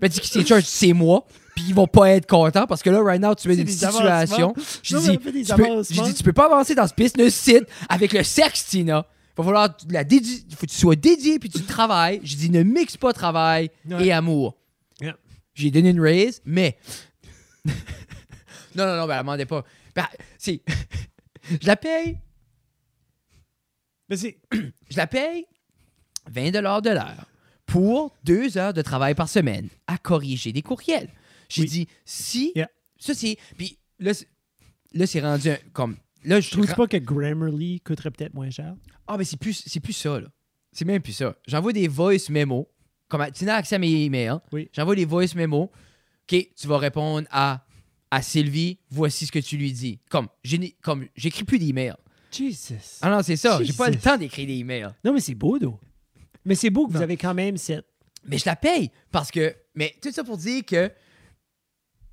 Ben, 0.01 0.09
dit 0.09 0.21
que 0.21 0.27
c'est 0.27 0.41
HR, 0.49 0.63
c'est 0.63 0.93
moi. 0.93 1.27
Puis 1.55 1.65
ils 1.69 1.75
vont 1.75 1.87
pas 1.87 2.11
être 2.11 2.27
contents 2.27 2.67
parce 2.67 2.83
que 2.83 2.91
là, 2.91 3.03
right 3.03 3.21
now, 3.21 3.35
tu 3.35 3.49
mets 3.49 3.55
une 3.55 3.65
des 3.65 3.73
situation. 3.73 4.55
J'ai 4.83 4.99
dit, 4.99 5.19
tu 5.19 5.55
peux, 5.55 5.63
avancements. 5.65 5.83
j'ai 5.91 6.03
dit, 6.03 6.15
tu 6.15 6.23
peux 6.23 6.33
pas 6.33 6.47
avancer 6.47 6.75
dans 6.75 6.87
ce 6.87 6.95
business 6.95 7.35
site 7.35 7.65
avec 7.89 8.13
le 8.13 8.23
sexe, 8.23 8.67
Tina. 8.67 9.07
Il 9.09 9.37
va 9.39 9.45
falloir 9.45 9.77
la 9.91 10.05
dédier, 10.05 10.39
faut 10.55 10.67
que 10.67 10.71
tu 10.71 10.79
sois 10.79 10.97
dédié 10.97 11.39
puis 11.39 11.49
tu 11.51 11.63
travailles. 11.63 12.21
J'ai 12.23 12.37
dit, 12.37 12.51
ne 12.51 12.63
mixe 12.63 12.97
pas 12.97 13.13
travail 13.13 13.71
Ouais. 13.89 14.07
et 14.07 14.13
amour. 14.13 14.57
Yeah. 15.01 15.17
J'ai 15.55 15.71
donné 15.71 15.91
une 15.91 16.01
raise, 16.01 16.41
mais. 16.45 16.79
non, 17.65 18.87
non, 18.87 18.97
non, 18.97 19.07
ben, 19.07 19.15
elle 19.15 19.21
demandait 19.21 19.47
pas. 19.47 19.65
Ben, 19.95 20.07
c'est. 20.39 20.63
je 21.61 21.67
la 21.67 21.77
paye 21.77 22.19
Mais 24.09 24.17
c'est. 24.17 24.39
je 24.53 24.97
la 24.97 25.07
paye 25.07 25.47
20 26.31 26.51
de 26.51 26.59
l'heure 26.59 27.27
pour 27.67 28.15
deux 28.25 28.57
heures 28.59 28.73
de 28.73 28.83
travail 28.83 29.15
par 29.15 29.29
semaine 29.29 29.69
à 29.87 29.99
corriger 29.99 30.53
des 30.53 30.63
courriels. 30.63 31.09
J'ai 31.49 31.63
Oui. 31.63 31.69
dit, 31.69 31.89
si... 32.05 32.53
Yeah. 32.55 32.69
Ça, 32.99 33.15
c'est... 33.15 33.37
Puis 33.57 33.79
là, 33.99 34.15
c'est- 34.15 34.29
là, 34.95 35.07
c'est 35.07 35.21
rendu 35.21 35.51
un- 35.51 35.59
comme... 35.73 35.97
Là, 36.25 36.41
je 36.41 36.51
trouve 36.51 36.67
pas 36.75 36.87
que 36.87 36.97
Grammarly 36.97 37.81
coûterait 37.81 38.11
peut-être 38.11 38.35
moins 38.35 38.51
cher? 38.51 38.75
Ah, 39.07 39.17
mais 39.17 39.25
c'est 39.25 39.37
plus, 39.37 39.63
c'est 39.67 39.79
plus 39.81 39.93
ça, 39.93 40.19
là. 40.21 40.27
C'est 40.73 40.85
même 40.85 41.01
plus 41.03 41.13
ça. 41.13 41.37
J'envoie 41.47 41.73
des 41.73 41.87
voice 41.89 42.29
memos. 42.31 42.69
Comme 43.09 43.25
Tina 43.33 43.55
a 43.55 43.59
accès 43.59 43.77
à 43.77 43.79
mes 43.79 43.91
emails. 44.05 44.39
Oui. 44.53 44.69
J'envoie 44.73 44.97
des 44.97 45.05
voice 45.05 45.35
memos. 45.37 45.71
OK, 46.31 46.49
tu 46.57 46.67
vas 46.67 46.79
répondre 46.79 47.27
à, 47.31 47.65
à 48.11 48.23
Sylvie. 48.23 48.79
Voici 48.91 49.27
ce 49.27 49.33
que 49.33 49.39
tu 49.39 49.57
lui 49.57 49.73
dis. 49.73 50.01
Comme, 50.11 50.29
j'écris 50.43 51.45
plus 51.45 51.59
d'emails. 51.61 51.95
Jesus. 52.33 52.99
Ah 53.03 53.11
non, 53.11 53.23
c'est 53.23 53.37
ça. 53.37 53.63
J'ai 53.63 53.73
pas 53.73 53.89
le 53.89 53.97
temps 53.97 54.17
d'écrire 54.19 54.47
des 54.47 54.55
emails. 54.55 54.89
Non, 55.05 55.13
mais 55.15 55.21
c'est 55.21 55.35
beau, 55.37 55.59
d'eau. 55.59 55.79
Mais 56.47 56.55
c'est 56.55 56.71
beau 56.71 56.87
que 56.87 56.93
Non. 56.93 56.99
vous 56.99 57.03
avez 57.03 57.17
quand 57.19 57.35
même 57.35 57.57
cette. 57.59 57.85
Mais 58.25 58.39
je 58.39 58.47
la 58.47 58.57
paye 58.57 58.91
parce 59.13 59.31
que. 59.31 59.55
Mais 59.75 59.95
tout 60.01 60.11
ça 60.11 60.25
pour 60.25 60.37
dire 60.39 60.65
que 60.65 60.91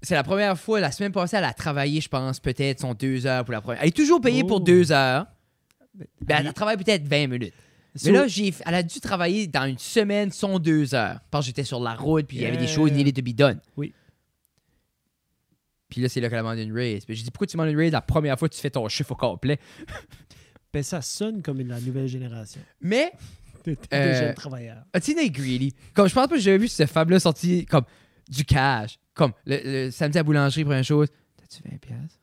c'est 0.01 0.15
la 0.15 0.23
première 0.23 0.59
fois, 0.59 0.79
la 0.81 0.91
semaine 0.91 1.11
passée, 1.13 1.37
elle 1.37 1.43
a 1.45 1.53
travaillé, 1.53 2.01
je 2.01 2.09
pense, 2.09 2.39
peut-être 2.41 2.81
son 2.81 2.93
deux 2.93 3.25
heures 3.25 3.45
pour 3.45 3.53
la 3.53 3.61
première. 3.61 3.81
Elle 3.81 3.87
est 3.87 3.95
toujours 3.95 4.19
payée 4.19 4.43
pour 4.43 4.57
Oh. 4.57 4.59
deux 4.59 4.91
heures. 4.91 5.25
Ben, 6.21 6.37
elle 6.39 6.47
a 6.47 6.53
travaillé 6.53 6.77
peut-être 6.83 7.07
20 7.07 7.27
minutes. 7.27 7.53
So- 7.95 8.07
Mais 8.11 8.17
là, 8.17 8.27
j'ai, 8.27 8.53
elle 8.65 8.73
a 8.75 8.83
dû 8.83 8.99
travailler 8.99 9.45
dans 9.47 9.65
une 9.65 9.77
semaine 9.77 10.31
son 10.31 10.57
deux 10.59 10.93
heures. 10.95 11.19
Parce 11.31 11.45
que 11.45 11.47
j'étais 11.47 11.63
sur 11.63 11.79
la 11.79 11.93
route, 11.93 12.25
puis 12.27 12.37
il 12.37 12.43
y 12.43 12.45
avait 12.47 12.57
des 12.57 12.65
Yeah. 12.65 12.73
choses 12.75 12.91
needed 12.91 13.15
to 13.15 13.21
be 13.21 13.35
done. 13.35 13.59
Oui. 13.77 13.93
Puis 15.89 16.01
là, 16.01 16.09
c'est 16.09 16.19
là 16.19 16.27
qu'elle 16.29 16.39
a 16.39 16.41
demandé 16.41 16.63
une 16.63 16.73
raise. 16.73 17.05
Puis 17.05 17.15
j'ai 17.15 17.23
dit, 17.23 17.29
pourquoi 17.31 17.45
tu 17.47 17.55
demandes 17.55 17.69
une 17.69 17.77
raise 17.77 17.91
la 17.91 18.01
première 18.01 18.37
fois 18.39 18.49
que 18.49 18.55
tu 18.55 18.59
fais 18.61 18.71
ton 18.71 18.87
chiffre 18.89 19.11
au 19.11 19.15
complet? 19.15 19.59
ben, 20.73 20.81
ça 20.81 21.01
sonne 21.03 21.41
comme 21.43 21.59
une- 21.61 21.67
la 21.69 21.79
nouvelle 21.79 22.07
génération 22.07 22.59
Mais 22.81 23.11
de 23.71 23.77
Euh. 23.93 24.99
Tina 25.01 25.21
est 25.21 25.29
greedy. 25.29 25.73
Comme 25.93 26.07
je 26.07 26.13
pense 26.13 26.27
pas 26.27 26.35
que 26.35 26.41
j'ai 26.41 26.57
vu 26.57 26.67
cette 26.67 26.89
femme-là 26.89 27.19
sortir 27.19 27.65
comme 27.69 27.85
du 28.29 28.43
cash. 28.45 28.99
Comme 29.13 29.31
le, 29.45 29.59
le 29.85 29.91
samedi 29.91 30.17
à 30.17 30.21
la 30.21 30.23
boulangerie, 30.23 30.63
première 30.63 30.83
chose. 30.83 31.07
T'as-tu 31.37 31.61
20 31.69 31.77
pièces? 31.79 32.19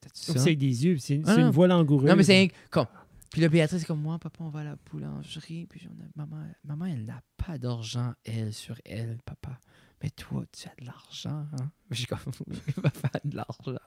T'as-tu 0.00 0.26
Donc, 0.26 0.36
ça? 0.36 0.42
c'est 0.42 0.48
avec 0.50 0.58
des 0.58 0.84
yeux. 0.86 0.98
C'est 0.98 1.20
Ah 1.26 1.34
une 1.36 1.50
voix 1.50 1.66
langoureuse. 1.66 2.08
Non, 2.08 2.16
mais 2.16 2.22
c'est 2.22 2.42
un- 2.44 2.48
comme. 2.70 2.86
Puis 3.30 3.40
là, 3.40 3.48
Béatrice, 3.48 3.80
c'est 3.80 3.86
comme 3.86 4.00
moi, 4.00 4.18
papa, 4.18 4.44
on 4.44 4.48
va 4.48 4.60
à 4.60 4.64
la 4.64 4.76
boulangerie. 4.90 5.66
Puis 5.66 5.88
on 5.90 6.00
a, 6.02 6.06
maman, 6.24 6.44
maman, 6.64 6.86
elle 6.86 7.04
n'a 7.04 7.20
pas 7.36 7.58
d'argent, 7.58 8.12
elle, 8.24 8.52
sur 8.52 8.76
elle, 8.84 9.18
papa. 9.24 9.58
Mais 10.02 10.10
toi, 10.10 10.44
tu 10.52 10.68
as 10.68 10.80
de 10.80 10.86
l'argent. 10.86 11.46
Hein? 11.58 11.70
Je 11.90 11.96
suis 11.96 12.06
comme, 12.06 12.18
oui, 12.46 12.56
il 12.76 12.82
va 12.82 12.90
faire 12.90 13.10
de 13.24 13.36
l'argent. 13.36 13.78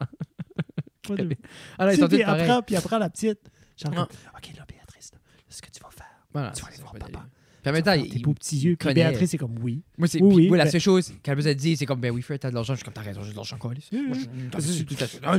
De- 1.09 1.37
Ah 1.77 1.93
ils 1.93 1.99
sont 1.99 2.07
puis 2.09 2.21
après, 2.23 2.61
puis 2.65 2.75
après 2.75 2.99
la 2.99 3.09
petite. 3.09 3.49
Genre, 3.77 3.93
OK, 3.93 4.53
là, 4.57 4.65
Béatrice, 4.67 5.11
là, 5.13 5.19
là, 5.23 5.43
ce 5.47 5.61
que 5.61 5.69
tu 5.71 5.79
vas 5.81 5.89
faire. 5.91 5.96
Voilà, 6.39 6.51
Tu 6.51 6.61
vas 6.61 6.67
c'est 6.67 6.73
aller 6.73 6.77
ça, 6.77 6.81
voir 6.83 6.93
papa. 7.11 7.25
Puis 7.63 7.69
en 7.71 7.73
même 7.73 7.83
temps, 7.83 7.93
il, 7.93 8.09
tes 8.09 8.19
beaux 8.19 8.33
petits 8.33 8.57
yeux. 8.59 8.75
Puis. 8.77 8.93
Béatrice, 8.93 9.31
c'est 9.31 9.37
comme 9.37 9.55
oui. 9.61 9.81
moi, 9.97 10.07
c'est, 10.07 10.21
Oui, 10.21 10.47
oui, 10.49 10.57
la 10.57 10.65
ben- 10.65 10.71
seule 10.71 10.79
chose 10.81 11.11
qu'elle 11.23 11.31
a 11.33 11.35
besoin 11.35 11.53
de 11.53 11.57
dire, 11.57 11.75
c'est 11.77 11.85
comme, 11.85 11.99
ben 11.99 12.11
oui, 12.11 12.21
Fred, 12.21 12.39
t'as 12.39 12.49
de 12.49 12.55
l'argent. 12.55 12.73
Je 12.73 12.77
suis 12.77 12.85
comme, 12.85 12.93
t'as 12.93 13.01
raison, 13.01 13.21
j'ai 13.23 13.31
de 13.31 13.35
l'argent, 13.35 13.57
quoi. 13.57 13.73
Tout 13.75 14.95
à 14.99 15.07
fait. 15.07 15.19
Ah! 15.23 15.37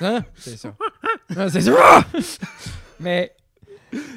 Hein? 0.00 0.24
C'est 0.36 0.56
ça. 0.56 0.76
Ah, 1.36 1.48
C'est 1.50 1.60
ça. 1.60 1.72
Ah! 1.78 2.04
Mais, 2.98 3.32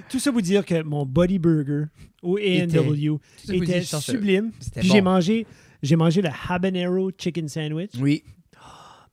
Tout 0.10 0.20
ça 0.20 0.32
pour 0.32 0.42
dire 0.42 0.64
que 0.66 0.82
mon 0.84 1.06
Body 1.06 1.40
Burger 1.40 1.86
au 2.22 2.38
A&W 2.38 3.18
ça 3.38 3.54
dit, 3.54 3.58
était 3.60 3.82
sublime. 3.82 4.52
C'était 4.60 4.80
Puis 4.82 4.90
bon. 4.90 4.96
j'ai 4.96 5.02
mangé, 5.02 5.48
j'ai 5.82 5.96
mangé 5.96 6.22
le 6.22 6.30
habanero 6.48 7.12
chicken 7.18 7.48
sandwich. 7.50 7.92
oui, 8.00 8.24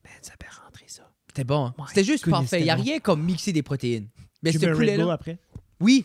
Man, 0.05 0.13
ça 0.23 0.33
fait 0.41 0.49
rentrer 0.63 0.85
ça. 0.87 1.11
c'était 1.29 1.45
bon. 1.45 1.67
hein. 1.67 1.75
C'était 1.89 2.05
juste 2.05 2.25
goodness, 2.25 2.41
parfait. 2.51 2.61
Il 2.61 2.65
n'y 2.65 2.71
a 2.71 2.75
c'était 2.77 2.85
bon. 2.85 2.91
rien 2.91 3.01
comme 3.01 3.23
mixer 3.25 3.53
des 3.53 3.63
protéines. 3.63 4.09
Mais 4.43 4.53
Bull 4.53 4.73
poulet-là. 4.73 5.13
après? 5.13 5.39
Oui, 5.81 6.05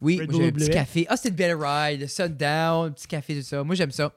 oui, 0.00 0.20
j'ai 0.30 0.46
un 0.48 0.52
petit 0.52 0.70
café. 0.70 1.06
Ah, 1.08 1.16
c'était 1.16 1.30
une 1.30 1.34
belle 1.36 1.56
ride, 1.58 2.08
sundown, 2.08 2.88
un 2.88 2.90
petit 2.90 3.06
café, 3.06 3.36
tout 3.36 3.42
ça. 3.42 3.62
Moi, 3.64 3.74
j'aime 3.74 3.90
ça. 3.90 4.12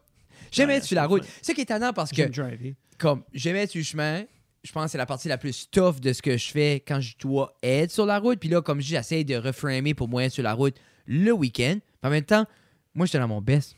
J'aimais 0.51 0.73
Ouais, 0.73 0.77
être 0.77 0.85
sur 0.85 0.95
la 0.95 1.03
c'est 1.03 1.07
route. 1.07 1.23
C'est 1.23 1.45
ça 1.45 1.53
qui 1.53 1.61
est 1.61 1.63
étonnant 1.63 1.93
parce 1.93 2.11
que, 2.11 2.31
J'aime 2.31 2.75
comme, 2.97 3.23
j'aimais 3.33 3.63
être 3.63 3.71
sur 3.71 3.79
le 3.79 3.83
chemin. 3.83 4.23
Je 4.63 4.71
pense 4.71 4.85
que 4.85 4.91
c'est 4.91 4.97
la 4.97 5.05
partie 5.05 5.27
la 5.27 5.37
plus 5.37 5.69
tough 5.69 5.99
de 5.99 6.11
ce 6.13 6.21
que 6.21 6.37
je 6.37 6.51
fais 6.51 6.83
quand 6.85 6.99
je 6.99 7.15
dois 7.17 7.55
être 7.63 7.91
sur 7.91 8.05
la 8.05 8.19
route. 8.19 8.39
Puis 8.39 8.49
là, 8.49 8.61
comme 8.61 8.79
je 8.81 8.87
dis, 8.87 8.93
j'essaie 8.93 9.23
de 9.23 9.35
reframer 9.35 9.93
pour 9.93 10.07
moi 10.07 10.23
être 10.25 10.33
sur 10.33 10.43
la 10.43 10.53
route 10.53 10.75
le 11.05 11.31
week-end. 11.31 11.77
En 12.03 12.09
même 12.09 12.23
temps, 12.23 12.45
moi, 12.93 13.05
j'étais 13.05 13.19
dans 13.19 13.27
mon 13.27 13.41
best. 13.41 13.75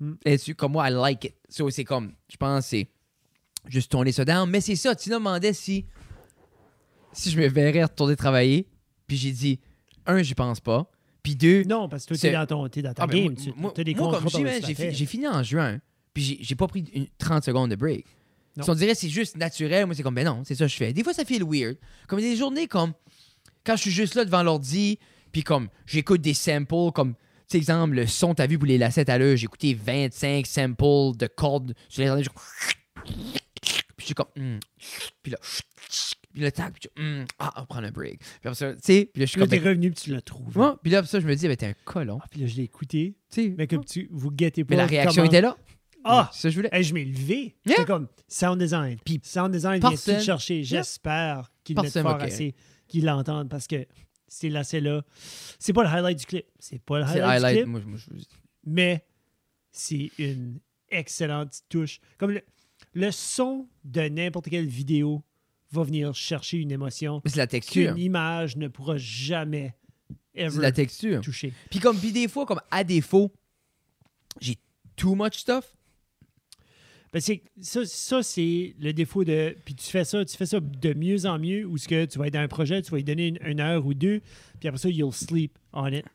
Mm. 0.00 0.12
Là-dessus, 0.24 0.54
comme 0.54 0.72
moi, 0.72 0.88
I 0.88 0.92
like 0.92 1.24
it. 1.24 1.34
So, 1.48 1.68
c'est 1.70 1.84
comme, 1.84 2.12
je 2.30 2.36
pense, 2.36 2.66
c'est 2.66 2.88
juste 3.68 3.90
tourner 3.90 4.12
ça 4.12 4.24
down. 4.24 4.48
Mais 4.48 4.60
c'est 4.60 4.76
ça, 4.76 4.94
Tina 4.94 5.18
me 5.18 5.24
demandait 5.24 5.52
si, 5.52 5.86
si 7.12 7.30
je 7.30 7.38
me 7.38 7.48
verrais 7.48 7.82
retourner 7.82 8.16
travailler. 8.16 8.68
Puis 9.06 9.16
j'ai 9.16 9.32
dit, 9.32 9.60
un, 10.06 10.22
j'y 10.22 10.34
pense 10.34 10.60
pas. 10.60 10.90
Puis 11.22 11.36
deux, 11.36 11.62
Non, 11.64 11.88
parce 11.88 12.04
que 12.04 12.14
toi, 12.14 12.18
t'es 12.18 12.32
dans, 12.32 12.46
ton, 12.46 12.68
t'es 12.68 12.82
dans 12.82 12.94
ta 12.94 13.04
ah, 13.04 13.06
ben, 13.06 13.16
game. 13.16 13.24
moi, 13.34 13.42
tu 13.42 13.52
moi- 13.56 13.74
as 13.76 13.84
des 13.84 13.94
moi, 13.94 14.20
comme 14.20 14.28
j'ai 14.92 15.06
fini 15.06 15.28
en 15.28 15.42
juin, 15.42 15.80
puis 16.12 16.38
j'ai- 16.40 16.54
pas 16.56 16.66
pris 16.66 16.84
une 16.92 17.06
30 17.18 17.44
secondes 17.44 17.70
de 17.70 17.76
break. 17.76 18.04
Si 18.60 18.68
on 18.68 18.74
dirait 18.74 18.92
que 18.92 18.98
c'est 18.98 19.08
juste 19.08 19.36
naturel, 19.36 19.86
moi 19.86 19.94
c'est 19.94 20.02
comme, 20.02 20.14
ben 20.14 20.26
non, 20.26 20.42
c'est 20.44 20.54
ça 20.54 20.64
que 20.66 20.70
je 20.70 20.76
fais. 20.76 20.92
Des 20.92 21.02
fois, 21.02 21.14
ça 21.14 21.24
fait 21.24 21.38
le 21.38 21.46
weird. 21.46 21.78
Comme 22.06 22.20
des 22.20 22.36
journées 22.36 22.66
comme 22.66 22.92
quand 23.64 23.76
je 23.76 23.82
suis 23.82 23.90
juste 23.90 24.14
là 24.14 24.24
devant 24.24 24.42
l'ordi, 24.42 24.98
puis 25.30 25.42
comme 25.42 25.68
j'écoute 25.86 26.20
des 26.20 26.34
samples, 26.34 26.92
comme, 26.92 27.14
tu 27.14 27.20
sais, 27.48 27.58
exemple, 27.58 27.94
le 27.94 28.06
son, 28.06 28.34
t'as 28.34 28.46
vu 28.46 28.58
pour 28.58 28.66
les 28.66 28.76
lacets 28.76 29.08
à 29.08 29.16
l'heure, 29.16 29.36
j'ai 29.36 29.44
écouté 29.44 29.72
25 29.74 30.46
samples 30.46 31.16
de 31.16 31.28
cordes 31.28 31.74
sur 31.88 32.04
je- 32.22 32.28
Puis 33.04 33.14
je 33.98 34.04
suis 34.06 34.14
comme, 34.14 34.26
hmm. 34.36 34.58
puis 35.22 35.32
là, 35.32 35.38
puis 36.32 36.42
le 36.42 36.52
tac, 36.52 36.72
puis 36.74 36.88
je- 36.96 37.02
hmm, 37.02 37.24
ah, 37.38 37.52
on 37.56 37.60
va 37.60 37.66
prendre 37.66 37.86
un 37.86 37.90
break. 37.90 38.20
Puis 38.40 38.54
ça, 38.54 38.72
tu 38.74 38.80
sais, 38.82 39.10
puis 39.12 39.20
là, 39.20 39.26
je 39.26 39.30
suis 39.30 39.38
comme, 39.40 39.48
t'es 39.48 39.58
ben, 39.60 39.68
revenu 39.68 39.90
puis 39.90 40.04
tu 40.04 40.10
l'as 40.12 40.20
trouvé. 40.20 40.60
ouais. 40.60 40.70
puis 40.82 40.90
là, 40.90 41.04
ça, 41.04 41.20
je 41.20 41.26
me 41.26 41.34
dis, 41.34 41.46
ben 41.48 41.56
t'es 41.56 41.66
un 41.66 41.74
colon. 41.84 42.18
Ah, 42.22 42.26
puis 42.30 42.40
là, 42.40 42.46
je 42.46 42.56
l'ai 42.56 42.62
écouté. 42.64 43.14
Tu 43.30 43.42
sais, 43.42 43.54
Mais 43.56 43.66
comme 43.66 43.84
tu, 43.84 44.08
vous 44.10 44.30
guettez 44.30 44.64
pas. 44.64 44.70
mais 44.74 44.76
la 44.76 44.86
réaction 44.86 45.22
comment- 45.22 45.26
était 45.32 45.40
là. 45.40 45.56
Ah! 46.04 46.28
Ça 46.32 46.50
je 46.50 46.56
voulais. 46.56 46.68
Hey, 46.72 46.82
je 46.82 46.92
m'ai 46.94 47.04
levé. 47.04 47.34
Yeah. 47.64 47.76
J'étais 47.76 47.84
comme 47.84 48.08
sound 48.26 48.58
design. 48.60 48.98
Puis 49.04 49.20
sound 49.22 49.52
design 49.52 49.80
vient 49.80 49.90
le 49.90 50.20
chercher? 50.20 50.64
J'espère 50.64 51.52
qu'ils 51.62 51.76
le 51.76 51.82
mettent 51.82 51.92
fort 51.92 52.18
va 52.18 52.24
assez, 52.24 52.54
qu'ils 52.88 53.04
l'entendent 53.04 53.48
parce 53.48 53.68
que 53.68 53.86
c'est 54.26 54.48
là, 54.48 54.64
c'est 54.64 54.80
là. 54.80 55.02
C'est 55.60 55.72
pas 55.72 55.84
le 55.84 55.88
highlight 55.90 56.18
du 56.18 56.26
clip. 56.26 56.46
C'est 56.58 56.80
pas 56.82 56.98
le 56.98 57.04
highlight, 57.04 57.54
du 57.54 57.62
clip, 57.62 57.66
Moi, 57.68 57.80
moi, 57.86 57.98
je- 57.98 58.24
mais 58.66 59.04
c'est 59.70 60.10
une 60.18 60.58
excellente 60.90 61.60
touche. 61.68 62.00
Comme 62.18 62.32
le, 62.32 62.42
le 62.94 63.10
son 63.12 63.68
de 63.84 64.02
n'importe 64.02 64.48
quelle 64.50 64.66
vidéo 64.66 65.22
va 65.72 65.82
venir 65.82 66.14
chercher 66.14 66.58
une 66.58 66.70
émotion 66.70 67.20
c'est 67.24 67.36
la 67.36 67.46
texture. 67.46 67.94
qu'une 67.94 68.02
image 68.02 68.56
ne 68.56 68.68
pourra 68.68 68.96
jamais 68.96 69.74
ever 70.34 70.60
la 70.60 70.72
texture. 70.72 71.20
toucher. 71.20 71.52
Puis 71.70 71.80
comme 71.80 71.98
puis 71.98 72.12
des 72.12 72.28
fois, 72.28 72.46
comme 72.46 72.60
à 72.70 72.84
défaut, 72.84 73.32
j'ai 74.40 74.58
too 74.96 75.14
much 75.14 75.38
stuff. 75.38 75.76
Ben, 77.12 77.20
ça, 77.20 77.84
ça 77.84 78.22
c'est 78.22 78.74
le 78.78 78.92
défaut 78.92 79.22
de. 79.22 79.54
Puis 79.66 79.74
tu 79.74 79.84
fais 79.84 80.04
ça, 80.04 80.24
tu 80.24 80.34
fais 80.34 80.46
ça 80.46 80.60
de 80.60 80.94
mieux 80.94 81.26
en 81.26 81.38
mieux, 81.38 81.66
où 81.66 81.76
ce 81.76 81.86
que 81.86 82.06
tu 82.06 82.18
vas 82.18 82.28
être 82.28 82.34
dans 82.34 82.40
un 82.40 82.48
projet, 82.48 82.80
tu 82.80 82.90
vas 82.90 82.96
lui 82.96 83.04
donner 83.04 83.28
une, 83.28 83.38
une 83.44 83.60
heure 83.60 83.84
ou 83.84 83.92
deux, 83.92 84.20
puis 84.58 84.68
après 84.68 84.78
ça, 84.78 84.88
you'll 84.88 85.12
sleep 85.12 85.58
on 85.74 85.88
it. 85.88 86.06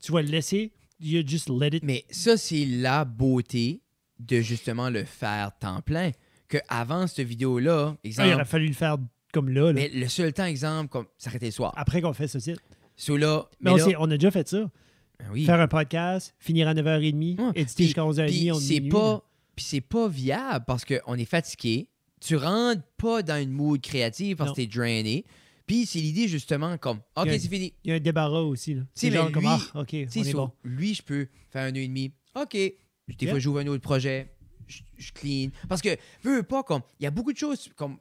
Tu 0.00 0.12
vas 0.12 0.22
le 0.22 0.28
laisser, 0.28 0.72
you 1.00 1.22
just 1.26 1.48
let 1.48 1.76
it. 1.76 1.82
Mais 1.82 2.04
ça, 2.10 2.36
c'est 2.36 2.66
la 2.66 3.04
beauté 3.04 3.80
de 4.20 4.40
justement 4.40 4.90
le 4.90 5.04
faire 5.04 5.50
temps 5.58 5.80
plein. 5.80 6.12
Que 6.58 6.64
avant 6.68 7.06
cette 7.08 7.26
vidéo-là, 7.26 7.92
Ah, 7.94 7.98
il 8.04 8.08
exemple, 8.08 8.32
aurait 8.34 8.44
fallu 8.44 8.66
le 8.68 8.74
faire 8.74 8.96
comme 9.32 9.48
là, 9.48 9.66
là, 9.66 9.72
mais 9.72 9.88
le 9.88 10.06
seul 10.08 10.32
temps, 10.32 10.44
exemple, 10.44 10.88
comme 10.88 11.06
ça 11.18 11.30
arrêtait 11.30 11.46
le 11.46 11.52
soir. 11.52 11.72
après 11.76 12.00
qu'on 12.00 12.12
fait 12.12 12.28
ça. 12.28 12.38
c'est- 12.38 12.54
So 12.96 13.16
là, 13.16 13.48
Mais, 13.60 13.64
mais 13.64 13.70
on, 13.72 13.76
là, 13.76 13.84
sait- 13.84 13.96
on 13.98 14.04
a 14.10 14.16
déjà 14.16 14.30
fait 14.30 14.46
ça. 14.48 14.70
ben 15.18 15.26
oui. 15.32 15.44
Faire 15.44 15.58
un 15.60 15.66
podcast, 15.66 16.32
finir 16.38 16.68
à 16.68 16.74
9h30, 16.74 17.40
Ouais. 17.40 17.50
éditer 17.56 17.84
jusqu'à 17.84 18.04
11h30, 18.04 18.28
Puis 18.30 18.52
on 18.52 18.54
c'est 18.60 18.80
pas, 18.82 19.24
puis 19.56 19.64
c'est 19.64 19.80
pas 19.80 20.06
viable 20.08 20.64
parce 20.66 20.84
qu'on 20.84 21.14
est 21.16 21.24
fatigué. 21.24 21.88
Tu 22.20 22.36
rentres 22.36 22.82
pas 22.96 23.22
dans 23.24 23.42
une 23.42 23.50
mood 23.50 23.80
créative 23.80 24.36
parce 24.36 24.50
que 24.52 24.56
t'es 24.56 24.66
drainé. 24.68 25.24
Puis 25.66 25.86
c'est 25.86 25.98
l'idée 25.98 26.28
justement 26.28 26.78
comme, 26.78 26.98
ok, 27.16 27.26
Il 27.26 27.40
c'est 27.40 27.48
fini. 27.48 27.72
Il 27.82 27.90
y 27.90 27.92
a 27.92 27.96
un 27.96 28.00
débarras 28.00 28.40
aussi. 28.42 28.74
là. 28.74 28.82
C'est 28.94 29.10
genre 29.10 29.32
comme, 29.32 29.42
lui- 29.42 29.48
ah, 29.50 29.80
OK, 29.80 29.88
Tu 29.88 30.04
on 30.06 30.10
sais, 30.10 30.20
est 30.20 30.24
so, 30.30 30.36
bon. 30.38 30.52
lui, 30.62 30.94
je 30.94 31.02
peux 31.02 31.26
faire 31.50 31.64
un 31.64 31.72
an 31.72 31.74
et 31.74 31.88
demi. 31.88 32.12
OK. 32.36 32.52
Des 32.52 32.76
Yeah. 33.20 33.30
fois, 33.32 33.38
j'ouvre 33.40 33.58
un 33.58 33.66
autre 33.66 33.82
projet. 33.82 34.33
Je, 34.66 34.82
je 34.96 35.12
clean. 35.12 35.50
Parce 35.68 35.80
que, 35.82 35.96
veux 36.22 36.36
veux 36.36 36.42
pas, 36.42 36.62
comme, 36.62 36.82
il 37.00 37.04
y 37.04 37.06
a 37.06 37.10
beaucoup 37.10 37.32
de 37.32 37.38
choses, 37.38 37.68
comme, 37.76 37.98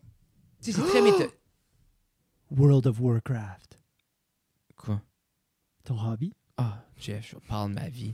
tu 0.62 0.72
sais, 0.72 0.80
c'est 0.80 0.88
très 0.88 1.02
méthode. 1.02 1.32
World 2.52 2.88
of 2.88 3.00
Warcraft. 3.00 3.80
Quoi? 4.76 5.02
Ton 5.84 5.98
hobby? 6.00 6.34
Ah, 6.58 6.84
Jeff, 6.98 7.32
je 7.32 7.38
parle 7.48 7.72
de 7.72 7.76
ma 7.80 7.90
vie. 7.90 8.14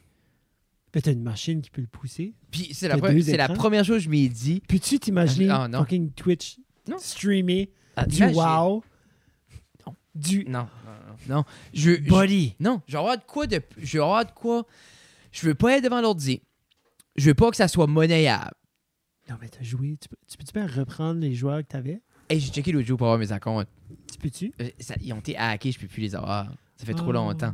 Ben, 0.94 1.02
t'as 1.02 1.12
une 1.12 1.22
machine 1.24 1.62
qui 1.62 1.70
peut 1.70 1.82
le 1.82 1.88
pousser. 1.88 2.34
Puis 2.50 2.74
c'est 2.74 2.88
la, 2.88 2.98
pre- 2.98 3.22
c'est 3.22 3.54
première 3.54 3.84
chose 3.86 3.98
que 3.98 4.04
je 4.06 4.10
m'ai 4.10 4.28
dit. 4.30 4.62
Peux-tu 4.68 4.98
t'imaginer 5.00 5.50
Ah, 5.52 5.68
non. 5.68 5.80
fucking 5.80 6.12
Twitch 6.14 6.58
Non. 6.88 6.98
streamer 6.98 7.70
Ah, 7.96 8.06
du 8.06 8.16
imagine- 8.18 8.38
wow, 8.38 8.84
Non. 9.86 9.96
du 10.16 10.46
Non, 10.46 10.68
non, 11.28 11.36
non. 11.36 11.44
Je, 11.74 11.92
je- 11.92 12.10
body? 12.10 12.56
non, 12.60 12.82
je 12.88 12.94
vais 12.94 12.98
avoir 13.00 13.18
de 13.18 13.24
quoi 13.24 13.46
de. 13.46 13.62
Je 13.78 13.98
vais 13.98 14.04
avoir 14.04 14.26
de 14.26 14.32
quoi. 14.32 14.66
Je 15.32 15.46
veux 15.46 15.54
pas 15.54 15.78
être 15.78 15.84
devant 15.84 16.02
l'ordi. 16.02 16.42
Je 17.20 17.26
veux 17.26 17.34
pas 17.34 17.50
que 17.52 17.58
ça 17.58 17.68
soit 17.68 17.88
monnayable. 17.88 18.52
Non, 19.30 19.36
mais 19.42 19.50
t'as 19.50 19.62
joué. 19.62 19.98
Tu 20.02 20.10
peux- 20.10 20.16
tu 20.28 20.38
peux-tu 20.38 20.54
bien 20.54 20.66
reprendre 20.68 21.20
les 21.20 21.34
joueurs 21.36 21.60
que 21.62 21.68
t'avais? 21.68 22.02
Hey, 22.30 22.40
j'ai 22.40 22.52
checké 22.52 22.72
l'autre 22.72 22.88
jour 22.88 22.98
pour 22.98 23.08
avoir 23.08 23.20
mes 23.20 23.32
accounts. 23.32 23.66
Tu 24.12 24.18
peux-tu? 24.20 24.52
Euh, 24.62 24.70
ça- 24.80 24.96
ils 25.02 25.12
ont 25.14 25.20
été 25.20 25.36
hackés, 25.38 25.72
je 25.72 25.80
peux 25.80 25.88
plus 25.88 26.02
les 26.02 26.16
avoir. 26.16 26.52
Ça 26.78 26.86
fait 26.86 26.94
trop 26.94 27.10
Ah. 27.10 27.14
longtemps. 27.14 27.54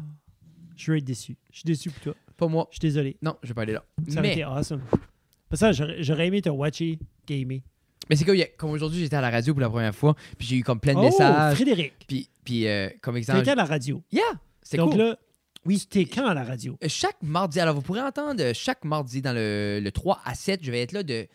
Je 0.78 0.92
vais 0.92 0.98
être 1.00 1.04
déçu. 1.06 1.36
Je 1.52 1.58
suis 1.58 1.66
déçu 1.66 1.90
pour 1.90 2.02
toi. 2.02 2.14
Pas 2.38 2.48
moi. 2.48 2.68
Je 2.72 2.76
suis 2.76 2.82
désolé. 2.82 3.18
Non, 3.22 3.38
je 3.44 3.48
vais 3.50 3.54
pas 3.54 3.62
aller 3.64 3.74
là. 3.74 3.84
Ça 4.08 4.14
aurait 4.20 4.22
Mais, 4.22 4.32
été 4.34 4.44
awesome. 4.44 4.82
Parce 4.90 5.02
que 5.50 5.56
ça, 5.58 5.72
j'aurais 5.72 6.04
j'aurais 6.04 6.28
aimé 6.28 6.42
te 6.42 6.50
watcher 6.50 7.00
gamer. 7.28 7.62
mais 8.10 8.16
c'est 8.16 8.26
comme, 8.26 8.36
il 8.36 8.40
y 8.40 8.44
a- 8.44 8.48
comme 8.48 8.72
aujourd'hui, 8.72 9.00
j'étais 9.00 9.16
à 9.16 9.22
la 9.22 9.30
radio 9.32 9.54
pour 9.54 9.62
la 9.62 9.70
première 9.70 9.96
fois, 9.96 10.16
puis 10.38 10.48
j'ai 10.48 10.58
eu 10.58 10.64
comme 10.64 10.80
plein 10.80 10.94
de 10.94 11.00
Oh, 11.00 11.04
messages. 11.04 11.56
Frédéric, 11.56 11.94
Puis, 12.08 12.30
puis 12.44 12.68
euh, 12.68 12.90
comme 13.02 13.16
exemple. 13.18 13.40
étais 13.40 13.52
à 13.52 13.56
la 13.56 13.66
radio. 13.66 14.04
Yeah! 14.12 14.22
C'est 14.62 14.78
Donc 14.78 14.92
cool. 14.92 15.00
là, 15.00 15.20
oui, 15.66 15.84
t'es 15.90 16.06
quand 16.06 16.28
à 16.28 16.34
la 16.34 16.44
radio? 16.44 16.78
Euh, 16.84 16.88
Chaque 16.90 17.22
mardi, 17.22 17.60
alors 17.60 17.76
vous 17.76 17.82
pourrez 17.82 18.02
entendre 18.02 18.42
euh, 18.42 18.52
chaque 18.54 18.86
mardi 18.86 19.22
dans 19.22 19.34
le, 19.34 19.80
le 19.84 19.92
3 19.92 20.22
à 20.24 20.36
7, 20.36 20.64
je 20.64 20.72
vais 20.72 20.82
être 20.82 20.92
là 20.92 21.04
de 21.04 21.28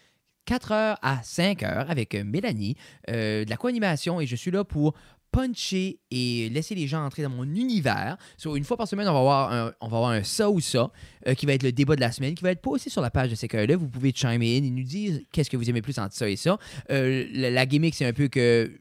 4h 0.46 0.96
à 1.02 1.16
5h 1.22 1.86
avec 1.86 2.14
euh, 2.14 2.24
Mélanie, 2.24 2.76
de 3.08 3.48
la 3.48 3.56
co-animation, 3.56 4.20
et 4.20 4.26
je 4.26 4.36
suis 4.36 4.50
là 4.50 4.64
pour 4.64 4.94
puncher 5.32 6.00
et 6.10 6.48
laisser 6.48 6.74
les 6.74 6.88
gens 6.88 7.04
entrer 7.04 7.22
dans 7.22 7.30
mon 7.30 7.44
univers. 7.44 8.16
So, 8.36 8.56
une 8.56 8.64
fois 8.64 8.76
par 8.76 8.88
semaine, 8.88 9.08
on 9.08 9.12
va 9.12 9.18
avoir 9.20 9.52
un, 9.52 9.72
on 9.80 9.88
va 9.88 9.96
avoir 9.98 10.10
un 10.10 10.24
ça 10.24 10.50
ou 10.50 10.58
ça, 10.58 10.90
qui 11.36 11.46
va 11.46 11.52
être 11.52 11.62
le 11.62 11.70
débat 11.70 11.94
de 11.94 12.00
la 12.00 12.10
semaine, 12.10 12.34
qui 12.34 12.42
va 12.42 12.50
être 12.50 12.62
posté 12.62 12.90
sur 12.90 13.00
la 13.00 13.10
page 13.10 13.30
de 13.30 13.36
CKE. 13.36 13.72
Vous 13.74 13.88
pouvez 13.88 14.12
chime 14.12 14.42
in 14.42 14.64
et 14.64 14.70
nous 14.70 14.82
dire 14.82 15.20
qu'est-ce 15.30 15.48
que 15.48 15.56
vous 15.56 15.70
aimez 15.70 15.82
plus 15.82 16.00
entre 16.00 16.16
ça 16.16 16.28
et 16.28 16.34
ça. 16.34 16.58
La, 16.88 17.50
la 17.50 17.66
gimmick, 17.66 17.94
c'est 17.94 18.06
un 18.06 18.12
peu 18.12 18.26
que 18.26 18.72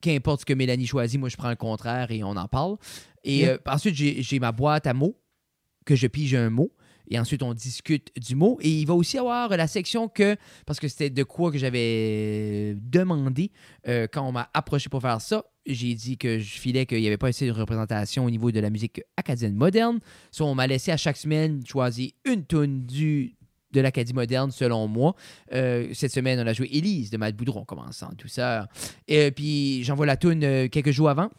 qu'importe 0.00 0.40
ce 0.40 0.46
que 0.46 0.54
Mélanie 0.54 0.86
choisit, 0.86 1.20
moi 1.20 1.28
je 1.28 1.36
prends 1.36 1.50
le 1.50 1.56
contraire 1.56 2.10
et 2.10 2.22
on 2.24 2.36
en 2.36 2.48
parle. 2.48 2.76
Et 3.24 3.40
Yeah. 3.40 3.52
euh, 3.54 3.58
ensuite, 3.66 3.94
j'ai 3.96 4.38
ma 4.38 4.52
boîte 4.52 4.86
à 4.86 4.94
mots 4.94 5.16
que 5.84 5.94
je 5.96 6.06
pige 6.06 6.34
un 6.34 6.50
mot. 6.50 6.72
Et 7.12 7.18
ensuite, 7.18 7.42
on 7.42 7.52
discute 7.54 8.12
du 8.16 8.36
mot. 8.36 8.56
Et 8.60 8.68
il 8.70 8.86
va 8.86 8.94
aussi 8.94 9.18
avoir 9.18 9.48
la 9.48 9.66
section 9.66 10.08
que, 10.08 10.36
parce 10.64 10.78
que 10.78 10.86
c'était 10.86 11.10
de 11.10 11.24
quoi 11.24 11.50
que 11.50 11.58
j'avais 11.58 12.76
demandé 12.80 13.50
euh, 13.88 14.06
quand 14.12 14.24
on 14.28 14.30
m'a 14.30 14.48
approché 14.54 14.88
pour 14.88 15.02
faire 15.02 15.20
ça, 15.20 15.44
j'ai 15.66 15.94
dit 15.94 16.16
que 16.16 16.38
je 16.38 16.58
filais 16.58 16.86
qu'il 16.86 17.00
n'y 17.00 17.08
avait 17.08 17.16
pas 17.18 17.26
assez 17.28 17.46
de 17.46 17.50
représentation 17.52 18.24
au 18.24 18.30
niveau 18.30 18.52
de 18.52 18.60
la 18.60 18.70
musique 18.70 19.02
acadienne 19.16 19.54
moderne. 19.56 19.98
So, 20.30 20.44
on 20.46 20.54
m'a 20.54 20.68
laissé 20.68 20.92
à 20.92 20.96
chaque 20.96 21.16
semaine 21.16 21.66
choisir 21.66 22.12
une 22.24 22.46
tune 22.46 22.86
du 22.86 23.34
de 23.72 23.80
l'Acadie 23.80 24.14
moderne, 24.14 24.50
selon 24.50 24.88
moi. 24.88 25.14
Euh, 25.52 25.88
cette 25.92 26.10
semaine, 26.12 26.40
on 26.40 26.46
a 26.46 26.52
joué 26.52 26.68
Élise 26.72 27.10
de 27.10 27.16
Matt 27.16 27.36
Boudron, 27.36 27.64
commençant 27.64 28.10
tout 28.18 28.26
ça. 28.26 28.68
Et 29.06 29.30
puis, 29.30 29.84
j'envoie 29.84 30.06
la 30.06 30.16
tune 30.16 30.68
quelques 30.68 30.90
jours 30.90 31.08
avant. 31.08 31.30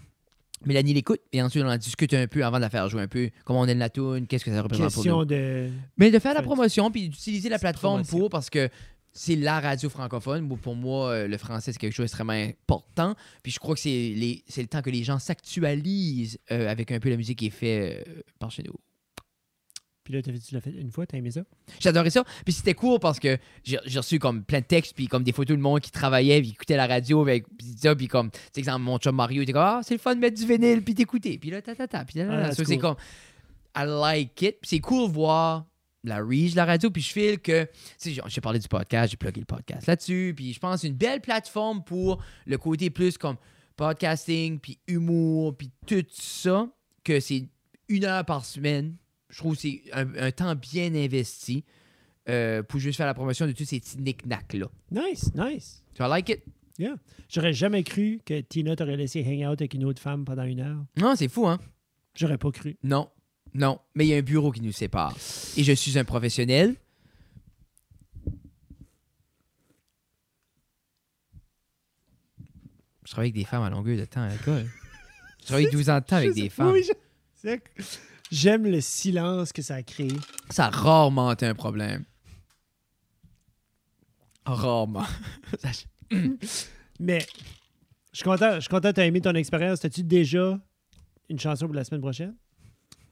Mélanie 0.65 0.93
l'écoute 0.93 1.19
et 1.31 1.41
ensuite 1.41 1.63
on 1.63 1.69
en 1.69 1.77
discute 1.77 2.13
un 2.13 2.27
peu 2.27 2.43
avant 2.45 2.57
de 2.57 2.61
la 2.61 2.69
faire 2.69 2.87
jouer 2.89 3.01
un 3.01 3.07
peu. 3.07 3.29
Comment 3.45 3.61
on 3.61 3.65
aime 3.67 3.79
la 3.79 3.89
tune, 3.89 4.27
qu'est-ce 4.27 4.45
que 4.45 4.51
ça 4.51 4.61
représente 4.61 4.93
pour 4.93 5.03
nous. 5.19 5.25
De. 5.25 5.69
Mais 5.97 6.11
de 6.11 6.19
faire 6.19 6.33
la 6.33 6.41
promotion 6.43 6.91
puis 6.91 7.09
d'utiliser 7.09 7.49
la 7.49 7.59
plateforme 7.59 8.01
promotion. 8.03 8.19
pour 8.19 8.29
parce 8.29 8.49
que 8.49 8.69
c'est 9.13 9.35
la 9.35 9.59
radio 9.59 9.89
francophone. 9.89 10.47
Pour 10.61 10.75
moi, 10.75 11.09
euh, 11.09 11.27
le 11.27 11.37
français, 11.37 11.73
c'est 11.73 11.77
quelque 11.79 11.93
chose 11.93 12.05
d'extrêmement 12.05 12.31
important. 12.31 13.15
Puis 13.43 13.51
je 13.51 13.59
crois 13.59 13.75
que 13.75 13.81
c'est 13.81 13.89
les- 14.15 14.43
c'est 14.47 14.61
le 14.61 14.67
temps 14.69 14.81
que 14.81 14.89
les 14.89 15.03
gens 15.03 15.19
s'actualisent 15.19 16.37
euh, 16.51 16.69
avec 16.69 16.91
un 16.91 16.99
peu 16.99 17.09
la 17.09 17.17
musique 17.17 17.39
qui 17.39 17.47
est 17.47 17.49
faite 17.49 18.07
euh, 18.07 18.21
par 18.39 18.51
chez 18.51 18.63
nous. 18.63 18.73
Puis 20.11 20.31
là, 20.31 20.39
tu 20.39 20.53
l'as 20.53 20.61
fait 20.61 20.71
une 20.71 20.91
fois, 20.91 21.05
t'as 21.05 21.17
aimé 21.17 21.31
ça? 21.31 21.41
J'adorais 21.79 22.09
ça. 22.09 22.23
Puis 22.43 22.53
c'était 22.53 22.73
cool 22.73 22.99
parce 22.99 23.19
que 23.19 23.37
j'ai 23.63 23.77
reçu 23.95 24.19
comme 24.19 24.43
plein 24.43 24.59
de 24.59 24.65
textes, 24.65 24.93
puis 24.95 25.07
comme 25.07 25.23
des 25.23 25.31
photos 25.31 25.55
de 25.57 25.61
monde 25.61 25.79
qui 25.79 25.91
travaillait, 25.91 26.41
puis 26.41 26.49
écoutait 26.51 26.77
la 26.77 26.87
radio, 26.87 27.21
avec, 27.21 27.45
puis 27.57 27.75
ça, 27.77 27.95
puis 27.95 28.07
comme, 28.07 28.29
tu 28.31 28.37
sais, 28.53 28.59
exemple, 28.59 28.81
mon 28.81 28.97
chum 28.97 29.15
Mario, 29.15 29.41
il 29.41 29.43
était 29.43 29.53
comme, 29.53 29.61
ah, 29.63 29.81
c'est 29.83 29.93
le 29.93 29.99
fun 29.99 30.15
de 30.15 30.19
mettre 30.19 30.37
du 30.39 30.45
vinyle, 30.45 30.83
puis 30.83 30.93
d'écouter. 30.93 31.37
Puis 31.37 31.49
là, 31.49 31.61
ta, 31.61 31.75
ta, 31.75 31.87
ta, 31.87 32.03
puis 32.05 32.19
là, 32.19 32.25
là, 32.25 32.31
Ah, 32.33 32.37
là. 32.37 32.43
that's 32.47 32.57
So, 32.57 32.63
c'est 32.65 32.73
cool. 32.77 32.81
comme, 32.81 32.95
I 33.75 33.85
like 33.85 34.41
it. 34.41 34.57
Puis 34.61 34.69
c'est 34.69 34.79
cool 34.79 35.07
de 35.09 35.13
voir 35.13 35.65
la 36.03 36.17
reach 36.17 36.51
de 36.51 36.55
la 36.57 36.65
radio, 36.65 36.89
puis 36.89 37.01
je 37.01 37.11
file 37.11 37.39
que, 37.39 37.63
tu 37.63 37.69
sais, 37.97 38.11
j'ai- 38.13 38.21
j'ai 38.27 38.41
parlé 38.41 38.57
du 38.59 38.67
podcast, 38.67 39.11
j'ai 39.11 39.17
plugué 39.17 39.39
le 39.41 39.45
podcast 39.45 39.85
là-dessus, 39.87 40.33
puis 40.35 40.51
je 40.51 40.59
pense 40.59 40.83
une 40.83 40.95
belle 40.95 41.21
plateforme 41.21 41.83
pour 41.83 42.23
le 42.47 42.57
côté 42.57 42.89
plus 42.89 43.17
comme 43.19 43.35
podcasting, 43.75 44.59
puis 44.59 44.77
humour, 44.87 45.55
puis 45.57 45.69
tout 45.87 46.03
ça, 46.09 46.67
que 47.03 47.19
c'est 47.19 47.47
une 47.87 48.05
heure 48.05 48.25
par 48.25 48.45
semaine. 48.45 48.95
Je 49.31 49.37
trouve 49.37 49.55
que 49.55 49.61
c'est 49.61 49.81
un, 49.93 50.13
un 50.15 50.31
temps 50.31 50.53
bien 50.55 50.93
investi 50.93 51.63
euh, 52.29 52.61
pour 52.63 52.79
juste 52.79 52.97
faire 52.97 53.07
la 53.07 53.13
promotion 53.15 53.47
de 53.47 53.51
tous 53.53 53.65
ces 53.65 53.79
petits 53.79 53.97
knick-knacks-là. 53.97 54.67
Nice, 54.91 55.31
nice. 55.33 55.83
Tu 55.95 56.03
I 56.03 56.07
like 56.07 56.29
it? 56.29 56.43
Yeah. 56.77 56.95
J'aurais 57.29 57.53
jamais 57.53 57.83
cru 57.83 58.19
que 58.25 58.41
Tina 58.41 58.75
t'aurait 58.75 58.97
laissé 58.97 59.23
hang 59.25 59.49
out 59.51 59.61
avec 59.61 59.73
une 59.73 59.85
autre 59.85 60.01
femme 60.01 60.25
pendant 60.25 60.43
une 60.43 60.59
heure. 60.59 60.83
Non, 60.97 61.15
c'est 61.15 61.27
fou, 61.27 61.47
hein? 61.47 61.59
J'aurais 62.15 62.37
pas 62.37 62.51
cru. 62.51 62.77
Non, 62.83 63.09
non. 63.53 63.79
Mais 63.95 64.05
il 64.05 64.09
y 64.09 64.13
a 64.13 64.17
un 64.17 64.21
bureau 64.21 64.51
qui 64.51 64.61
nous 64.61 64.71
sépare. 64.71 65.15
Et 65.57 65.63
je 65.63 65.71
suis 65.73 65.97
un 65.97 66.03
professionnel. 66.03 66.75
Je 73.03 73.11
travaille 73.11 73.29
avec 73.29 73.35
des 73.35 73.45
femmes 73.45 73.63
à 73.63 73.69
longueur 73.69 73.97
de 73.97 74.05
temps 74.05 74.21
à 74.21 74.29
l'école. 74.29 74.67
Je 75.41 75.45
travaille 75.47 75.69
12 75.71 75.89
ans 75.89 75.99
de 75.99 76.05
temps 76.05 76.15
avec 76.17 76.33
des 76.33 76.49
femmes. 76.49 76.71
oui, 76.71 76.83
je- 77.43 77.49
J'aime 78.31 78.63
le 78.65 78.79
silence 78.81 79.51
que 79.51 79.61
ça 79.61 79.75
a 79.75 79.83
créé. 79.83 80.11
Ça 80.49 80.67
a 80.67 80.69
rarement 80.69 81.31
été 81.33 81.45
un 81.45 81.53
problème. 81.53 82.05
Rarement. 84.45 85.05
Mais 86.99 87.25
je 88.11 88.17
suis 88.17 88.23
content, 88.23 88.55
je 88.55 88.61
suis 88.61 88.69
content 88.69 88.89
que 88.89 88.95
tu 88.95 89.01
aies 89.01 89.07
aimé 89.07 89.21
ton 89.21 89.33
expérience. 89.35 89.83
As-tu 89.83 90.03
déjà 90.03 90.59
une 91.29 91.39
chanson 91.39 91.65
pour 91.65 91.75
la 91.75 91.83
semaine 91.83 92.01
prochaine? 92.01 92.35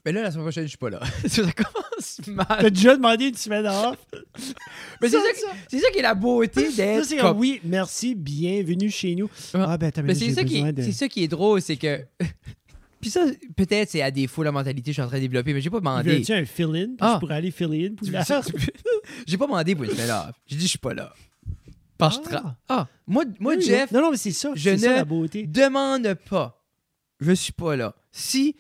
Mais 0.06 0.14
là, 0.14 0.22
la 0.24 0.32
semaine 0.32 0.46
prochaine, 0.46 0.64
je 0.64 0.70
suis 0.70 0.78
pas 0.78 0.90
là. 0.90 1.02
ça 1.28 1.42
commence 1.52 2.22
mal. 2.28 2.46
T'as 2.48 2.70
déjà 2.70 2.96
demandé 2.96 3.28
une 3.28 3.36
semaine 3.36 3.66
off? 3.68 3.98
Mais 5.02 5.10
c'est 5.10 5.18
Ça, 5.18 5.24
ça, 5.24 5.34
qui- 5.34 5.58
c'est 5.70 5.80
ça 5.80 5.92
qui 5.92 6.00
est 6.00 6.04
la 6.04 6.16
beauté 6.16 6.72
d'être 6.72 7.06
c'est 7.06 7.18
comme- 7.18 7.32
comme, 7.32 7.40
oui, 7.40 7.60
merci, 7.66 8.16
bienvenue 8.16 8.90
chez 8.90 9.16
nous. 9.16 9.30
Ah, 9.54 9.78
ben, 9.78 9.92
mais 10.04 10.16
c'est 10.16 10.34
ça, 10.34 10.44
qui 10.46 10.62
de... 10.74 10.82
c'est 10.82 10.92
ça 10.94 11.08
qui 11.10 11.24
est 11.24 11.28
drôle, 11.28 11.62
c'est 11.62 11.76
que. 11.78 12.06
Puis 13.02 13.10
ça, 13.10 13.26
peut-être 13.56 13.90
c'est 13.90 14.02
à 14.02 14.12
défaut 14.12 14.44
la 14.44 14.52
mentalité 14.52 14.82
que 14.82 14.88
je 14.88 14.94
suis 14.94 15.02
en 15.02 15.08
train 15.08 15.18
de 15.18 15.22
développer, 15.22 15.54
mais 15.54 15.62
j'ai 15.62 15.70
pas 15.70 15.80
demandé. 15.80 16.18
Veux-tu 16.18 16.34
un 16.34 16.46
fill-in? 16.46 16.88
Puis 16.88 16.98
Ah. 17.00 17.14
je 17.16 17.20
pourrais 17.20 17.36
aller 17.36 17.52
fill-in 17.52 17.96
pour 17.96 18.06
Tu- 18.08 18.12
la 18.14 18.24
J'ai 19.28 19.38
pas 19.38 19.46
demandé 19.46 19.76
pour 19.76 19.86
semaine 19.86 20.12
off. 20.12 20.32
J'ai 20.48 20.56
dit 20.58 20.64
je 20.64 20.70
suis 20.70 20.78
pas 20.78 20.94
là. 20.94 21.14
Parce 21.98 22.18
que 22.18 22.30
je 22.30 22.36
tra- 22.36 22.56
Ah, 22.70 22.88
moi, 23.08 23.26
moi 23.40 23.56
Oui, 23.58 23.62
Jeff, 23.64 23.92
Non, 23.92 24.02
non, 24.02 24.12
mais 24.12 24.18
c'est 24.18 24.32
ça. 24.32 24.52
je 24.56 24.62
C'est 24.70 24.78
ça 24.78 24.90
ne- 24.92 24.96
la 24.96 25.06
beauté. 25.06 25.46
demande 25.48 26.14
pas. 26.30 26.62
Je 27.20 27.32
suis 27.34 27.52
pas 27.54 27.76
là. 27.76 27.94
Si 28.12 28.56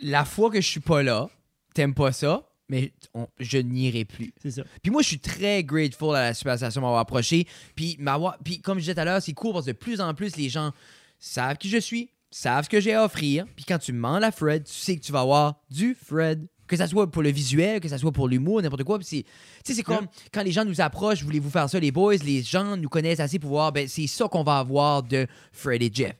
la 0.00 0.24
fois 0.24 0.50
que 0.50 0.60
je 0.60 0.66
suis 0.68 0.80
pas 0.80 1.02
là, 1.02 1.28
t'aimes 1.74 1.94
pas 1.94 2.10
ça, 2.10 2.48
mais 2.68 2.92
on- 3.14 3.28
je 3.38 3.58
n'irai 3.58 4.04
plus. 4.04 4.32
C'est 4.42 4.50
ça. 4.50 4.62
Puis 4.82 4.90
moi, 4.90 5.02
je 5.02 5.08
suis 5.08 5.18
très 5.20 5.62
grateful 5.62 6.16
à 6.16 6.22
la 6.22 6.34
Superstation 6.34 6.80
de 6.80 6.84
m'avoir 6.84 7.00
approché. 7.00 7.46
Puis, 7.76 7.96
m'avoir... 8.00 8.36
Puis 8.42 8.60
comme 8.60 8.78
je 8.78 8.82
disais 8.84 8.94
tout 8.94 9.00
à 9.00 9.04
l'heure, 9.04 9.22
c'est 9.22 9.32
cool 9.34 9.52
parce 9.52 9.66
que 9.66 9.70
de 9.70 9.76
plus 9.76 10.00
en 10.00 10.12
plus, 10.14 10.36
les 10.36 10.48
gens 10.48 10.72
savent 11.20 11.58
qui 11.58 11.68
je 11.68 11.78
suis, 11.78 12.10
savent 12.32 12.64
ce 12.64 12.68
que 12.70 12.80
j'ai 12.80 12.94
à 12.94 13.04
offrir. 13.04 13.46
Puis 13.56 13.64
quand 13.64 13.78
tu 13.78 13.92
mens 13.92 14.18
la 14.18 14.32
Fred, 14.32 14.64
tu 14.64 14.72
sais 14.72 14.96
que 14.96 15.02
tu 15.02 15.12
vas 15.12 15.20
avoir 15.20 15.60
du 15.70 15.94
Fred. 15.94 16.46
Que 16.66 16.76
ça 16.76 16.86
soit 16.86 17.10
pour 17.10 17.22
le 17.22 17.30
visuel, 17.30 17.80
que 17.80 17.88
ça 17.88 17.98
soit 17.98 18.12
pour 18.12 18.28
l'humour, 18.28 18.62
n'importe 18.62 18.84
quoi. 18.84 18.98
Puis 18.98 19.06
c'est, 19.06 19.22
tu 19.24 19.28
sais, 19.64 19.74
c'est 19.74 19.82
comme 19.82 20.06
quand 20.32 20.42
les 20.42 20.52
gens 20.52 20.64
nous 20.64 20.80
approchent, 20.80 21.22
voulez-vous 21.22 21.50
faire 21.50 21.68
ça, 21.68 21.78
les 21.78 21.90
boys, 21.90 22.16
les 22.16 22.42
gens 22.42 22.78
nous 22.78 22.88
connaissent 22.88 23.20
assez 23.20 23.38
pour 23.38 23.50
voir, 23.50 23.72
ben 23.72 23.86
c'est 23.88 24.06
ça 24.06 24.26
qu'on 24.28 24.42
va 24.42 24.58
avoir 24.60 25.02
de 25.02 25.26
Fred 25.52 25.82
et 25.82 25.90
Jeff. 25.92 26.14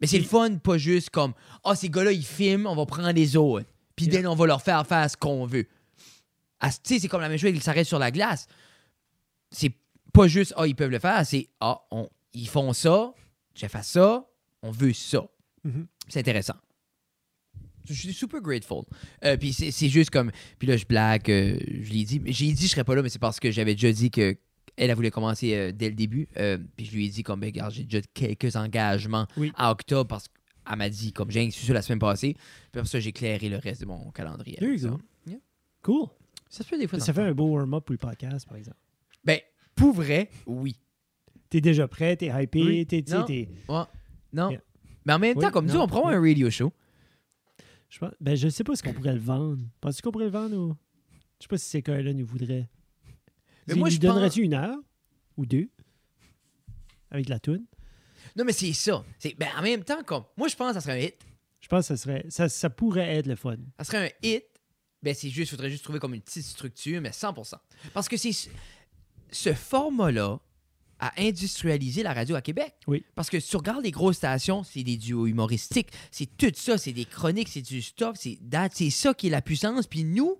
Mais 0.00 0.06
c'est 0.06 0.18
le 0.18 0.24
fun, 0.24 0.56
pas 0.56 0.78
juste 0.78 1.10
comme, 1.10 1.34
ah, 1.64 1.74
ces 1.74 1.90
gars-là, 1.90 2.12
ils 2.12 2.24
filment, 2.24 2.66
on 2.66 2.74
va 2.74 2.86
prendre 2.86 3.10
les 3.12 3.36
autres. 3.36 3.66
Puis 3.94 4.06
Yeah. 4.06 4.30
on 4.30 4.34
va 4.34 4.46
leur 4.46 4.62
faire 4.62 4.86
faire 4.86 5.10
ce 5.10 5.16
qu'on 5.16 5.44
veut. 5.44 5.66
Tu 6.62 6.70
sais, 6.82 6.98
c'est 6.98 7.08
comme 7.08 7.20
la 7.20 7.28
même 7.28 7.38
chose, 7.38 7.50
ils 7.54 7.62
s'arrêtent 7.62 7.86
sur 7.86 7.98
la 7.98 8.10
glace. 8.10 8.46
C'est 9.50 9.72
pas 10.14 10.28
juste, 10.28 10.54
ah, 10.56 10.66
ils 10.66 10.74
peuvent 10.74 10.90
le 10.90 10.98
faire, 10.98 11.26
c'est, 11.26 11.48
ah, 11.60 11.80
on, 11.90 12.08
ils 12.32 12.48
font 12.48 12.72
ça, 12.72 13.12
j'ai 13.54 13.68
fait 13.68 13.84
ça, 13.84 14.24
on 14.62 14.70
veut 14.70 14.94
ça. 14.94 15.26
Mhm. 15.64 15.86
C'est 16.08 16.20
intéressant. 16.20 16.54
Je 17.86 17.92
suis 17.92 18.12
super 18.14 18.40
grateful. 18.40 18.84
Euh, 19.24 19.36
puis 19.36 19.52
c'est 19.52 19.88
juste 19.88 20.08
comme. 20.10 20.30
Puis 20.58 20.66
là, 20.66 20.76
je 20.76 20.86
blague, 20.86 21.30
euh, 21.30 21.58
je 21.82 21.92
l'ai 21.92 22.04
dit. 22.04 22.20
J'ai 22.26 22.46
dit 22.46 22.54
que 22.54 22.60
je 22.62 22.66
serais 22.68 22.84
pas 22.84 22.94
là, 22.94 23.02
mais 23.02 23.10
c'est 23.10 23.18
parce 23.18 23.38
que 23.38 23.50
j'avais 23.50 23.74
déjà 23.74 23.92
dit 23.92 24.10
que 24.10 24.36
elle, 24.76 24.90
elle 24.90 24.96
voulait 24.96 25.10
commencer 25.10 25.54
euh, 25.54 25.70
dès 25.72 25.90
le 25.90 25.94
début. 25.94 26.26
Euh, 26.38 26.58
puis 26.76 26.86
je 26.86 26.92
lui 26.96 27.06
ai 27.06 27.08
dit, 27.10 27.22
comme, 27.22 27.40
ben, 27.40 27.46
regarde, 27.48 27.72
j'ai 27.72 27.84
déjà 27.84 28.00
quelques 28.14 28.56
engagements 28.56 29.26
Oui. 29.36 29.52
à 29.54 29.70
octobre 29.70 30.08
parce 30.08 30.28
qu'elle 30.28 30.78
m'a 30.78 30.88
dit, 30.88 31.12
comme, 31.12 31.30
j'ai 31.30 31.48
su 31.50 31.66
ça 31.66 31.74
la 31.74 31.82
semaine 31.82 31.98
passée. 31.98 32.32
Puis 32.72 32.80
après 32.80 32.86
ça, 32.86 32.98
j'ai 33.00 33.10
éclairé 33.10 33.48
le 33.50 33.58
reste 33.58 33.82
de 33.82 33.86
mon 33.86 34.10
calendrier. 34.10 34.56
There 34.56 34.68
avec 34.70 34.80
you 34.80 34.88
ça. 34.88 34.94
go. 34.94 35.00
Yeah. 35.26 35.38
Cool. 35.82 36.08
Ça 36.48 36.64
se 36.64 36.68
fait 36.68 36.78
des 36.78 36.88
fois. 36.88 36.98
Ça 37.00 37.12
fait 37.12 37.22
un 37.22 37.34
beau 37.34 37.48
warm-up 37.54 37.84
pour 37.84 37.92
le 37.92 37.98
podcast, 37.98 38.48
par 38.48 38.56
exemple. 38.56 38.78
Ben, 39.24 39.38
pour 39.76 39.92
vrai, 39.92 40.30
oui. 40.46 40.74
T'es 41.50 41.60
déjà 41.60 41.86
prêt, 41.86 42.16
t'es 42.16 42.32
hypé, 42.42 42.62
Oui. 42.64 42.86
t'es... 42.86 43.04
Non. 43.08 43.26
Ouais. 43.26 43.84
Non. 44.32 44.50
Yeah. 44.50 44.60
Mais 45.04 45.12
en 45.12 45.18
même 45.18 45.36
Oui, 45.36 45.42
temps, 45.44 45.50
comme 45.50 45.66
nous, 45.66 45.76
on 45.78 45.86
prend 45.86 46.08
oui. 46.08 46.14
un 46.14 46.20
radio 46.20 46.50
show. 46.50 46.72
Je 47.90 47.98
pense, 47.98 48.12
ben, 48.20 48.34
je 48.36 48.48
sais 48.48 48.64
pas 48.64 48.74
ce 48.74 48.82
qu'on 48.82 48.92
pourrait 48.92 49.12
le 49.14 49.20
vendre. 49.20 49.62
Penses-tu 49.80 50.02
qu'on 50.02 50.10
pourrait 50.12 50.24
le 50.26 50.30
vendre 50.30 50.56
ou... 50.56 50.74
Je 51.38 51.44
sais 51.44 51.48
pas 51.48 51.58
si 51.58 51.66
ces 51.68 51.82
gars-là 51.82 52.12
nous 52.12 52.26
voudraient. 52.26 52.68
Mais 53.68 53.74
moi, 53.74 53.88
lui 53.88 53.94
je 53.96 54.00
pense- 54.00 54.14
donnerais-tu 54.14 54.42
une 54.42 54.54
heure? 54.54 54.76
Ou 55.36 55.46
deux? 55.46 55.68
Avec 57.10 57.28
la 57.28 57.38
toune? 57.38 57.64
Non, 58.36 58.44
mais 58.44 58.52
c'est 58.52 58.72
ça. 58.72 59.04
C'est, 59.18 59.34
ben, 59.38 59.48
en 59.56 59.62
même 59.62 59.84
temps, 59.84 60.02
comme, 60.04 60.24
moi, 60.36 60.48
je 60.48 60.56
pense 60.56 60.68
que 60.68 60.74
ça 60.74 60.80
serait 60.80 61.00
un 61.00 61.06
hit. 61.06 61.16
Je 61.60 61.68
pense 61.68 61.88
que 61.88 61.96
ça, 61.96 62.02
serait, 62.02 62.24
ça, 62.28 62.48
ça 62.48 62.70
pourrait 62.70 63.16
être 63.16 63.26
le 63.26 63.36
fun. 63.36 63.56
Ça 63.78 63.84
serait 63.84 64.06
un 64.08 64.26
hit. 64.26 64.44
Ben, 65.02 65.14
c'est 65.14 65.28
juste, 65.28 65.50
il 65.52 65.56
faudrait 65.56 65.70
juste 65.70 65.84
trouver 65.84 65.98
comme 65.98 66.14
une 66.14 66.22
petite 66.22 66.44
structure, 66.44 67.00
mais 67.00 67.10
100%. 67.10 67.54
Parce 67.92 68.08
que 68.08 68.16
c'est 68.16 68.32
ce- 68.32 68.48
ce 69.30 69.52
format-là 69.52 70.40
a 71.00 71.12
industrialisé 71.20 72.02
la 72.02 72.12
radio 72.14 72.36
à 72.36 72.42
Québec. 72.42 72.74
Oui. 72.86 73.04
Parce 73.14 73.28
que 73.30 73.40
si 73.40 73.50
tu 73.50 73.56
regardes 73.56 73.84
les 73.84 73.90
grosses 73.90 74.16
stations, 74.16 74.62
c'est 74.62 74.82
des 74.82 74.96
duos 74.96 75.26
humoristiques, 75.26 75.88
c'est 76.10 76.36
tout 76.36 76.52
ça, 76.54 76.78
c'est 76.78 76.92
des 76.92 77.04
chroniques, 77.04 77.48
c'est 77.48 77.62
du 77.62 77.82
stuff, 77.82 78.16
c'est 78.16 78.90
ça 78.90 79.14
qui 79.14 79.26
est 79.26 79.30
la 79.30 79.42
puissance. 79.42 79.86
Puis 79.86 80.04
nous, 80.04 80.36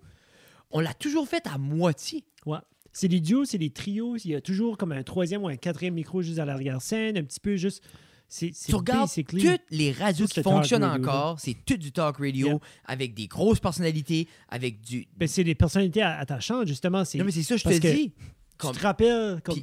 on 0.71 0.81
l'a 0.81 0.95
toujours 0.95 1.29
fait 1.29 1.47
à 1.47 1.59
moitié. 1.59 2.25
Ouais. 2.47 2.59
C'est 2.93 3.09
des 3.09 3.21
duos, 3.21 3.45
c'est 3.45 3.59
des 3.59 3.71
trios. 3.71 4.17
Il 4.25 4.31
y 4.31 4.35
a 4.35 4.41
toujours 4.41 4.77
comme 4.79 4.93
un 4.93 5.03
troisième 5.03 5.43
ou 5.43 5.49
un 5.49 5.57
quatrième 5.57 5.95
micro 5.95 6.23
juste 6.23 6.39
à 6.39 6.45
l'arrière-scène, 6.45 7.17
un 7.19 7.25
petit 7.25 7.41
peu 7.41 7.57
juste. 7.57 7.83
C'est 8.27 8.51
Tu 8.53 8.75
regardes 8.75 9.09
toutes 9.29 9.61
les 9.71 9.93
radios 9.93 10.27
qui 10.27 10.43
fonctionnent 10.43 10.83
encore, 10.83 11.39
c'est 11.39 11.55
tout 11.67 11.77
du 11.77 11.93
talk 11.93 12.17
radio, 12.17 12.47
Yeah. 12.49 12.59
avec 12.87 13.15
des 13.15 13.27
grosses 13.29 13.61
personnalités, 13.61 14.27
avec 14.49 14.81
du... 14.81 15.07
Ben, 15.17 15.29
c'est 15.29 15.45
des 15.45 15.55
personnalités 15.55 16.03
attachantes, 16.03 16.67
justement. 16.67 17.05
C'est- 17.05 17.19
Non, 17.19 17.25
mais 17.27 17.31
c'est 17.33 17.43
ça, 17.43 17.57
je 17.57 17.65
te 17.65 17.69
dis. 17.79 18.11
Tu 18.13 18.13
Comme- 18.57 18.75
te 18.75 18.81
rappelles, 18.81 19.41
comme. 19.45 19.59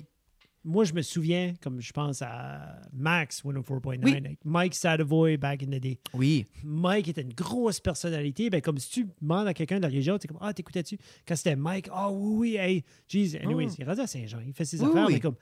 Moi, 0.64 0.84
je 0.84 0.93
me 0.93 1.01
souviens, 1.01 1.53
comme 1.62 1.82
je 1.82 1.91
pense 1.91 2.22
à 2.22 2.80
Max 2.93 3.41
104.9, 3.43 3.99
Oui. 4.03 4.12
avec 4.16 4.38
Mike 4.45 4.76
Sadavoy 4.76 5.38
back 5.38 5.64
in 5.64 5.68
the 5.68 5.80
day. 5.82 5.97
Oui. 6.14 6.45
Mike 6.64 7.07
était 7.07 7.22
une 7.24 7.34
grosse 7.34 7.80
personnalité. 7.80 8.49
Ben, 8.51 8.62
comme 8.62 8.78
si 8.78 8.89
tu 8.91 9.07
demandes 9.22 9.47
à 9.47 9.55
quelqu'un 9.55 9.78
de 9.78 9.82
la 9.82 9.88
région, 9.88 10.20
tu 10.20 10.28
comme 10.28 10.38
Ah, 10.39 10.53
t'écoutais-tu? 10.53 10.99
Quand 11.28 11.36
c'était 11.36 11.55
Mike, 11.55 11.88
ah 11.91 12.12
oui, 12.12 12.36
oui, 12.38 12.55
hey, 12.57 12.84
jeez, 13.07 13.39
anyways, 13.41 13.68
Ah. 13.72 13.76
il 13.78 13.82
est 13.82 13.86
rendu 13.88 14.01
à 14.01 14.07
Saint-Jean, 14.07 14.39
il 14.45 14.53
fait 14.53 14.66
ses 14.66 14.82
Oui, 14.82 14.89
affaires, 14.89 15.07
oui. 15.07 15.14
mais 15.14 15.20
comme. 15.20 15.36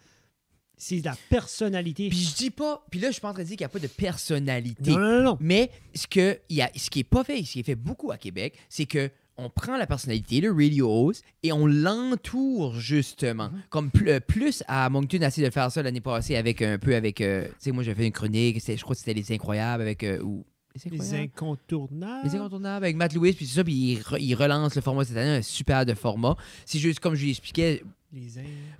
C'est 0.82 1.04
la 1.04 1.14
personnalité. 1.30 2.08
Puis 2.08 2.18
je 2.20 2.36
dis 2.38 2.52
pas, 2.52 2.86
puis 2.90 3.02
là, 3.02 3.10
je 3.10 3.14
suis 3.16 3.22
pas 3.22 3.32
en 3.32 3.34
train 3.34 3.44
de 3.44 3.48
dire 3.50 3.58
qu'il 3.58 3.66
n'y 3.66 3.70
a 3.70 3.74
pas 3.74 3.80
de 3.80 3.88
personnalité. 3.88 4.92
non, 4.92 5.00
non, 5.00 5.24
non. 5.24 5.38
Mais 5.42 5.70
ce, 5.94 6.08
que, 6.08 6.40
y 6.50 6.62
a, 6.62 6.72
ce 6.74 6.90
qui 6.90 7.00
est 7.00 7.04
pas 7.04 7.26
fait, 7.26 7.44
ce 7.44 7.52
qui 7.52 7.60
est 7.60 7.64
fait 7.64 7.76
beaucoup 7.76 8.12
à 8.12 8.18
Québec, 8.18 8.56
c'est 8.70 8.86
que 8.86 9.12
on 9.40 9.50
prend 9.50 9.78
la 9.78 9.88
personnalité, 9.88 10.42
le 10.42 10.52
radio 10.52 10.90
host, 10.90 11.24
et 11.44 11.52
on 11.52 11.66
l'entoure 11.66 12.76
justement. 12.76 13.50
Mhm. 13.50 13.62
Comme 13.70 13.92
pl- 13.92 14.10
euh, 14.10 14.20
plus 14.20 14.64
à 14.68 14.90
Moncton, 14.90 15.22
a 15.22 15.28
essayé 15.28 15.48
de 15.48 15.54
faire 15.54 15.72
ça 15.72 15.82
l'année 15.84 16.02
passée 16.02 16.36
avec 16.36 16.62
un 16.62 16.78
peu 16.78 16.96
avec. 16.96 17.22
euh, 17.22 17.46
tu 17.48 17.52
sais, 17.60 17.72
moi 17.72 17.84
j'avais 17.84 18.02
fait 18.02 18.08
une 18.08 18.12
chronique, 18.14 18.62
je 18.66 18.82
crois 18.82 18.96
que 18.96 19.00
c'était 19.00 19.14
Les 19.14 19.32
Incroyables 19.34 19.82
avec. 19.82 20.04
euh, 20.04 20.22
ou, 20.22 20.46
les 20.92 21.14
incontournables? 21.16 22.28
Les 22.28 22.36
incontournables 22.36 22.86
avec 22.86 22.96
Matt 22.96 23.14
Lewis, 23.14 23.34
puis 23.34 23.46
c'est 23.46 23.56
ça, 23.56 23.64
puis 23.64 23.74
il, 23.74 24.00
re- 24.00 24.18
il 24.22 24.34
relance 24.36 24.76
le 24.76 24.82
format 24.82 25.04
cette 25.04 25.18
année, 25.18 25.38
un 25.38 25.42
super 25.42 25.86
de 25.86 25.94
format. 25.94 26.36
C'est 26.66 26.80
juste 26.80 27.00
comme 27.00 27.16
je 27.16 27.24
lui 27.24 27.32
expliquais, 27.32 27.84
Les 28.12 28.28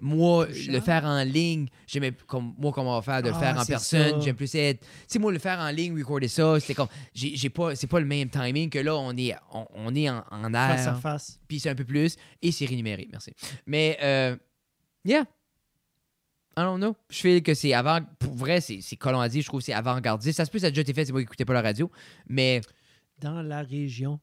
moi, 0.02 0.48
le 0.48 0.80
faire 0.80 1.06
en 1.06 1.24
ligne, 1.24 1.68
j'aimais 1.86 2.14
comme 2.26 2.56
moi 2.58 2.72
comment 2.72 2.94
on 2.98 3.00
va 3.00 3.02
faire 3.04 3.22
de 3.22 3.30
le 3.30 3.36
Ah, 3.36 3.40
faire 3.40 3.58
en 3.58 3.64
c'est 3.64 3.74
personne. 3.74 4.22
J'aime 4.24 4.36
plus 4.36 4.54
être. 4.56 4.80
Tu 4.82 4.88
sais, 5.08 5.20
moi, 5.20 5.32
le 5.32 5.38
faire 5.38 5.60
en 5.60 5.70
ligne, 5.70 5.96
recorder 6.00 6.28
ça, 6.28 6.60
c'était 6.60 6.74
comme. 6.74 6.88
J'ai 7.14 7.50
pas. 7.50 7.76
C'est 7.76 7.86
pas 7.86 8.00
le 8.00 8.08
même 8.08 8.30
timing 8.30 8.72
que 8.72 8.80
là, 8.80 8.96
on 8.96 9.16
est, 9.16 9.36
on, 9.52 9.68
on 9.76 9.94
est 9.96 10.10
en, 10.10 10.24
en 10.32 10.52
face 10.52 10.88
à 10.88 10.90
air. 10.92 11.00
face. 11.00 11.40
Puis 11.48 11.60
c'est 11.60 11.70
un 11.70 11.76
peu 11.76 11.86
plus. 11.86 12.16
Et 12.42 12.52
c'est 12.52 12.66
rémunéré, 12.66 13.08
merci. 13.12 13.32
Mais, 13.68 14.00
euh, 14.02 14.36
yeah. 15.06 15.26
I 16.58 16.62
don't 16.64 16.78
know. 16.80 16.96
Je 17.10 17.20
fais 17.20 17.42
que 17.42 17.54
c'est 17.54 17.74
avant. 17.74 18.00
Pour 18.18 18.34
vrai, 18.34 18.60
c'est 18.62 18.80
c'est 18.82 18.96
colon 18.96 19.20
à 19.22 19.30
dire. 19.30 19.44
Je 19.44 19.48
trouve 19.48 19.60
que 19.60 19.66
c'est 19.66 19.74
avant-gardiste. 19.74 20.38
Ça 20.38 20.46
se 20.46 20.50
peut, 20.52 20.58
ça 20.60 20.68
a 20.68 20.70
déjà 20.72 20.82
été 20.82 20.94
fait. 20.94 21.06
C'est 21.06 21.12
moi 21.12 21.22
qui 21.22 21.26
écoutais 21.26 21.46
pas 21.46 21.54
la 21.54 21.62
radio. 21.62 21.90
Mais 22.28 22.62
Dans 23.20 23.42
la 23.42 23.62
région. 23.62 24.20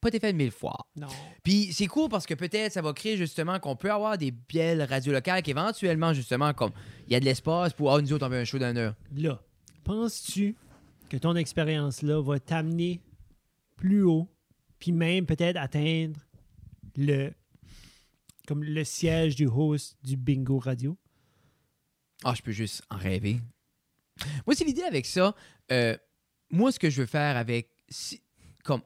pas 0.00 0.08
été 0.08 0.20
fait 0.20 0.32
mille 0.32 0.50
fois. 0.50 0.86
Non. 0.96 1.08
Puis 1.42 1.72
c'est 1.72 1.86
cool 1.86 2.08
parce 2.08 2.26
que 2.26 2.34
peut-être 2.34 2.72
ça 2.72 2.82
va 2.82 2.92
créer 2.92 3.16
justement 3.16 3.58
qu'on 3.58 3.76
peut 3.76 3.90
avoir 3.90 4.16
des 4.16 4.30
belles 4.30 4.82
radios 4.82 5.12
locales 5.12 5.42
qui 5.42 5.50
éventuellement, 5.50 6.12
justement, 6.12 6.52
comme 6.54 6.70
il 7.06 7.12
y 7.12 7.16
a 7.16 7.20
de 7.20 7.24
l'espace 7.24 7.72
pour 7.72 7.92
ah, 7.92 8.00
nous 8.00 8.12
autres, 8.12 8.26
on 8.26 8.28
veut 8.28 8.38
un 8.38 8.44
show 8.44 8.62
heure. 8.62 8.94
Là, 9.16 9.42
penses-tu 9.84 10.54
que 11.08 11.16
ton 11.16 11.34
expérience-là 11.36 12.22
va 12.22 12.38
t'amener 12.38 13.00
plus 13.76 14.02
haut, 14.02 14.28
puis 14.78 14.92
même 14.92 15.26
peut-être 15.26 15.56
atteindre 15.56 16.20
le 16.96 17.32
comme 18.46 18.64
le 18.64 18.82
siège 18.84 19.36
du 19.36 19.46
host 19.46 19.98
du 20.02 20.16
bingo 20.16 20.58
radio? 20.58 20.96
Ah, 22.24 22.34
je 22.34 22.42
peux 22.42 22.52
juste 22.52 22.82
en 22.90 22.96
rêver. 22.96 23.40
Moi, 24.46 24.54
c'est 24.54 24.64
l'idée 24.64 24.82
avec 24.82 25.06
ça. 25.06 25.34
euh, 25.70 25.96
moi, 26.50 26.72
ce 26.72 26.78
que 26.78 26.90
je 26.90 27.02
veux 27.02 27.06
faire 27.06 27.36
avec. 27.36 27.70
Si, 27.88 28.22
comme. 28.68 28.82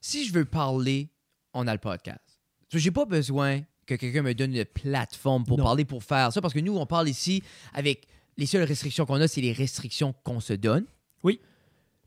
Si 0.00 0.26
je 0.26 0.32
veux 0.32 0.44
parler, 0.44 1.10
on 1.54 1.66
a 1.66 1.72
le 1.72 1.78
podcast. 1.78 2.40
J'ai 2.72 2.90
pas 2.90 3.04
besoin 3.04 3.60
que 3.86 3.94
quelqu'un 3.94 4.22
me 4.22 4.34
donne 4.34 4.54
une 4.56 4.64
plateforme 4.64 5.44
pour 5.44 5.58
Non. 5.58 5.64
parler, 5.64 5.84
pour 5.84 6.02
faire 6.02 6.32
ça, 6.32 6.40
parce 6.40 6.54
que 6.54 6.58
nous, 6.60 6.76
on 6.76 6.86
parle 6.86 7.08
ici 7.08 7.42
avec 7.74 8.06
les 8.38 8.46
seules 8.46 8.62
restrictions 8.64 9.04
qu'on 9.06 9.20
a, 9.20 9.28
c'est 9.28 9.42
les 9.42 9.52
restrictions 9.52 10.14
qu'on 10.24 10.40
se 10.40 10.54
donne. 10.54 10.86
Oui. 11.22 11.40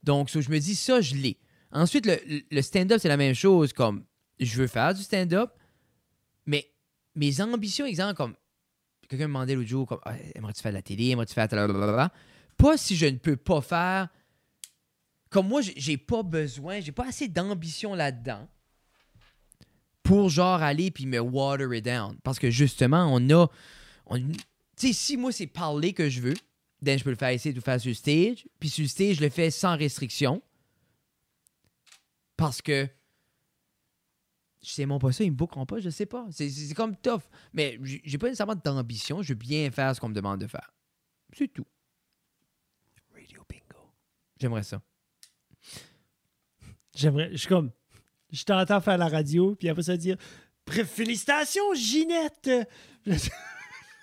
Donc, 0.03 0.29
so, 0.29 0.41
je 0.41 0.49
me 0.49 0.59
dis, 0.59 0.75
ça, 0.75 1.01
je 1.01 1.15
l'ai. 1.15 1.37
Ensuite, 1.71 2.05
le, 2.07 2.17
le 2.49 2.61
stand-up, 2.61 2.99
c'est 3.01 3.07
la 3.09 3.17
même 3.17 3.35
chose. 3.35 3.73
Comme, 3.73 4.03
je 4.39 4.55
veux 4.55 4.67
faire 4.67 4.93
du 4.93 5.03
stand-up, 5.03 5.51
mais 6.45 6.71
mes 7.15 7.39
ambitions, 7.41 7.85
exemple, 7.85 8.15
comme 8.15 8.35
quelqu'un 9.07 9.25
me 9.27 9.33
demandait 9.33 9.55
l'autre 9.55 9.69
jour, 9.69 9.87
comme, 9.87 9.99
Ah, 10.05 10.15
aimerais-tu 10.33 10.61
faire 10.61 10.71
de 10.71 10.77
la 10.77 10.81
télé, 10.81 11.09
aimerais-tu 11.09 11.33
faire 11.33 11.47
blablabla. 11.47 12.11
Pas 12.57 12.77
si 12.77 12.95
je 12.95 13.05
ne 13.05 13.17
peux 13.17 13.35
pas 13.37 13.61
faire. 13.61 14.09
Comme 15.35 15.49
moi, 15.49 15.59
j'ai- 15.61 15.97
pas 15.97 16.23
besoin, 16.23 16.79
j'ai 16.79 16.93
pas 16.93 17.07
assez 17.09 17.27
d'ambition 17.27 17.93
là-dedans 17.93 18.47
pour 20.01 20.29
genre 20.29 20.61
aller 20.63 20.91
puis 20.91 21.05
me 21.05 21.19
water 21.19 21.73
it 21.73 21.83
down. 21.83 22.17
Parce 22.23 22.39
que 22.39 22.49
justement, 22.49 23.09
on 23.13 23.29
a. 23.31 23.47
Tu 24.15 24.23
sais, 24.77 24.93
si 24.93 25.17
moi 25.17 25.33
c'est 25.33 25.47
parler 25.47 25.91
que 25.91 26.09
je 26.09 26.21
veux, 26.21 26.35
then 26.81 26.97
je 26.97 27.03
peux 27.03 27.09
le 27.09 27.17
faire 27.17 27.31
essayer 27.31 27.51
de 27.51 27.59
faire 27.59 27.81
sur 27.81 27.93
stage. 27.93 28.47
Puis 28.61 28.69
sur 28.69 28.87
stage, 28.87 29.17
je 29.17 29.23
le 29.23 29.29
fais 29.29 29.51
sans 29.51 29.75
restriction. 29.75 30.41
Parce 32.37 32.61
que. 32.61 32.87
Je 34.63 34.69
sais 34.69 34.85
même 34.85 34.99
pas 34.99 35.11
ça, 35.11 35.25
ils 35.25 35.31
me 35.31 35.35
bookeront 35.35 35.65
pas, 35.65 35.79
je 35.81 35.89
sais 35.89 36.05
pas. 36.05 36.25
C'est- 36.31 36.73
comme 36.73 36.95
tough. 36.95 37.23
Mais 37.51 37.77
j'ai 37.83 38.17
pas 38.17 38.27
nécessairement 38.27 38.55
d'ambition, 38.55 39.21
je 39.21 39.33
veux 39.33 39.37
bien 39.37 39.69
faire 39.69 39.93
ce 39.93 39.99
qu'on 39.99 40.07
me 40.07 40.15
demande 40.15 40.39
de 40.39 40.47
faire. 40.47 40.73
C'est 41.33 41.49
tout. 41.49 41.67
Radio 43.13 43.43
bingo. 43.49 43.91
J'aimerais 44.39 44.63
ça. 44.63 44.81
J'aimerais. 47.05 47.29
Je 47.33 47.37
suis 47.37 47.47
comme. 47.47 47.69
Je 48.31 48.43
t'entends 48.43 48.81
faire 48.81 48.97
la 48.97 49.07
radio, 49.07 49.55
puis 49.55 49.69
après 49.69 49.83
ça 49.83 49.95
dire 49.95 50.17
Félicitations, 50.67 51.75
Ginette! 51.75 52.49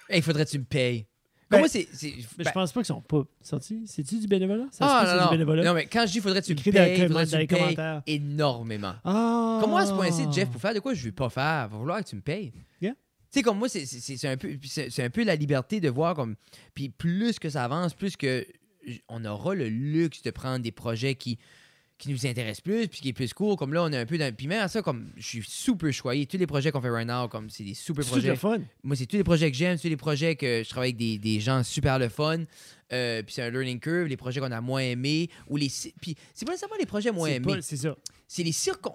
Hey, 0.09 0.22
faudrait 0.22 0.44
que 0.44 0.50
tu 0.50 0.59
me 0.61 0.64
payes. 0.64 1.07
Ben, 1.50 1.59
Comment 1.59 1.68
c'est. 1.68 1.88
Mais 2.03 2.12
ben- 2.38 2.46
je 2.46 2.50
pense 2.53 2.72
pas 2.72 2.80
qu'ils 2.80 2.86
sont 2.86 3.00
pas 3.00 3.24
sortis. 3.42 3.82
C'est-tu 3.86 4.20
du 4.20 4.26
bénévolat? 4.28 4.66
Ça 4.70 4.86
ah, 4.88 5.05
c'est 5.05 5.12
non, 5.14 5.18
du 5.18 5.24
non. 5.24 5.30
bénévolat? 5.32 5.64
non, 5.64 5.74
mais 5.74 5.86
quand 5.86 6.07
je 6.07 6.12
dis 6.12 6.20
faudrait 6.20 6.40
que 6.40 6.46
tu 6.46 6.55
me 6.55 6.61
payes, 6.61 6.72
les- 6.72 7.07
faudrait 7.09 7.24
que 7.24 7.30
tu 7.30 7.34
dans 7.34 7.38
me 7.38 7.68
les 7.70 7.74
payes 7.74 8.00
énormément. 8.07 8.94
Ah! 9.05 9.59
Comment 9.61 9.78
à 9.78 9.86
ce 9.86 9.92
point-ci, 9.92 10.24
Jeff, 10.32 10.48
pour 10.50 10.61
faire 10.61 10.74
de 10.74 10.78
quoi 10.80 10.94
je 10.94 11.05
veux 11.05 11.12
pas 11.12 11.28
faire, 11.28 11.68
va 11.68 11.78
falloir 11.78 12.05
que 12.05 12.09
tu 12.09 12.16
me 12.16 12.20
payes. 12.20 12.53
Yeah. 12.80 12.92
Tu 12.92 12.98
sais, 13.38 13.42
comme 13.42 13.59
moi, 13.59 13.68
c'est- 13.68 13.86
c'est 13.86 14.16
c'est 14.16 14.28
un, 14.28 14.36
peu- 14.36 14.57
c'est 14.64 14.90
c'est 14.90 15.03
un 15.03 15.11
peu 15.11 15.24
la 15.24 15.34
liberté 15.34 15.80
de 15.80 15.88
voir 15.90 16.14
comme. 16.14 16.36
Puis 16.74 16.88
plus 16.88 17.38
que 17.40 17.50
ça 17.50 17.64
avance, 17.64 17.94
plus 17.94 18.16
que 18.16 18.46
on 19.09 19.24
aura 19.24 19.55
le 19.55 19.68
luxe 19.68 20.22
de 20.22 20.30
prendre 20.30 20.61
des 20.61 20.72
projets 20.72 21.14
qui, 21.14 21.38
qui 22.03 22.11
nous 22.11 22.26
intéressent 22.26 22.61
plus, 22.62 22.88
puis 22.88 23.00
qui 23.00 23.09
est 23.11 23.12
plus 23.12 23.32
court. 23.32 23.57
Comme 23.57 23.72
là, 23.72 23.84
on 23.84 23.92
est 23.92 23.96
un 23.96 24.07
peu 24.07 24.18
dans. 24.18 24.34
Puis 24.34 24.46
même 24.48 24.61
à 24.62 24.68
ça, 24.68 24.82
comme 24.82 25.11
je 25.16 25.22
suis 25.26 25.42
super 25.46 25.92
choyé. 25.92 26.26
Tous 26.26 26.36
les 26.36 26.46
projets 26.46 26.72
qu'on 26.72 26.80
fait 26.80 26.90
right 26.90 27.07
now, 27.07 27.28
comme 27.28 27.48
c'est 27.48 27.62
des 27.64 27.74
super 27.74 28.05
projets. 28.05 28.34
fun? 28.36 28.59
Moi, 28.82 28.96
c'est 28.96 29.07
tous 29.07 29.16
les 29.16 29.24
projets 29.24 29.50
que 29.50 29.57
j'aime, 29.57 29.78
tous 29.78 29.88
les 29.88 29.96
projets 29.96 30.34
que 30.34 30.62
je 30.64 30.68
travaille 30.68 30.88
avec 30.90 30.96
des, 30.96 31.18
des 31.18 31.38
gens 31.40 31.62
super 31.62 31.98
le 31.98 32.09
fun. 32.09 32.44
Euh, 32.92 33.22
puis 33.22 33.34
c'est 33.34 33.42
un 33.42 33.50
learning 33.50 33.78
curve, 33.80 34.07
les 34.09 34.16
projets 34.16 34.40
qu'on 34.40 34.50
a 34.50 34.61
moins 34.61 34.82
aimés. 34.82 35.30
Ou 35.48 35.57
les. 35.57 35.68
ci- 35.68 35.94
Puis 36.00 36.16
c'est 36.34 36.44
pas 36.44 36.53
nécessairement 36.53 36.76
les 36.78 36.86
projets 36.86 37.12
moins 37.12 37.28
aimés. 37.28 37.59
C'est 37.62 37.76
ça. 37.76 37.96
C'est 38.26 38.42
les 38.42 38.53
circon. 38.53 38.92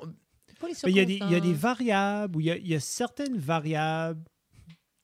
Pas 0.60 0.68
les 0.68 0.74
Mais 0.86 0.91
il 0.91 0.97
y, 0.97 0.99
a 0.99 1.05
des, 1.05 1.14
il 1.22 1.32
y 1.32 1.36
a 1.36 1.39
des 1.39 1.53
variables, 1.53 2.36
ou 2.36 2.39
il 2.41 2.47
y 2.47 2.51
a, 2.51 2.58
il 2.58 2.68
y 2.68 2.74
a 2.76 2.80
certaines 2.80 3.38
variables 3.38 4.22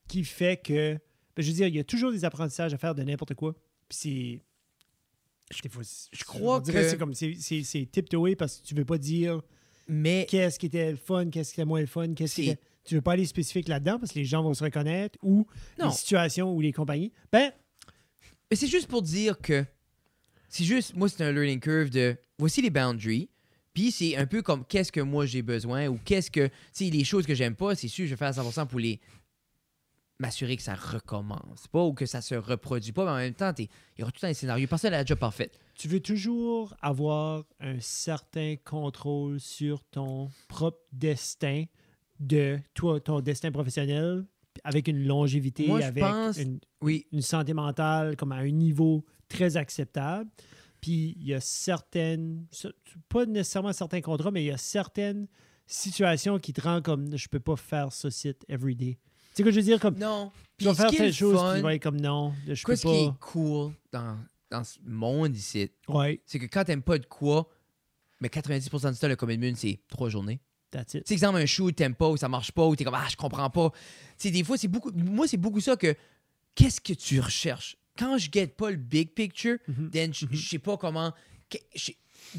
qui 0.08 0.24
fait 0.24 0.60
que. 0.60 0.92
ben, 0.94 1.42
je 1.42 1.46
veux 1.48 1.54
dire, 1.54 1.68
il 1.68 1.74
y 1.76 1.78
a 1.78 1.84
toujours 1.84 2.12
des 2.12 2.24
apprentissages 2.24 2.74
à 2.74 2.76
faire 2.78 2.94
de 2.94 3.02
n'importe 3.02 3.34
quoi. 3.34 3.54
Puis 3.88 3.98
c'est. 3.98 4.40
Fois, 5.70 5.82
je 6.12 6.24
crois 6.24 6.60
que- 6.60 6.88
C'est 6.88 6.98
comme. 6.98 7.14
C'est, 7.14 7.88
tiptoé 7.90 8.36
parce 8.36 8.58
que 8.60 8.66
tu 8.66 8.74
veux 8.74 8.84
pas 8.84 8.98
dire 8.98 9.40
Mais 9.88 10.26
qu'est-ce 10.28 10.58
qui 10.58 10.66
était 10.66 10.90
le 10.90 10.96
fun, 10.96 11.28
qu'est-ce 11.30 11.54
qui 11.54 11.60
était 11.60 11.66
moins 11.66 11.80
le 11.80 11.86
fun, 11.86 12.14
qu'est-ce 12.14 12.34
qui 12.36 12.50
était. 12.50 12.60
Tu 12.84 12.94
veux 12.96 13.00
pas 13.02 13.12
aller 13.12 13.24
spécifique 13.24 13.68
là-dedans 13.68 13.98
parce 13.98 14.12
que 14.12 14.18
les 14.18 14.24
gens 14.26 14.42
vont 14.42 14.52
se 14.52 14.62
reconnaître 14.62 15.18
ou 15.22 15.46
non. 15.78 15.86
les 15.86 15.92
situations 15.94 16.54
ou 16.54 16.60
les 16.60 16.72
compagnies. 16.72 17.12
Ben, 17.32 17.50
Mais 18.50 18.56
c'est 18.56 18.66
juste 18.66 18.88
pour 18.88 19.00
dire 19.00 19.38
que 19.38 19.64
c'est 20.50 20.64
juste, 20.64 20.94
moi, 20.94 21.08
c'est 21.08 21.24
un 21.24 21.32
learning 21.32 21.60
curve 21.60 21.88
de 21.90 22.16
voici 22.38 22.60
les 22.62 22.70
boundaries. 22.70 23.28
Puis 23.72 23.90
c'est 23.90 24.16
un 24.16 24.26
peu 24.26 24.40
comme 24.42 24.64
qu'est-ce 24.64 24.92
que 24.92 25.00
moi 25.00 25.26
j'ai 25.26 25.42
besoin 25.42 25.88
ou 25.88 25.98
qu'est-ce 26.04 26.30
que. 26.30 26.46
Tu 26.46 26.52
sais, 26.72 26.84
les 26.90 27.04
choses 27.04 27.26
que 27.26 27.34
j'aime 27.34 27.56
pas, 27.56 27.74
c'est 27.74 27.88
sûr, 27.88 28.04
je 28.06 28.10
vais 28.10 28.16
faire 28.16 28.28
à 28.28 28.32
100% 28.32 28.66
pour 28.68 28.78
les. 28.78 29.00
M'assurer 30.18 30.56
que 30.56 30.62
ça 30.62 30.74
recommence. 30.74 31.66
Pas 31.68 31.82
ou 31.84 31.92
que 31.92 32.06
ça 32.06 32.20
se 32.20 32.34
reproduit 32.34 32.92
pas, 32.92 33.04
mais 33.04 33.10
en 33.10 33.16
même 33.16 33.34
temps, 33.34 33.52
il 33.58 33.68
y 33.98 34.02
aura 34.02 34.12
tout 34.12 34.18
le 34.18 34.20
temps 34.20 34.26
un 34.28 34.34
scénario. 34.34 34.66
Personne 34.68 34.92
n'a 34.92 34.98
la 34.98 35.04
job 35.04 35.18
parfaite. 35.18 35.58
tu 35.74 35.88
veux 35.88 36.00
toujours 36.00 36.74
avoir 36.80 37.44
un 37.60 37.80
certain 37.80 38.54
contrôle 38.64 39.40
sur 39.40 39.82
ton 39.84 40.30
propre 40.48 40.78
destin 40.92 41.64
de 42.20 42.58
toi, 42.74 43.00
ton 43.00 43.20
destin 43.20 43.50
professionnel 43.50 44.24
avec 44.62 44.86
une 44.86 45.04
longévité, 45.04 45.66
Moi, 45.66 45.82
avec 45.84 46.02
pense- 46.04 46.36
une, 46.38 46.60
Oui. 46.80 47.06
une 47.10 47.22
santé 47.22 47.52
mentale 47.54 48.16
comme 48.16 48.30
à 48.30 48.36
un 48.36 48.50
niveau 48.50 49.04
très 49.28 49.56
acceptable. 49.56 50.30
Puis 50.80 51.16
il 51.18 51.24
y 51.26 51.34
a 51.34 51.40
certaines, 51.40 52.46
pas 53.08 53.26
nécessairement 53.26 53.72
certains 53.72 54.00
contrats, 54.00 54.30
mais 54.30 54.44
il 54.44 54.46
y 54.46 54.52
a 54.52 54.56
certaines 54.58 55.26
situations 55.66 56.38
qui 56.38 56.52
te 56.52 56.60
rendent 56.60 56.84
comme 56.84 57.16
je 57.16 57.26
peux 57.28 57.40
pas 57.40 57.56
faire 57.56 57.92
ce 57.92 58.10
site 58.10 58.44
every 58.48 58.76
day. 58.76 58.98
Tu 59.34 59.38
sais 59.38 59.42
que 59.42 59.50
je 59.50 59.56
veux 59.56 59.62
dire? 59.64 59.80
Comme 59.80 59.98
Non. 59.98 60.30
Puis 60.56 60.66
vas 60.66 60.74
ce 60.74 60.82
faire 60.82 60.90
telle 60.90 61.06
le 61.06 61.12
chose, 61.12 61.36
fun, 61.36 61.60
puis 61.62 61.74
être 61.74 61.82
comme 61.82 62.00
non, 62.00 62.32
je 62.46 62.62
quoi, 62.62 62.74
peux 62.74 62.76
ce 62.76 62.82
qui 62.86 62.94
est 62.94 63.10
cool 63.20 63.72
dans, 63.92 64.16
dans 64.50 64.62
ce 64.62 64.78
monde 64.86 65.34
ici, 65.36 65.68
Ouais, 65.88 66.20
c'est 66.24 66.38
que 66.38 66.46
quand 66.46 66.62
t'aimes 66.64 66.82
pas 66.82 66.96
de 66.98 67.06
quoi, 67.06 67.48
mais 68.20 68.28
90% 68.28 68.92
du 68.92 68.98
temps, 68.98 69.08
le 69.08 69.16
commitment, 69.16 69.52
c'est 69.56 69.80
trois 69.88 70.08
journées. 70.08 70.40
that's 70.70 70.94
it. 70.94 71.02
Tu 71.04 71.08
sais, 71.08 71.14
exemple, 71.14 71.38
un 71.38 71.46
show, 71.46 71.70
t'aimes 71.72 71.96
pas 71.96 72.08
ou 72.08 72.16
ça 72.16 72.28
marche 72.28 72.52
pas 72.52 72.64
ou 72.66 72.76
t'es 72.76 72.84
comme, 72.84 72.94
ah, 72.94 73.06
je 73.10 73.16
comprends 73.16 73.50
pas. 73.50 73.70
Tu 73.70 73.78
sais, 74.18 74.30
des 74.30 74.44
fois, 74.44 74.56
c'est 74.56 74.68
beaucoup. 74.68 74.92
Moi, 74.92 75.26
c'est 75.26 75.36
beaucoup 75.36 75.60
ça 75.60 75.76
que. 75.76 75.94
Qu'est-ce 76.54 76.80
que 76.80 76.92
tu 76.92 77.18
recherches? 77.18 77.76
Quand 77.98 78.16
je 78.16 78.28
get 78.32 78.46
pas 78.46 78.70
le 78.70 78.76
big 78.76 79.10
picture, 79.12 79.58
Mhm. 79.66 79.90
then 79.90 80.14
je 80.14 80.26
je 80.30 80.48
sais 80.48 80.58
pas 80.60 80.76
comment. 80.76 81.12
je- 81.74 81.90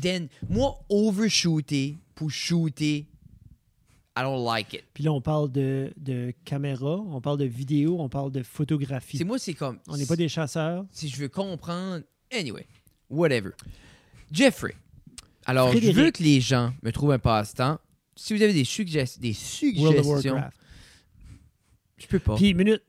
Then, 0.02 0.30
moi, 0.50 0.80
overshooter 0.90 1.98
pour 2.16 2.32
shooter, 2.32 3.08
I 4.18 4.22
don't 4.22 4.46
like 4.46 4.74
it. 4.74 4.84
Puis 4.94 5.04
là, 5.04 5.12
on 5.12 5.20
parle 5.22 5.52
de, 5.52 5.92
de 5.98 6.34
caméra, 6.46 6.96
on 6.98 7.20
parle 7.20 7.38
de 7.38 7.46
vidéo, 7.46 7.98
on 8.00 8.08
parle 8.10 8.32
de 8.32 8.44
photographie. 8.44 9.18
C'est 9.18 9.24
moi, 9.26 9.38
c'est 9.38 9.54
comme. 9.54 9.80
On 9.88 9.98
n'est 9.98 10.06
pas 10.06 10.16
des 10.16 10.30
chasseurs. 10.30 10.86
Si 10.92 11.10
je 11.10 11.18
veux 11.18 11.28
comprendre. 11.30 12.04
Anyway, 12.32 12.66
whatever. 13.10 13.50
Jeffrey. 14.32 14.74
Alors, 15.46 15.70
Frédéric. 15.70 15.96
je 15.96 16.02
veux 16.02 16.12
que 16.12 16.24
les 16.24 16.40
gens 16.42 16.74
me 16.82 16.92
trouvent 16.92 17.12
un 17.12 17.20
passe-temps. 17.20 17.78
Si 18.16 18.34
vous 18.34 18.42
avez 18.42 18.54
des, 18.54 18.64
sugges- 18.64 19.20
des 19.20 19.34
suggestions, 19.34 20.42
je 21.98 22.08
peux 22.08 22.20
pas. 22.20 22.36
Puis, 22.36 22.54
minute, 22.54 22.82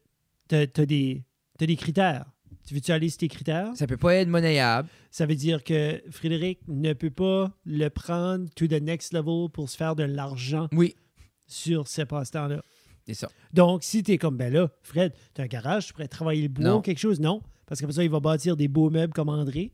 t'as 0.48 0.62
as 0.76 0.86
des, 0.86 1.22
des 1.58 1.76
critères. 1.76 2.24
Tu 2.66 2.74
veux-tu 2.74 2.90
aller 2.92 3.08
sur 3.08 3.18
tes 3.18 3.28
critères? 3.28 3.70
Ça 3.76 3.86
peut 3.86 3.96
pas 3.96 4.14
être 4.14 4.28
monnayable. 4.28 4.88
Ça 5.10 5.26
veut 5.26 5.34
dire 5.36 5.62
que 5.62 6.02
Frédéric 6.10 6.60
ne 6.66 6.92
peut 6.94 7.10
pas 7.10 7.52
le 7.64 7.88
prendre 7.88 8.48
to 8.56 8.66
the 8.66 8.80
next 8.80 9.12
level 9.12 9.48
pour 9.52 9.68
se 9.70 9.76
faire 9.76 9.94
de 9.94 10.02
l'argent 10.02 10.68
Oui, 10.72 10.96
sur 11.46 11.86
ce 11.88 12.02
passe-temps-là. 12.02 12.62
c'est 13.06 13.14
ça. 13.14 13.28
Donc, 13.52 13.82
si 13.82 14.02
tu 14.02 14.12
es 14.12 14.18
comme, 14.18 14.36
ben 14.36 14.52
là, 14.52 14.68
Fred, 14.82 15.12
tu 15.34 15.40
as 15.40 15.44
un 15.44 15.48
garage, 15.48 15.86
tu 15.86 15.92
pourrais 15.92 16.08
travailler 16.08 16.42
le 16.42 16.48
bois 16.48 16.74
ou 16.76 16.80
quelque 16.80 16.98
chose, 16.98 17.20
non. 17.20 17.42
Parce 17.66 17.80
qu'après 17.80 17.94
ça, 17.94 18.04
il 18.04 18.10
va 18.10 18.20
bâtir 18.20 18.56
des 18.56 18.68
beaux 18.68 18.90
meubles 18.90 19.12
comme 19.12 19.28
André. 19.28 19.72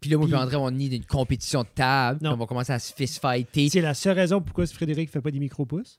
Puis 0.00 0.10
là, 0.10 0.18
moi, 0.18 0.26
Puis- 0.26 0.36
André, 0.36 0.56
on 0.56 0.68
est 0.78 0.88
d'une 0.88 1.04
compétition 1.06 1.62
de 1.62 1.68
table. 1.74 2.20
Non. 2.22 2.32
On 2.32 2.36
va 2.36 2.46
commencer 2.46 2.72
à 2.72 2.78
se 2.78 2.92
fist-fighter. 2.92 3.68
C'est 3.70 3.80
la 3.80 3.94
seule 3.94 4.16
raison 4.16 4.40
pourquoi 4.42 4.66
Frédéric 4.66 5.10
fait 5.10 5.20
pas 5.22 5.30
des 5.30 5.38
micro-pouces. 5.38 5.98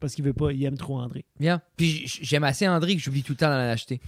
Parce 0.00 0.14
qu'il 0.14 0.24
veut 0.24 0.32
pas, 0.34 0.52
il 0.52 0.62
aime 0.64 0.76
trop 0.76 0.98
André. 0.98 1.24
Bien. 1.38 1.60
Puis 1.76 2.04
j'aime 2.06 2.44
assez 2.44 2.66
André 2.68 2.96
que 2.96 3.02
j'oublie 3.02 3.22
tout 3.22 3.32
le 3.32 3.36
temps 3.38 3.48
d'en 3.48 3.54
acheter. 3.70 4.00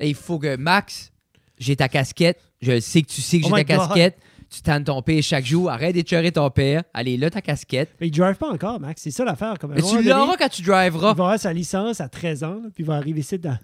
Et 0.00 0.08
il 0.08 0.14
faut 0.14 0.38
que, 0.38 0.56
Max, 0.56 1.12
j'ai 1.58 1.76
ta 1.76 1.88
casquette. 1.88 2.40
Je 2.62 2.80
sais 2.80 3.02
que 3.02 3.08
tu 3.08 3.20
sais 3.20 3.40
que 3.40 3.46
Oh 3.46 3.56
j'ai 3.56 3.64
ta 3.64 3.76
God. 3.76 3.86
casquette. 3.88 4.18
Tu 4.54 4.62
tannes 4.62 4.84
ton 4.84 5.02
père 5.02 5.20
chaque 5.22 5.44
jour. 5.44 5.68
Arrête 5.70 5.94
d'écheurer 5.94 6.30
ton 6.30 6.48
père. 6.50 6.84
Allez, 6.94 7.16
là, 7.16 7.28
ta 7.30 7.40
casquette. 7.40 7.90
Mais 8.00 8.06
il 8.06 8.10
drive 8.12 8.36
pas 8.36 8.48
encore, 8.50 8.78
Max. 8.78 9.02
C'est 9.02 9.10
ça 9.10 9.24
l'affaire. 9.24 9.58
Comme 9.58 9.72
Mais 9.74 9.82
tu 9.82 10.02
l'auras 10.02 10.36
quand 10.36 10.48
tu 10.48 10.62
Il 10.62 10.66
va 10.68 10.80
driveras. 10.82 11.10
avoir 11.10 11.38
sa 11.38 11.52
licence 11.52 12.00
à 12.00 12.08
13 12.08 12.44
ans, 12.44 12.60
là, 12.62 12.68
puis 12.74 12.84
il 12.84 12.86
va 12.86 12.94
arriver 12.94 13.20
ici 13.20 13.38
dans. 13.38 13.58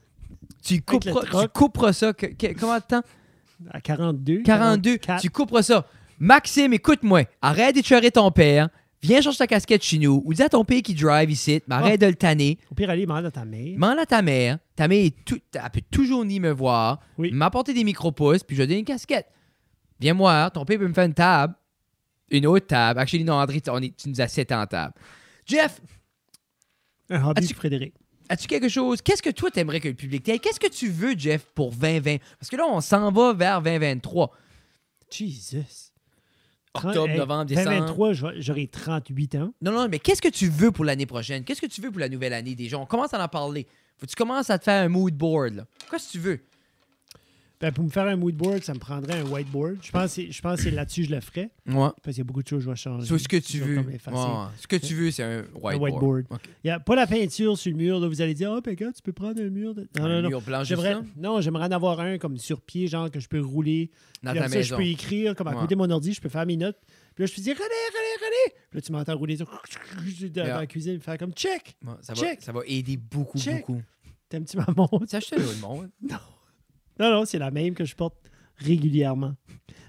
Tu 0.64 0.82
couperas, 0.82 1.42
tu 1.42 1.48
couperas 1.48 1.92
ça. 1.92 2.12
que- 2.12 2.26
que- 2.26 2.58
comment 2.58 2.76
de 2.76 2.82
temps? 2.82 3.02
À 3.70 3.80
42. 3.80 4.42
42. 4.42 4.96
44. 4.96 5.22
Tu 5.22 5.30
couperas 5.30 5.62
ça. 5.62 5.86
Maxime, 6.18 6.72
écoute-moi. 6.72 7.22
Arrête 7.40 7.74
d'écheurer 7.76 8.10
ton 8.10 8.30
père. 8.30 8.68
Viens 9.02 9.20
chercher 9.22 9.38
ta 9.38 9.46
casquette 9.46 9.82
chez 9.82 9.98
nous. 9.98 10.22
Ou 10.26 10.34
dis 10.34 10.42
à 10.42 10.48
ton 10.50 10.64
père 10.64 10.82
qui 10.82 10.92
drive 10.94 11.30
ici. 11.30 11.62
Mais 11.68 11.74
arrête 11.76 12.00
de 12.00 12.06
le 12.06 12.14
tanner. 12.14 12.58
Au 12.70 12.74
pire, 12.74 12.90
aller 12.90 13.02
demande 13.06 13.24
à 13.24 13.30
ta 13.30 13.44
mère. 13.46 13.72
Demande 13.74 13.98
à 13.98 14.04
ta 14.06 14.20
mère. 14.20 14.58
Ta 14.76 14.88
mère, 14.88 15.04
est 15.06 15.14
tout, 15.24 15.38
elle 15.54 15.70
peut 15.72 15.80
toujours 15.90 16.20
venir 16.22 16.42
me 16.42 16.50
voir. 16.50 17.00
Oui. 17.16 17.30
M'apporter 17.32 17.72
des 17.72 17.84
micro-pouces, 17.84 18.42
puis 18.42 18.56
je 18.56 18.62
vais 18.62 18.66
donner 18.66 18.80
une 18.80 18.84
casquette. 18.84 19.26
Viens 20.00 20.14
me 20.14 20.18
voir. 20.18 20.50
Ton 20.52 20.64
père 20.64 20.78
peut 20.78 20.88
me 20.88 20.94
faire 20.94 21.04
une 21.04 21.14
table. 21.14 21.54
Une 22.30 22.46
autre 22.46 22.66
table. 22.66 22.98
Actually, 23.00 23.24
non, 23.24 23.34
André, 23.34 23.60
on 23.68 23.82
est- 23.82 23.96
tu 23.96 24.08
nous 24.08 24.20
as 24.20 24.28
sept 24.28 24.50
en 24.52 24.66
table. 24.66 24.94
Jeff, 25.46 25.80
Un 27.10 27.24
hobby 27.24 27.52
Frédéric. 27.52 27.92
As-tu 28.28 28.46
quelque 28.46 28.68
chose? 28.68 29.02
Qu'est-ce 29.02 29.22
que 29.22 29.30
toi 29.30 29.50
t'aimerais 29.50 29.80
que 29.80 29.88
le 29.88 29.94
public 29.94 30.22
t'aille? 30.22 30.38
Qu'est-ce 30.38 30.60
que 30.60 30.68
tu 30.70 30.88
veux, 30.88 31.18
Jeff, 31.18 31.44
pour 31.56 31.72
2020? 31.72 32.18
Parce 32.38 32.48
que 32.48 32.54
là, 32.56 32.64
on 32.70 32.80
s'en 32.80 33.10
va 33.10 33.32
vers 33.32 33.60
2023. 33.60 34.30
Jesus. 35.10 35.90
Octobre, 36.72 37.08
Hey, 37.08 37.18
novembre, 37.18 37.46
décembre. 37.46 37.66
2023, 37.70 38.12
j'aurai- 38.12 38.40
j'aurai 38.40 38.68
38 38.68 39.34
ans. 39.34 39.52
Non, 39.60 39.72
non, 39.72 39.88
mais 39.88 39.98
qu'est-ce 39.98 40.22
que 40.22 40.28
tu 40.28 40.48
veux 40.48 40.70
pour 40.70 40.84
l'année 40.84 41.06
prochaine? 41.06 41.42
Qu'est-ce 41.42 41.60
que 41.60 41.66
tu 41.66 41.80
veux 41.80 41.90
pour 41.90 41.98
la 41.98 42.08
nouvelle 42.08 42.32
année 42.32 42.54
déjà? 42.54 42.78
On 42.78 42.86
commence 42.86 43.12
à 43.12 43.20
en 43.20 43.26
parler. 43.26 43.66
Faut 43.98 44.06
que 44.06 44.10
tu 44.10 44.14
commences 44.16 44.48
à 44.50 44.58
te 44.60 44.64
faire 44.64 44.84
un 44.84 44.88
mood 44.88 45.12
board. 45.12 45.54
Là. 45.54 45.64
Qu'est-ce 45.90 46.06
que 46.06 46.12
tu 46.12 46.18
veux? 46.20 46.40
Ben, 47.60 47.72
pour 47.72 47.84
me 47.84 47.90
faire 47.90 48.06
un 48.06 48.16
mood 48.16 48.34
board, 48.34 48.62
ça 48.62 48.72
me 48.72 48.78
prendrait 48.78 49.18
un 49.20 49.24
whiteboard. 49.26 49.76
Je 49.82 49.90
pense 49.90 50.04
que 50.04 50.08
c'est- 50.08 50.32
je 50.32 50.40
pense 50.40 50.56
que 50.56 50.62
c'est 50.62 50.70
là-dessus 50.70 51.02
que 51.02 51.08
je 51.08 51.14
le 51.14 51.20
ferais. 51.20 51.50
Ouais. 51.66 51.74
Parce 52.02 52.14
qu'il 52.14 52.18
y 52.18 52.20
a 52.22 52.24
beaucoup 52.24 52.42
de 52.42 52.48
choses 52.48 52.60
que 52.60 52.64
je 52.64 52.70
vais 52.70 52.76
changer. 52.76 53.06
C'est 53.06 53.18
ce 53.18 53.28
que 53.28 53.36
tu 53.36 53.58
veux. 53.58 53.78
Ouais, 53.80 53.98
Ce 54.56 54.66
que 54.66 54.76
tu 54.76 54.94
veux, 54.94 55.10
c'est 55.10 55.22
un 55.22 55.40
whiteboard. 55.54 55.74
Un 55.74 55.78
whiteboard. 55.78 56.24
Il 56.64 56.68
n'y 56.68 56.70
a 56.70 56.80
pas 56.80 56.94
la 56.96 57.06
peinture 57.06 57.58
sur 57.58 57.70
le 57.70 57.76
mur. 57.76 58.00
Là, 58.00 58.08
vous 58.08 58.22
allez 58.22 58.32
dire, 58.32 58.50
oh, 58.50 58.60
gars, 58.62 58.92
tu 58.92 59.02
peux 59.02 59.12
prendre 59.12 59.42
un 59.42 59.50
mur. 59.50 59.74
De... 59.74 59.82
Non, 59.98 60.04
Un 60.04 60.08
non, 60.08 60.22
non. 60.22 60.28
mur 60.30 60.40
blanc 60.40 60.64
juste 60.64 60.80
J'aimerais, 60.80 61.02
non, 61.18 61.42
j'aimerais 61.42 61.66
en 61.66 61.72
avoir 61.72 62.00
un 62.00 62.16
comme 62.16 62.38
sur 62.38 62.62
pied, 62.62 62.86
genre 62.86 63.10
que 63.10 63.20
je 63.20 63.28
peux 63.28 63.40
rouler. 63.40 63.90
dans 64.22 64.32
ta 64.32 64.48
ça, 64.48 64.56
maison. 64.56 64.68
je 64.70 64.74
peux 64.76 64.86
écrire 64.86 65.34
comme 65.34 65.48
à 65.48 65.52
côté 65.54 65.74
de 65.74 65.78
mon 65.78 65.90
ordi, 65.90 66.14
je 66.14 66.20
peux 66.20 66.28
faire 66.30 66.46
mes 66.46 66.56
notes. 66.56 66.78
Puis 67.14 67.24
là, 67.24 67.26
je 67.26 67.34
peux 67.34 67.42
dire 67.42 67.56
René, 67.56 67.64
René, 67.66 68.24
René. 68.24 68.54
Puis 68.70 68.78
là, 68.78 68.80
tu 68.80 68.92
m'entends 68.92 69.16
rouler 69.18 69.36
dans 69.36 69.46
Yeah. 70.34 70.60
la 70.60 70.66
cuisine, 70.66 70.98
faire 71.00 71.18
comme 71.18 71.32
check. 71.32 71.76
Ça, 72.00 72.14
va, 72.14 72.20
Check. 72.20 72.40
ça 72.42 72.52
va 72.52 72.60
aider 72.66 72.96
beaucoup, 72.96 73.38
Check. 73.38 73.66
beaucoup. 73.66 73.82
T'aimes-tu 74.30 74.56
ma 74.56 74.66
montre? 74.74 75.04
Tu 75.06 75.16
achètes 75.16 75.38
le 75.38 75.60
monde. 75.60 75.90
Non, 76.02 76.16
non, 77.08 77.24
c'est 77.24 77.38
la 77.38 77.50
même 77.50 77.74
que 77.74 77.84
je 77.84 77.94
porte 77.94 78.16
régulièrement. 78.56 79.34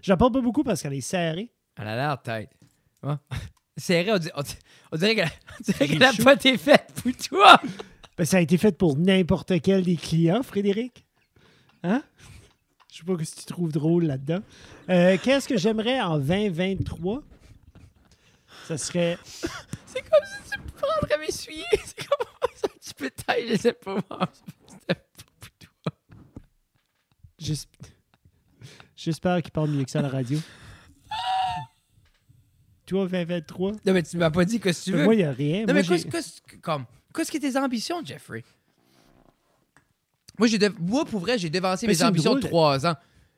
Je 0.01 0.12
la 0.12 0.18
porte 0.18 0.34
pas 0.34 0.41
beaucoup 0.41 0.64
parce 0.64 0.82
qu'elle 0.82 0.93
est 0.93 1.01
serrée. 1.01 1.51
Elle 1.76 1.88
a 1.88 1.95
l'air 1.95 2.22
tête. 2.22 2.49
Ouais. 3.03 3.16
Serré, 3.78 4.12
on, 4.12 4.18
dirait 4.18 5.16
qu'elle 5.16 5.32
on 5.59 5.64
dirait 5.64 5.88
qu'elle 5.88 6.03
a 6.03 6.12
chaud. 6.12 6.24
pas 6.24 6.34
été 6.34 6.57
faite 6.57 6.91
pour 6.95 7.12
toi. 7.16 7.59
Ben, 8.18 8.26
ça 8.26 8.38
a 8.38 8.41
été 8.41 8.57
fait 8.57 8.78
pour 8.78 8.97
n'importe 8.97 9.59
quel 9.62 9.84
des 9.84 9.95
clients, 9.95 10.43
Frédéric. 10.43 11.05
Hein? 11.84 12.03
Je 12.91 12.97
sais 12.97 13.03
pas 13.05 13.14
ce 13.24 13.36
que 13.36 13.39
tu 13.39 13.45
trouves 13.45 13.72
drôle 13.72 14.03
là-dedans. 14.05 14.41
Euh, 14.89 15.18
Qu'est-ce 15.24 15.47
que 15.47 15.57
j'aimerais 15.57 16.01
en 16.01 16.20
2023? 16.20 17.24
Ça 18.68 18.78
serait. 18.78 19.18
C'est 19.86 20.01
comme 20.01 20.26
si 20.26 20.51
tu 20.51 20.59
prendrais 20.74 21.18
m'essuyer. 21.18 21.64
C'est 21.72 22.05
comme 22.05 22.28
ça, 22.55 22.68
un 22.68 22.78
petit 22.78 22.93
peu 22.93 23.05
de 23.05 23.24
taille, 23.26 23.47
je 23.49 23.55
sais 23.55 23.74
pas. 23.74 23.97
J'espère 28.96 29.42
qu'il 29.42 29.52
parle 29.52 29.70
mieux 29.72 29.84
que 29.84 29.92
ça 29.92 30.00
à 30.00 30.04
la 30.04 30.10
radio. 30.10 30.39
Toi, 32.86 33.08
2023? 33.08 33.72
Non, 33.86 33.94
mais 33.94 34.04
tu 34.04 34.18
m'as 34.18 34.30
pas 34.30 34.46
dit 34.46 34.60
que 34.60 34.72
si 34.74 34.86
tu 34.86 34.92
veux. 34.92 35.04
Moi, 35.04 35.16
il 35.16 35.18
n'y 35.20 35.24
a 35.24 35.32
rien. 35.32 35.60
non, 35.62 35.74
Moi, 35.74 35.74
mais 35.76 35.84
qu'est-ce 35.84 36.08
qu'est-ce- 36.08 36.42
comme, 36.62 36.86
qu'est-ce 37.16 37.32
que 37.32 37.38
tes 37.38 37.58
ambitions, 37.58 38.04
Jeffrey? 38.04 38.44
Moi, 40.38 40.48
j'ai 40.48 40.58
dev- 40.58 40.76
moi 40.80 41.06
pour 41.06 41.20
vrai, 41.22 41.38
j'ai 41.38 41.50
devancé 41.50 41.88
Mais 41.88 41.94
mes 41.94 42.04
ambitions 42.04 42.36
de 42.36 42.39
drôle. 42.39 42.50
3 42.50 42.88
ans. 42.88 42.96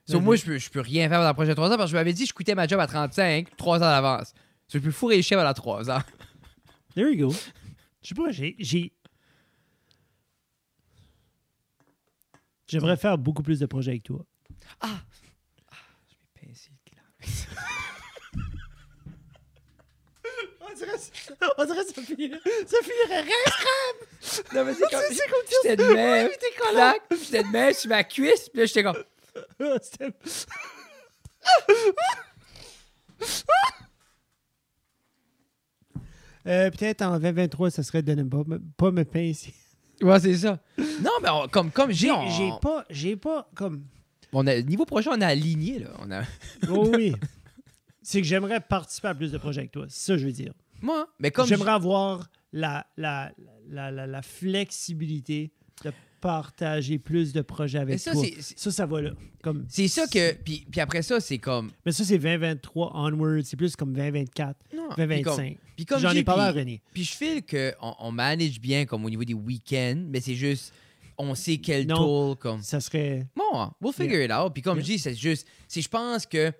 Moi, 0.09 0.35
je 0.35 0.45
peux, 0.45 0.57
je 0.57 0.69
peux 0.69 0.79
rien 0.81 1.07
faire 1.07 1.21
dans 1.21 1.27
les 1.27 1.33
prochains 1.33 1.53
3 1.55 1.69
ans 1.71 1.77
parce 1.77 1.85
que 1.89 1.91
je 1.91 1.95
m'avais 1.97 2.13
dit 2.13 2.23
que 2.23 2.29
je 2.29 2.33
quittais 2.33 2.55
ma 2.55 2.67
job 2.67 2.79
à 2.79 2.87
35, 2.87 3.55
3 3.57 3.77
ans 3.77 3.79
d'avance. 3.81 4.33
Je 4.71 4.79
peux 4.79 4.91
fourrer 4.91 5.17
les 5.17 5.21
chefs 5.21 5.37
à 5.39 5.53
3 5.53 5.89
ans. 5.91 6.01
There 6.95 7.09
you 7.13 7.27
go. 7.29 7.35
Je 8.01 8.09
sais 8.09 8.15
pas, 8.15 8.31
j'ai. 8.31 8.91
J'aimerais 12.67 12.97
faire 12.97 13.17
beaucoup 13.17 13.43
plus 13.43 13.59
de 13.59 13.65
projets 13.65 13.91
avec 13.91 14.03
toi. 14.03 14.25
On 20.61 20.75
dirait, 20.75 20.91
on 21.57 21.65
dirait 21.65 21.85
que 21.85 21.93
ça 21.93 22.01
finirait, 22.01 22.39
ça 22.65 22.77
finirait 22.83 23.21
rien. 23.21 23.33
Non, 24.53 24.65
mais 24.65 24.73
c'est 24.73 24.89
comme. 24.89 25.01
C'est 25.11 25.29
comme 25.29 25.43
J'étais 25.63 25.75
de 25.75 25.93
même. 25.93 26.29
Clac, 26.71 27.01
J'étais 27.11 27.43
de 27.43 27.49
même 27.49 27.73
sur 27.73 27.89
ma 27.89 28.03
cuisse, 28.03 28.49
puis 28.49 28.61
là, 28.61 28.65
j'étais 28.65 28.83
comme. 28.83 29.03
Euh, 36.45 36.69
Peut-être 36.71 37.01
en 37.03 37.19
2023, 37.19 37.71
ça 37.71 37.83
serait 37.83 38.01
de 38.01 38.13
ne 38.15 38.23
pas 38.23 38.43
me, 38.45 38.59
pas 38.75 38.91
me 38.91 39.05
pincer. 39.05 39.53
Ouais, 40.03 40.19
c'est 40.19 40.35
ça. 40.37 40.59
Non, 40.77 41.11
mais 41.21 41.29
on- 41.29 41.47
comme, 41.47 41.71
comme 41.71 41.91
j'ai. 41.91 42.07
J'ai 42.07 42.11
on- 42.11 42.29
j'ai 42.29 42.51
pas, 42.61 42.85
j'ai 42.89 43.15
pas 43.15 43.49
comme. 43.55 43.83
on 44.31 44.45
a, 44.47 44.61
niveau 44.61 44.85
projet, 44.85 45.09
on 45.11 45.21
a 45.21 45.27
aligné, 45.27 45.79
là. 45.79 45.89
On 45.99 46.11
a... 46.11 46.21
Oh 46.69 46.89
oui. 46.93 47.13
C'est 48.01 48.21
que 48.21 48.27
j'aimerais 48.27 48.59
participer 48.59 49.07
à 49.07 49.15
plus 49.15 49.31
de 49.31 49.37
projets 49.37 49.61
avec 49.61 49.71
toi. 49.71 49.85
C'est 49.89 50.05
ça 50.07 50.13
que 50.13 50.19
je 50.19 50.25
veux 50.25 50.31
dire. 50.33 50.53
Moi, 50.81 51.07
mais 51.19 51.31
comme. 51.31 51.47
J'aimerais 51.47 51.71
avoir 51.71 52.27
la, 52.51 52.85
la, 52.97 53.31
la, 53.69 53.91
la, 53.91 54.05
la 54.05 54.21
flexibilité 54.21 55.51
de 55.85 55.91
partager 56.23 56.99
plus 56.99 57.33
de 57.33 57.41
projets 57.41 57.79
avec 57.79 57.99
ça, 57.99 58.13
toi. 58.13 58.23
Ça, 58.39 58.71
ça 58.71 58.85
va 58.85 59.01
là. 59.01 59.11
Comme, 59.43 59.65
C'est 59.67 59.89
ça 59.89 60.07
que. 60.07 60.33
Puis, 60.33 60.65
puis 60.71 60.79
après 60.79 61.01
ça, 61.01 61.19
c'est 61.19 61.37
comme. 61.37 61.69
mais 61.85 61.91
ça, 61.91 62.05
c'est 62.05 62.17
2023 62.17 62.91
onward. 62.95 63.43
C'est 63.43 63.57
plus 63.57 63.75
comme 63.75 63.93
2024, 63.93 64.55
Non, 64.73 64.87
puis 64.87 64.95
comme, 64.95 64.95
2025. 64.95 65.57
puis 65.75 65.85
comme 65.85 65.99
J'en 65.99 66.11
ai 66.11 66.23
parlé 66.23 66.43
à 66.43 66.51
René. 66.51 66.81
Puis 66.93 67.03
je 67.03 67.13
file 67.15 67.43
qu'on 67.45 67.93
on 67.99 68.11
manage 68.11 68.59
bien 68.61 68.85
comme 68.85 69.03
au 69.03 69.09
niveau 69.09 69.25
des 69.25 69.33
week-ends, 69.33 70.01
mais 70.07 70.21
c'est 70.21 70.35
juste. 70.35 70.73
On 71.17 71.35
sait 71.35 71.57
quel 71.57 71.85
Non. 71.87 71.97
tool 71.97 72.35
comme. 72.37 72.61
Ça 72.63 72.79
serait. 72.79 73.27
Bon, 73.35 73.69
we'll 73.81 73.93
figure 73.93 74.23
it 74.23 74.31
out. 74.31 74.51
Puis 74.53 74.63
comme 74.63 74.77
Yeah. 74.77 74.85
je 74.87 74.91
dis, 74.93 74.99
c'est 74.99 75.13
juste. 75.15 75.45
Si 75.67 75.81
je 75.81 75.89
pense 75.89 76.25
que 76.25 76.51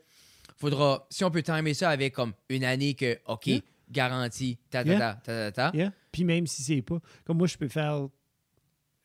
faudra. 0.58 1.08
Si 1.10 1.24
on 1.24 1.32
peut 1.32 1.42
timer 1.42 1.74
ça 1.74 1.90
avec 1.90 2.14
comme 2.14 2.34
une 2.50 2.64
année 2.66 2.94
que, 2.94 3.18
OK, 3.28 3.48
Yeah. 3.48 3.62
garantie, 3.90 4.58
ta 4.70 4.84
ta 4.84 4.98
ta 4.98 5.14
ta 5.24 5.52
ta 5.52 5.72
ta. 5.72 5.78
Yeah. 5.78 5.92
Puis 6.12 6.24
même 6.26 6.46
si 6.48 6.62
c'est 6.64 6.82
pas. 6.82 7.00
Comme 7.26 7.38
moi, 7.38 7.48
je 7.48 7.58
peux 7.58 7.68
faire. 7.70 8.08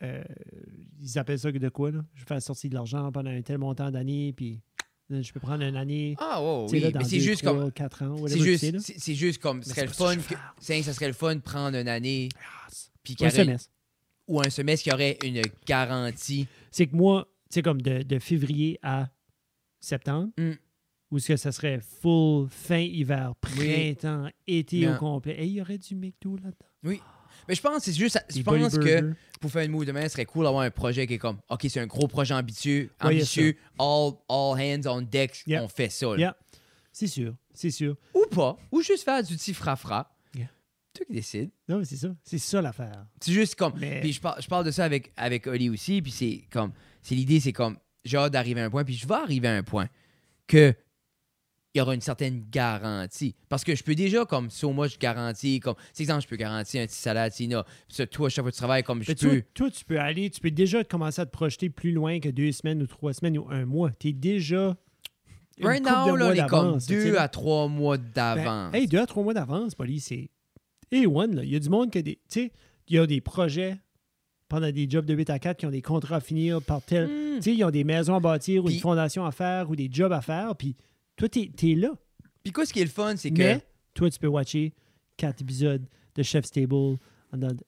Euh, 0.02 0.22
ils 1.00 1.18
appellent 1.18 1.38
ça 1.38 1.50
de 1.58 1.68
quoi, 1.68 1.90
là? 1.90 2.04
Je 2.14 2.24
faire 2.24 2.42
sortir 2.42 2.70
de 2.70 2.74
l'argent 2.74 3.10
pendant 3.12 3.30
un 3.30 3.42
tel 3.42 3.58
montant 3.58 3.90
d'années, 3.90 4.32
puis 4.32 4.60
euh, 5.10 5.22
je 5.22 5.32
peux 5.32 5.40
prendre 5.40 5.64
une 5.64 5.76
année. 5.76 6.14
Ah, 6.18 6.40
sais, 6.68 6.76
oui. 6.76 6.80
là, 6.80 6.90
dans 6.90 6.98
mais 7.00 7.04
c'est 7.04 7.20
juste 7.20 7.42
trois, 7.42 7.52
comme. 7.54 7.70
ans, 8.02 8.16
C'est 8.28 8.38
juste, 8.40 8.62
là. 8.72 8.78
c'est 8.80 8.98
c'est 9.00 9.14
juste 9.14 9.40
comme. 9.42 9.62
Ce 9.62 9.70
serait 9.70 9.82
le 9.86 9.88
fun. 9.92 10.16
que 10.16 10.34
c'est- 10.60 10.82
Ça 10.82 10.92
serait 10.92 11.08
le 11.08 11.12
fun 11.14 11.34
de 11.36 11.40
prendre 11.40 11.76
une 11.76 11.88
année. 11.88 12.28
Puis 13.02 13.14
qu'il 13.14 13.26
Un 13.26 13.30
semestre. 13.30 13.70
ou 14.26 14.40
un 14.40 14.50
semestre 14.50 14.84
qui 14.84 14.92
aurait 14.92 15.16
une 15.24 15.40
garantie. 15.66 16.46
c'est 16.70 16.86
que 16.86 16.94
moi, 16.96 17.26
tu 17.50 17.54
sais, 17.54 17.62
comme 17.62 17.80
de, 17.80 18.02
de 18.02 18.18
février 18.18 18.78
à 18.82 19.08
septembre, 19.80 20.30
Mm. 20.36 20.52
ou 21.10 21.16
est-ce 21.16 21.28
que 21.28 21.36
ça 21.36 21.52
serait 21.52 21.80
full 21.80 22.48
fin 22.50 22.78
hiver, 22.80 23.34
printemps, 23.40 24.28
été 24.46 24.86
au 24.88 24.96
complet. 24.96 25.36
Et 25.38 25.46
il 25.46 25.52
y 25.52 25.60
aurait 25.62 25.78
du 25.78 25.94
McDo 25.94 26.36
là-dedans. 26.36 27.00
Mais 27.46 27.54
je 27.54 27.60
pense 27.62 27.76
que 27.78 27.82
c'est 27.84 27.92
juste. 27.98 28.22
Je 28.34 28.42
pense 28.42 28.78
que 28.78 29.12
pour 29.40 29.50
faire 29.50 29.62
une 29.64 29.70
move 29.70 29.84
demain, 29.84 30.02
ce 30.04 30.08
serait 30.10 30.24
cool 30.24 30.44
d'avoir 30.44 30.62
un 30.64 30.70
projet 30.70 31.06
qui 31.06 31.14
est 31.14 31.18
comme 31.18 31.38
OK, 31.48 31.66
c'est 31.68 31.80
un 31.80 31.86
gros 31.86 32.08
projet 32.08 32.34
ambitieux, 32.34 32.90
Ouais, 33.04 33.22
all, 33.78 34.12
all 34.28 34.58
hands 34.60 34.86
on 34.86 35.02
deck, 35.02 35.42
Yeah. 35.46 35.62
on 35.62 35.68
fait 35.68 35.90
ça. 35.90 36.06
là. 36.08 36.16
Yeah. 36.18 36.36
C'est 36.92 37.06
sûr, 37.06 37.34
c'est 37.54 37.70
sûr. 37.70 37.96
Ou 38.14 38.26
pas, 38.30 38.56
ou 38.72 38.82
juste 38.82 39.04
faire 39.04 39.22
du 39.22 39.36
petit 39.36 39.54
fra-fra. 39.54 40.10
Yeah. 40.34 40.48
Toi 40.94 41.06
qui 41.06 41.12
décides. 41.12 41.50
Non, 41.68 41.78
mais 41.78 41.84
c'est 41.84 41.96
ça. 41.96 42.08
C'est 42.24 42.38
ça 42.38 42.60
l'affaire. 42.60 43.06
C'est 43.20 43.32
juste 43.32 43.54
comme. 43.54 43.74
Mais- 43.78 44.00
Puis 44.00 44.12
je 44.14 44.20
parle, 44.20 44.42
je 44.42 44.48
parle 44.48 44.64
de 44.64 44.70
ça 44.72 44.84
avec, 44.84 45.12
avec 45.16 45.46
Oli 45.46 45.70
aussi, 45.70 46.02
puis 46.02 46.10
c'est 46.10 46.44
comme. 46.50 46.72
C'est 47.02 47.14
l'idée, 47.14 47.38
c'est 47.40 47.52
comme. 47.52 47.76
J'ai 48.04 48.16
hâte 48.16 48.32
d'arriver 48.32 48.60
à 48.60 48.64
un 48.64 48.70
point, 48.70 48.84
puis 48.84 48.94
je 48.94 49.06
vais 49.06 49.14
arriver 49.14 49.46
à 49.48 49.54
un 49.54 49.62
point 49.62 49.88
que. 50.48 50.74
Il 51.74 51.78
y 51.78 51.80
aura 51.82 51.94
une 51.94 52.00
certaine 52.00 52.44
garantie. 52.50 53.34
Parce 53.48 53.62
que 53.62 53.74
je 53.74 53.84
peux 53.84 53.94
déjà, 53.94 54.24
comme, 54.24 54.50
so 54.50 54.72
moi, 54.72 54.88
je 54.88 54.96
garantis, 54.98 55.60
comme, 55.60 55.74
c'est 55.92 56.02
exemple, 56.02 56.22
je 56.22 56.28
peux 56.28 56.36
garantir 56.36 56.82
un 56.82 56.86
petit 56.86 56.96
salatina. 56.96 57.62
Puis 57.62 57.96
ça, 57.96 58.06
toi, 58.06 58.30
chaque 58.30 58.42
fois 58.42 58.50
que 58.50 58.56
tu 58.56 58.60
travailles, 58.60 58.82
comme, 58.82 59.02
je 59.02 59.12
peux. 59.12 59.42
toi, 59.52 59.70
tu 59.70 59.84
peux 59.84 60.00
aller, 60.00 60.30
tu 60.30 60.40
peux 60.40 60.50
déjà 60.50 60.82
commencer 60.82 61.20
à 61.20 61.26
te 61.26 61.30
projeter 61.30 61.68
plus 61.68 61.92
loin 61.92 62.20
que 62.20 62.30
deux 62.30 62.52
semaines 62.52 62.82
ou 62.82 62.86
trois 62.86 63.12
semaines 63.12 63.36
ou 63.38 63.46
un 63.50 63.66
mois. 63.66 63.90
Tu 63.98 64.08
es 64.08 64.12
déjà. 64.12 64.76
une 65.58 65.66
Right 65.66 65.84
now, 65.84 66.12
de 66.12 66.18
là, 66.18 66.34
est 66.34 66.48
comme 66.48 66.78
deux 66.88 67.16
à 67.16 67.28
trois 67.28 67.68
mois 67.68 67.98
Ben, 67.98 68.12
d'avance. 68.14 68.74
hey, 68.74 68.86
deux 68.86 68.98
à 68.98 69.06
trois 69.06 69.22
mois 69.22 69.34
d'avance, 69.34 69.74
Polly, 69.74 70.00
c'est. 70.00 70.30
Et 70.90 71.06
one, 71.06 71.36
là. 71.36 71.44
Il 71.44 71.50
y 71.50 71.56
a 71.56 71.60
du 71.60 71.68
monde 71.68 71.90
qui 71.90 71.98
a 71.98 72.02
des. 72.02 72.14
Tu 72.30 72.40
sais, 72.40 72.52
il 72.88 72.96
y 72.96 72.98
a 72.98 73.06
des 73.06 73.20
projets 73.20 73.76
pendant 74.48 74.70
des 74.70 74.88
jobs 74.88 75.04
de 75.04 75.14
8 75.14 75.28
à 75.28 75.38
4 75.38 75.58
qui 75.58 75.66
ont 75.66 75.70
des 75.70 75.82
contrats 75.82 76.16
à 76.16 76.20
finir 76.20 76.62
par 76.62 76.80
tel. 76.80 77.06
Hmm. 77.06 77.36
Tu 77.36 77.42
sais, 77.42 77.54
ils 77.54 77.64
ont 77.64 77.70
des 77.70 77.84
maisons 77.84 78.14
à 78.14 78.20
bâtir 78.20 78.64
ou 78.64 78.70
une 78.70 78.78
fondation 78.78 79.26
à 79.26 79.32
faire 79.32 79.70
ou 79.70 79.76
des 79.76 79.90
jobs 79.92 80.12
à 80.12 80.22
faire. 80.22 80.56
Puis 80.56 80.74
toi, 81.18 81.28
t'es 81.28 81.50
es 81.62 81.74
là. 81.74 81.90
Puis 82.42 82.52
quoi, 82.52 82.64
ce 82.64 82.72
qui 82.72 82.80
est 82.80 82.84
le 82.84 82.90
fun, 82.90 83.16
c'est 83.16 83.30
que. 83.30 83.42
Mais 83.42 83.60
toi, 83.92 84.08
tu 84.08 84.18
peux 84.18 84.28
watcher 84.28 84.72
quatre 85.16 85.42
épisodes 85.42 85.84
de 86.14 86.22
Chef's 86.22 86.50
Table. 86.50 86.96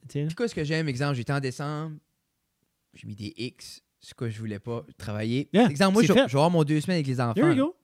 Puis 0.08 0.34
quoi, 0.34 0.48
ce 0.48 0.54
que 0.54 0.64
j'aime, 0.64 0.88
exemple, 0.88 1.16
j'étais 1.16 1.32
en 1.32 1.40
décembre. 1.40 1.96
j'ai 2.94 3.06
mis 3.06 3.14
des 3.14 3.34
X. 3.36 3.82
C'est 4.02 4.14
quoi 4.14 4.30
je 4.30 4.38
voulais 4.38 4.58
pas 4.58 4.86
travailler. 4.96 5.50
Yeah, 5.52 5.68
Exemple, 5.68 5.92
moi, 5.92 6.02
je, 6.02 6.06
je 6.06 6.14
vais 6.14 6.22
avoir 6.22 6.50
mon 6.50 6.64
deux 6.64 6.80
semaines 6.80 6.96
avec 6.96 7.06
les 7.06 7.20
enfants. 7.20 7.52
You 7.52 7.54
go. 7.54 7.76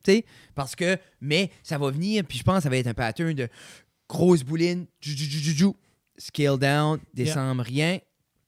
Parce 0.55 0.75
que, 0.75 0.97
mais 1.21 1.51
ça 1.63 1.77
va 1.77 1.91
venir, 1.91 2.25
puis 2.25 2.39
je 2.39 2.43
pense 2.43 2.59
que 2.59 2.63
ça 2.63 2.71
va 2.71 2.79
être 2.79 2.87
un 2.87 2.95
pattern 2.95 3.35
de 3.35 3.49
grosse 4.09 4.43
bouline, 4.43 4.87
scale 6.17 6.59
down, 6.59 6.99
décembre, 7.13 7.63
rien, 7.63 7.99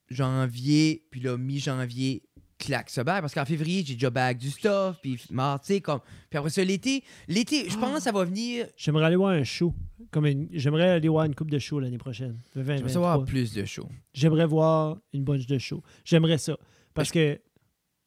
janvier, 0.08 1.04
puis 1.10 1.20
là, 1.20 1.36
mi-janvier, 1.36 2.22
claque 2.58 2.90
ce 2.90 3.00
bag, 3.00 3.20
parce 3.20 3.32
qu'en 3.34 3.44
février, 3.44 3.84
j'ai 3.86 3.94
déjà 3.94 4.10
bag 4.10 4.36
du 4.36 4.50
stuff, 4.50 4.96
puis 5.00 5.18
mort, 5.30 5.60
tu 5.60 5.66
sais, 5.68 5.80
comme. 5.80 6.00
Puis 6.28 6.38
après 6.38 6.50
ça, 6.50 6.62
l'été, 6.64 7.04
l'été, 7.28 7.70
je 7.70 7.76
pense 7.78 7.94
que 7.94 8.02
ça 8.02 8.12
va 8.12 8.24
venir. 8.24 8.66
J'aimerais 8.76 9.04
aller 9.06 9.16
voir 9.16 9.30
un 9.30 9.44
show. 9.44 9.72
Comme 10.10 10.26
une- 10.26 10.48
J'aimerais 10.52 10.88
aller 10.90 11.08
voir 11.08 11.24
une 11.24 11.34
coupe 11.34 11.50
de 11.50 11.58
show 11.58 11.78
l'année 11.80 11.98
prochaine. 11.98 12.38
2023. 12.54 12.88
savoir 12.90 13.24
plus 13.24 13.52
de 13.52 13.64
shows. 13.64 13.88
J'aimerais 14.12 14.46
voir 14.46 14.98
une 15.12 15.22
bunch 15.24 15.46
de 15.46 15.58
shows. 15.58 15.82
J'aimerais 16.04 16.38
ça. 16.38 16.56
Parce 16.94 17.10
que 17.12 17.40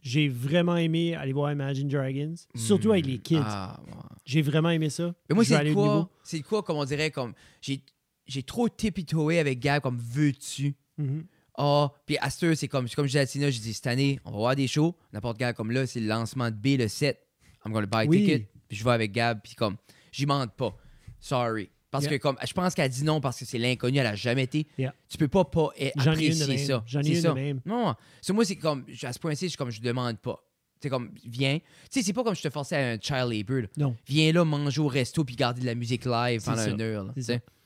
j'ai 0.02 0.28
vraiment 0.28 0.78
aimé 0.78 1.16
aller 1.16 1.32
voir 1.32 1.52
Imagine 1.52 1.88
Dragons, 1.88 2.34
surtout 2.56 2.92
avec 2.92 3.06
les 3.06 3.20
kids. 3.20 3.38
Ah, 3.44 3.80
ouais. 3.88 3.94
J'ai 4.26 4.42
vraiment 4.42 4.70
aimé 4.72 4.90
ça. 4.90 5.14
Mais 5.30 5.36
moi, 5.36 5.44
c'est 5.46 5.74
quoi? 5.74 6.10
C'est 6.24 6.42
quoi, 6.42 6.64
comme 6.64 6.78
on 6.78 6.86
dirait, 6.86 7.12
comme. 7.12 7.34
J'ai, 7.62 7.84
j'ai 8.26 8.44
trop 8.44 8.68
tipitoé 8.68 9.40
avec 9.40 9.60
Gab, 9.60 9.82
comme 9.82 9.98
veux-tu? 10.00 10.76
Mhm. 10.98 11.26
Ah, 11.58 11.92
puis 12.06 12.18
à 12.18 12.28
heure, 12.44 12.56
c'est 12.56 12.68
comme, 12.68 12.88
c'est 12.88 12.96
comme 12.96 13.06
je 13.08 13.12
dis 13.12 13.20
à 13.20 13.26
Tina, 13.26 13.50
je 13.50 13.60
dis 13.60 13.74
cette 13.74 13.88
année, 13.88 14.20
on 14.26 14.32
va 14.32 14.38
voir 14.38 14.56
des 14.56 14.68
shows. 14.68 14.96
N'importe 15.14 15.38
quel, 15.38 15.54
comme 15.54 15.72
là, 15.72 15.86
c'est 15.86 16.00
le 16.00 16.08
lancement 16.08 16.50
de 16.50 16.56
B 16.56 16.80
le 16.80 16.88
7. 16.88 17.20
I'm 17.66 17.72
gonna 17.74 17.86
buy 17.88 17.98
a 17.98 18.06
Oui. 18.06 18.20
ticket. 18.20 18.48
Puis 18.68 18.78
je 18.78 18.84
vais 18.84 18.92
avec 18.92 19.12
Gab, 19.12 19.42
puis 19.44 19.54
comme, 19.56 19.76
j'y 20.12 20.26
mente 20.26 20.54
pas. 20.56 20.76
Sorry. 21.20 21.70
Parce 21.92 22.06
Yeah. 22.06 22.18
que 22.18 22.22
comme, 22.22 22.38
je 22.48 22.54
pense 22.54 22.74
qu'elle 22.74 22.90
dit 22.90 23.04
non 23.04 23.20
parce 23.20 23.38
que 23.38 23.44
c'est 23.46 23.58
l'inconnu, 23.58 23.98
elle 23.98 24.08
a 24.08 24.16
jamais 24.16 24.44
été. 24.44 24.66
Yeah. 24.78 24.96
Tu 25.10 25.18
peux 25.18 25.28
pas 25.28 25.44
pas 25.44 25.70
eh, 25.76 25.92
apprécier 26.00 26.48
même. 26.48 26.58
ça. 26.58 26.84
J'en 26.88 27.02
ai 27.02 27.08
une 27.10 27.16
de 27.16 27.20
ça. 27.20 27.34
même. 27.34 27.60
Non, 27.66 27.94
c'est 28.22 28.32
moi, 28.32 28.46
c'est 28.46 28.56
comme, 28.56 28.86
à 29.04 29.12
ce 29.12 29.20
point-ci, 29.20 29.50
je 29.50 29.58
comme, 29.58 29.70
je 29.72 29.82
demande 29.82 30.18
pas. 30.20 30.42
C'est 30.82 30.90
comme, 30.90 31.12
viens. 31.26 31.60
Tu 31.60 31.66
sais, 31.92 32.02
c'est 32.02 32.14
pas 32.14 32.24
comme 32.24 32.34
je 32.36 32.42
te 32.42 32.50
forçais 32.50 32.76
à 32.78 32.92
un 32.94 32.98
child 33.00 33.30
labor. 33.32 33.58
là. 33.64 33.68
Non. 33.78 33.96
Viens 34.08 34.32
là, 34.32 34.46
manger 34.46 34.80
au 34.82 34.88
resto 34.88 35.24
puis 35.26 35.36
garder 35.36 35.62
de 35.62 35.66
la 35.66 35.76
musique 35.76 36.06
live 36.06 36.42
pendant 36.44 36.66
une 36.66 36.82
heure. 36.82 37.14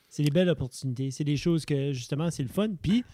C'est 0.09 0.23
des 0.23 0.31
belles 0.31 0.49
opportunités. 0.49 1.11
C'est 1.11 1.23
des 1.23 1.38
choses 1.38 1.63
que, 1.65 1.93
justement, 1.93 2.31
c'est 2.31 2.43
le 2.43 2.49
fun. 2.49 2.69
Puis, 2.81 3.05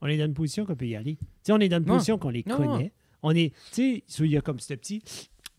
on 0.00 0.06
est 0.06 0.16
dans 0.18 0.26
une 0.26 0.34
position 0.34 0.64
qu'on 0.64 0.76
peut 0.76 0.86
y 0.86 0.96
aller. 0.96 1.18
On 1.48 1.58
est 1.60 1.68
dans 1.68 1.78
une 1.78 1.84
position 1.84 2.18
qu'on 2.18 2.30
les 2.30 2.44
Non, 2.46 2.56
connaît. 2.56 2.92
On 3.22 3.34
est, 3.34 3.52
tu 3.72 4.02
sais, 4.06 4.24
il 4.24 4.30
y 4.30 4.36
a 4.36 4.40
comme 4.40 4.60
ce 4.60 4.74
petit, 4.74 5.02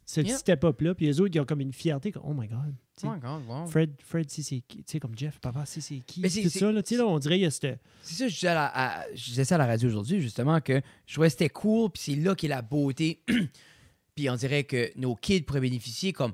ce 0.06 0.22
petit 0.22 0.30
Yeah. 0.30 0.38
step-up-là. 0.38 0.96
Puis 0.96 1.06
les 1.08 1.20
autres, 1.22 1.36
ils 1.36 1.40
ont 1.40 1.46
comme 1.46 1.62
une 1.62 1.74
fierté. 1.74 2.12
comme, 2.12 2.24
Oh 2.26 2.34
my 2.34 2.48
God. 2.48 2.74
Oh 3.04 3.08
my 3.14 3.20
God, 3.20 3.42
wow. 3.48 3.66
Fred, 3.68 3.92
Fred, 4.04 4.30
c'est 4.30 4.42
c'est 4.44 4.60
qui? 4.62 4.78
Tu 4.80 4.84
sais, 4.88 5.00
comme 5.00 5.18
Jeff, 5.18 5.40
papa, 5.40 5.66
c'est 5.66 5.80
c'est 5.82 6.00
qui? 6.00 6.20
Mais 6.22 6.28
c'est- 6.30 6.44
Tout 6.44 6.50
ça, 6.50 6.72
là. 6.72 6.82
Là, 6.90 7.06
on 7.08 7.18
dirait 7.20 7.36
qu'il 7.36 7.44
y 7.44 7.46
a 7.46 7.52
cette... 7.52 7.80
C'est 8.02 8.16
ça, 8.16 8.28
je 8.28 8.34
disais, 8.34 8.48
à 8.50 9.06
je 9.16 9.24
disais 9.26 9.46
ça 9.46 9.56
à 9.56 9.58
la 9.58 9.66
radio 9.68 9.88
aujourd'hui, 9.88 10.22
justement, 10.22 10.60
que 10.60 10.82
je 11.06 11.14
trouvais 11.14 11.30
c'était 11.30 11.48
cool, 11.50 11.90
puis 11.92 12.02
c'est 12.04 12.16
là 12.16 12.36
qu'est 12.36 12.48
la 12.50 12.62
beauté. 12.62 13.22
puis 14.16 14.30
on 14.30 14.36
dirait 14.36 14.64
que 14.66 14.92
nos 14.98 15.16
kids 15.16 15.42
pourraient 15.44 15.62
bénéficier 15.62 16.12
comme. 16.14 16.34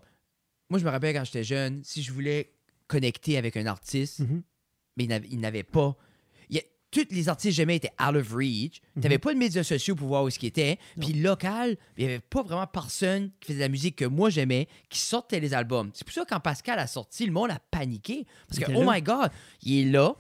Moi, 0.72 0.80
je 0.80 0.86
me 0.86 0.89
rappelle 0.89 1.14
quand 1.16 1.24
j'étais 1.26 1.43
jeune, 1.43 1.84
si 1.84 2.01
je 2.01 2.12
voulais 2.12 2.51
connecter 2.88 3.38
avec 3.38 3.58
un 3.58 3.68
artiste, 3.68 4.22
Mhm. 4.22 4.41
mais 4.97 5.03
il 5.06 5.22
il 5.32 5.39
n'avait 5.39 5.64
pas. 5.64 5.95
Tous 6.95 7.13
les 7.13 7.27
artistes 7.27 7.51
que 7.51 7.55
j'aimais 7.55 7.75
étaient 7.75 7.91
out 8.01 8.15
of 8.15 8.31
reach. 8.33 8.81
Tu 8.93 9.01
n'avais 9.01 9.17
pas 9.17 9.33
de 9.33 9.37
médias 9.37 9.63
sociaux 9.63 9.95
pour 9.95 10.07
voir 10.07 10.23
où 10.23 10.29
ce 10.29 10.39
qu'ils 10.39 10.47
étaient. 10.47 10.79
Puis 10.99 11.13
local, 11.13 11.75
il 11.97 12.05
n'y 12.05 12.13
avait 12.13 12.21
pas 12.21 12.41
vraiment 12.41 12.67
personne 12.67 13.31
qui 13.41 13.47
faisait 13.47 13.59
de 13.59 13.63
la 13.63 13.69
musique 13.69 13.97
que 13.97 14.05
moi 14.05 14.29
j'aimais, 14.29 14.69
qui 14.89 14.99
sortait 14.99 15.41
les 15.41 15.53
albums. 15.53 15.91
C'est 15.93 16.05
pour 16.05 16.13
ça 16.13 16.23
que 16.23 16.29
quand 16.29 16.39
Pascal 16.39 16.79
a 16.79 16.87
sorti, 16.87 17.25
le 17.25 17.33
monde 17.33 17.51
a 17.51 17.59
paniqué. 17.69 18.25
Parce 18.47 18.59
que, 18.59 18.71
oh 18.71 18.83
là. 18.83 18.93
my 18.93 19.01
God, 19.01 19.31
il 19.63 19.87
est 19.87 19.91
là. 19.91 20.15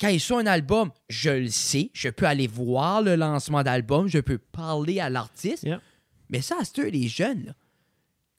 Quand 0.00 0.08
il 0.08 0.20
sort 0.20 0.38
un 0.38 0.46
album, 0.46 0.90
je 1.08 1.30
le 1.30 1.48
sais. 1.48 1.90
Je 1.94 2.08
peux 2.08 2.26
aller 2.26 2.48
voir 2.48 3.02
le 3.02 3.14
lancement 3.14 3.62
d'album. 3.62 4.08
Je 4.08 4.18
peux 4.18 4.38
parler 4.38 4.98
à 5.00 5.08
l'artiste. 5.08 5.62
Yeah. 5.62 5.80
Mais 6.28 6.42
ça, 6.42 6.56
c'est 6.64 6.80
eux, 6.80 6.88
les 6.88 7.06
jeunes, 7.06 7.44
là. 7.46 7.52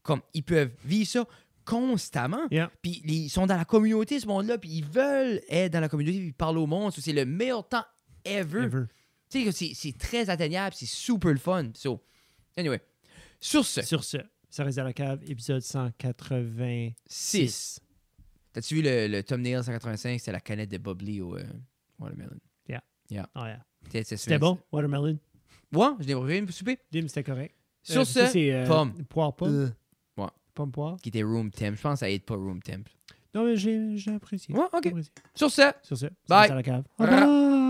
comme 0.03 0.21
ils 0.33 0.43
peuvent 0.43 0.73
vivre 0.83 1.09
ça 1.09 1.25
constamment. 1.67 2.47
Yeah. 2.49 2.71
Puis 2.81 3.01
ils 3.05 3.29
sont 3.29 3.45
dans 3.45 3.57
la 3.57 3.65
communauté, 3.65 4.19
ce 4.19 4.25
monde-là, 4.27 4.57
puis 4.57 4.69
ils 4.69 4.85
veulent 4.85 5.41
être 5.49 5.73
dans 5.73 5.81
la 5.81 5.89
communauté, 5.89 6.17
puis 6.17 6.27
ils 6.27 6.33
parlent 6.33 6.57
au 6.57 6.65
monde. 6.67 6.93
So, 6.93 7.01
C'est 7.01 7.13
le 7.13 7.25
meilleur 7.25 7.67
temps 7.67 7.83
ever. 8.23 8.63
Ever. 8.63 8.83
Tu 9.29 9.39
sais, 9.39 9.45
que 9.45 9.51
c'est- 9.51 9.73
c'est 9.75 9.97
très 9.97 10.29
atteignable, 10.29 10.73
c'est 10.73 10.85
super 10.85 11.31
le 11.31 11.37
fun. 11.37 11.69
So, 11.73 12.01
anyway, 12.55 12.81
sur 13.41 13.65
ce, 13.65 13.81
Sur 13.81 14.03
ce, 14.03 14.17
ça 14.49 14.63
reste 14.63 14.77
à 14.77 14.83
la 14.85 14.93
cave, 14.93 15.19
épisode 15.27 15.61
186. 15.61 16.93
6. 17.07 17.79
T'as-tu 18.53 18.75
vu 18.75 18.81
le, 18.81 19.07
le 19.07 19.21
thumbnail 19.23 19.63
185? 19.63 20.19
C'est 20.19 20.31
la 20.31 20.39
canette 20.39 20.69
de 20.71 20.77
Bubbly 20.77 21.21
au 21.21 21.35
euh, 21.37 21.43
Watermelon. 21.99 22.37
Oh, 22.69 23.13
yeah. 23.45 23.63
C'était 23.85 24.03
c'est- 24.03 24.17
C'était 24.17 24.37
bon, 24.39 24.59
Watermelon? 24.71 25.17
Ouais, 25.73 25.87
je 25.99 26.07
l'ai 26.07 26.13
repris 26.13 26.39
une 26.39 26.49
souper? 26.51 26.77
Dim, 26.91 27.07
c'était 27.07 27.23
correct. 27.23 27.55
Sur 27.83 28.01
Euh, 28.01 28.05
ce, 28.05 28.25
c'est, 28.27 28.51
euh, 28.53 28.67
pomme. 28.67 28.93
Poire 29.05 29.33
pomme. 29.35 29.73
Pomme 30.57 30.71
poire. 30.71 30.97
Qui 31.03 31.09
était 31.09 31.21
room 31.21 31.51
temp. 31.51 31.75
Je 31.75 31.81
pense 31.81 31.93
que 31.93 31.99
ça 31.99 32.09
aide 32.09 32.23
pas 32.23 32.33
room 32.35 32.59
temp. 32.63 32.83
Non, 33.35 33.43
mais 33.45 33.55
j'ai 33.55 33.95
apprécié. 34.15 34.55
Ouais, 34.55 34.65
ok. 34.73 34.87
Apprécié. 34.87 35.11
Sur 35.35 35.51
ce, 35.51 35.61
Sur 35.83 35.95
ce, 35.97 36.07
Bye. 36.27 36.49
à 36.49 36.55
la 36.55 36.63
cave. 36.63 36.83
Bye. 36.97 37.66